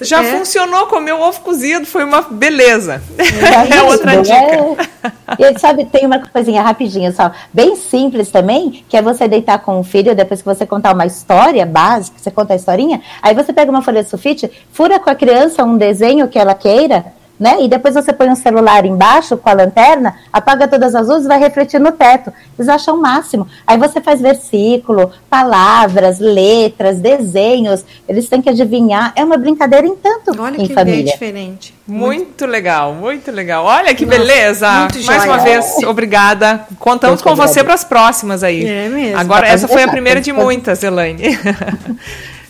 Já 0.00 0.22
É. 0.22 0.36
funcionou, 0.38 0.86
comeu 0.86 1.20
ovo 1.20 1.40
cozido, 1.40 1.86
foi 1.86 2.04
uma 2.04 2.22
beleza. 2.22 3.02
Tá 3.16 3.22
É, 3.76 3.82
outra 3.82 4.10
vendo? 4.12 4.22
dica. 4.22 4.34
É. 4.34 5.12
E 5.38 5.44
aí, 5.44 5.58
sabe, 5.58 5.84
tem 5.86 6.04
uma 6.06 6.18
coisinha 6.18 6.62
rapidinha 6.62 7.12
só, 7.12 7.30
bem 7.52 7.76
simples 7.76 8.30
também, 8.30 8.84
que 8.88 8.96
é 8.96 9.02
você 9.02 9.26
deitar 9.28 9.58
com 9.60 9.78
o 9.80 9.84
filho, 9.84 10.14
depois 10.14 10.40
que 10.40 10.46
você 10.46 10.66
contar 10.66 10.92
uma 10.94 11.06
história 11.06 11.64
básica, 11.66 12.16
você 12.18 12.30
conta 12.30 12.52
a 12.52 12.56
historinha, 12.56 13.00
aí 13.22 13.34
você 13.34 13.52
pega 13.52 13.70
uma 13.70 13.82
folha 13.82 14.02
de 14.02 14.10
sulfite, 14.10 14.50
fura 14.72 14.98
com 14.98 15.10
a 15.10 15.14
criança 15.14 15.64
um 15.64 15.76
desenho 15.76 16.28
que 16.28 16.38
ela 16.38 16.54
queira, 16.54 17.04
né? 17.42 17.56
E 17.60 17.68
depois 17.68 17.92
você 17.94 18.12
põe 18.12 18.28
um 18.30 18.36
celular 18.36 18.86
embaixo 18.86 19.36
com 19.36 19.50
a 19.50 19.52
lanterna, 19.52 20.14
apaga 20.32 20.68
todas 20.68 20.94
as 20.94 21.08
luzes 21.08 21.24
e 21.24 21.28
vai 21.28 21.40
refletir 21.40 21.80
no 21.80 21.90
teto. 21.90 22.32
Eles 22.56 22.68
acham 22.68 22.94
o 22.94 23.02
máximo. 23.02 23.48
Aí 23.66 23.76
você 23.76 24.00
faz 24.00 24.20
versículo, 24.20 25.10
palavras, 25.28 26.20
letras, 26.20 27.00
desenhos, 27.00 27.84
eles 28.08 28.28
têm 28.28 28.40
que 28.40 28.48
adivinhar. 28.48 29.12
É 29.16 29.24
uma 29.24 29.36
brincadeira 29.36 29.84
em 29.84 29.96
tanto 29.96 30.40
Olha 30.40 30.54
em 30.54 30.58
que 30.58 30.72
ideia 30.72 30.74
família. 30.76 31.12
diferente. 31.12 31.74
Muito 31.84 32.46
legal, 32.46 32.94
muito 32.94 33.32
legal. 33.32 33.64
Olha 33.64 33.92
que 33.92 34.06
Nossa, 34.06 34.18
beleza. 34.18 34.70
muito 34.70 35.02
Mais 35.04 35.24
joia. 35.24 35.34
uma 35.34 35.42
vez, 35.42 35.78
obrigada. 35.84 36.64
Contamos 36.78 37.20
com 37.20 37.34
você 37.34 37.64
para 37.64 37.74
as 37.74 37.82
próximas 37.82 38.44
aí. 38.44 38.64
É 38.64 38.88
mesmo. 38.88 39.18
Agora, 39.18 39.48
essa 39.48 39.66
foi 39.66 39.82
a 39.82 39.88
primeira 39.88 40.20
de 40.20 40.32
muitas, 40.32 40.82
Elaine. 40.84 41.22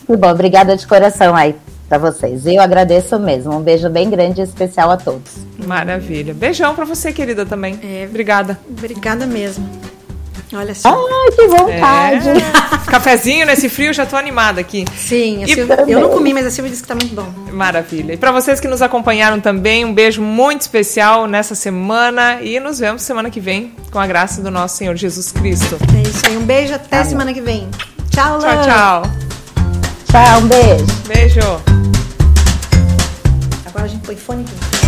Que 0.05 0.17
bom, 0.17 0.31
obrigada 0.31 0.77
de 0.77 0.85
coração 0.85 1.35
aí 1.35 1.55
para 1.93 1.99
vocês. 2.11 2.47
Eu 2.47 2.61
agradeço 2.63 3.19
mesmo. 3.19 3.55
Um 3.55 3.61
beijo 3.61 3.91
bem 3.91 4.09
grande 4.09 4.41
e 4.41 4.45
especial 4.45 4.91
a 4.91 4.97
todos. 4.97 5.31
Maravilha. 5.67 6.33
Beijão 6.33 6.75
para 6.75 6.87
você, 6.87 7.13
querida, 7.13 7.45
também. 7.45 7.79
É. 7.83 8.07
Obrigada. 8.09 8.59
Obrigada 8.71 9.27
mesmo. 9.27 9.69
Olha 10.55 10.75
só. 10.75 10.89
Ai, 10.91 11.31
que 11.35 11.47
vontade! 11.49 12.29
É. 12.29 12.91
Cafezinho 12.91 13.47
nesse 13.47 13.69
frio, 13.71 13.93
já 13.93 14.05
tô 14.05 14.17
animada 14.17 14.61
aqui. 14.61 14.85
Sim, 14.97 15.45
a 15.45 15.47
Silvia- 15.47 15.85
eu 15.89 15.99
não 16.01 16.11
comi, 16.11 16.35
mas 16.35 16.45
a 16.47 16.51
Silvia 16.51 16.71
disse 16.71 16.83
que 16.83 16.89
tá 16.89 16.95
muito 16.95 17.15
bom. 17.15 17.27
Maravilha. 17.53 18.13
E 18.13 18.17
para 18.19 18.31
vocês 18.33 18.61
que 18.61 18.69
nos 18.69 18.83
acompanharam 18.83 19.41
também, 19.41 19.83
um 19.85 19.95
beijo 19.95 20.21
muito 20.21 20.61
especial 20.63 21.27
nessa 21.27 21.55
semana 21.55 22.41
e 22.43 22.61
nos 22.61 22.79
vemos 22.79 23.01
semana 23.03 23.31
que 23.31 23.41
vem 23.41 23.73
com 23.91 23.99
a 23.99 24.07
graça 24.07 24.43
do 24.43 24.51
nosso 24.51 24.77
Senhor 24.77 24.95
Jesus 24.95 25.33
Cristo. 25.33 25.79
É 25.99 26.03
isso 26.09 26.27
aí. 26.27 26.37
Um 26.37 26.45
beijo 26.45 26.75
até 26.75 26.97
Amém. 26.99 27.09
semana 27.09 27.33
que 27.33 27.41
vem. 27.41 27.69
Tchau, 28.11 28.39
Tchau, 28.39 28.55
Lan. 28.55 28.63
tchau. 28.63 29.32
Tchau, 30.13 30.41
um 30.41 30.47
beijo. 30.47 30.85
Beijo. 31.09 31.41
Agora 33.65 33.87
a 33.87 33.89
gente 33.89 34.05
põe 34.05 34.15
fone 34.15 34.45
aqui. 34.45 34.82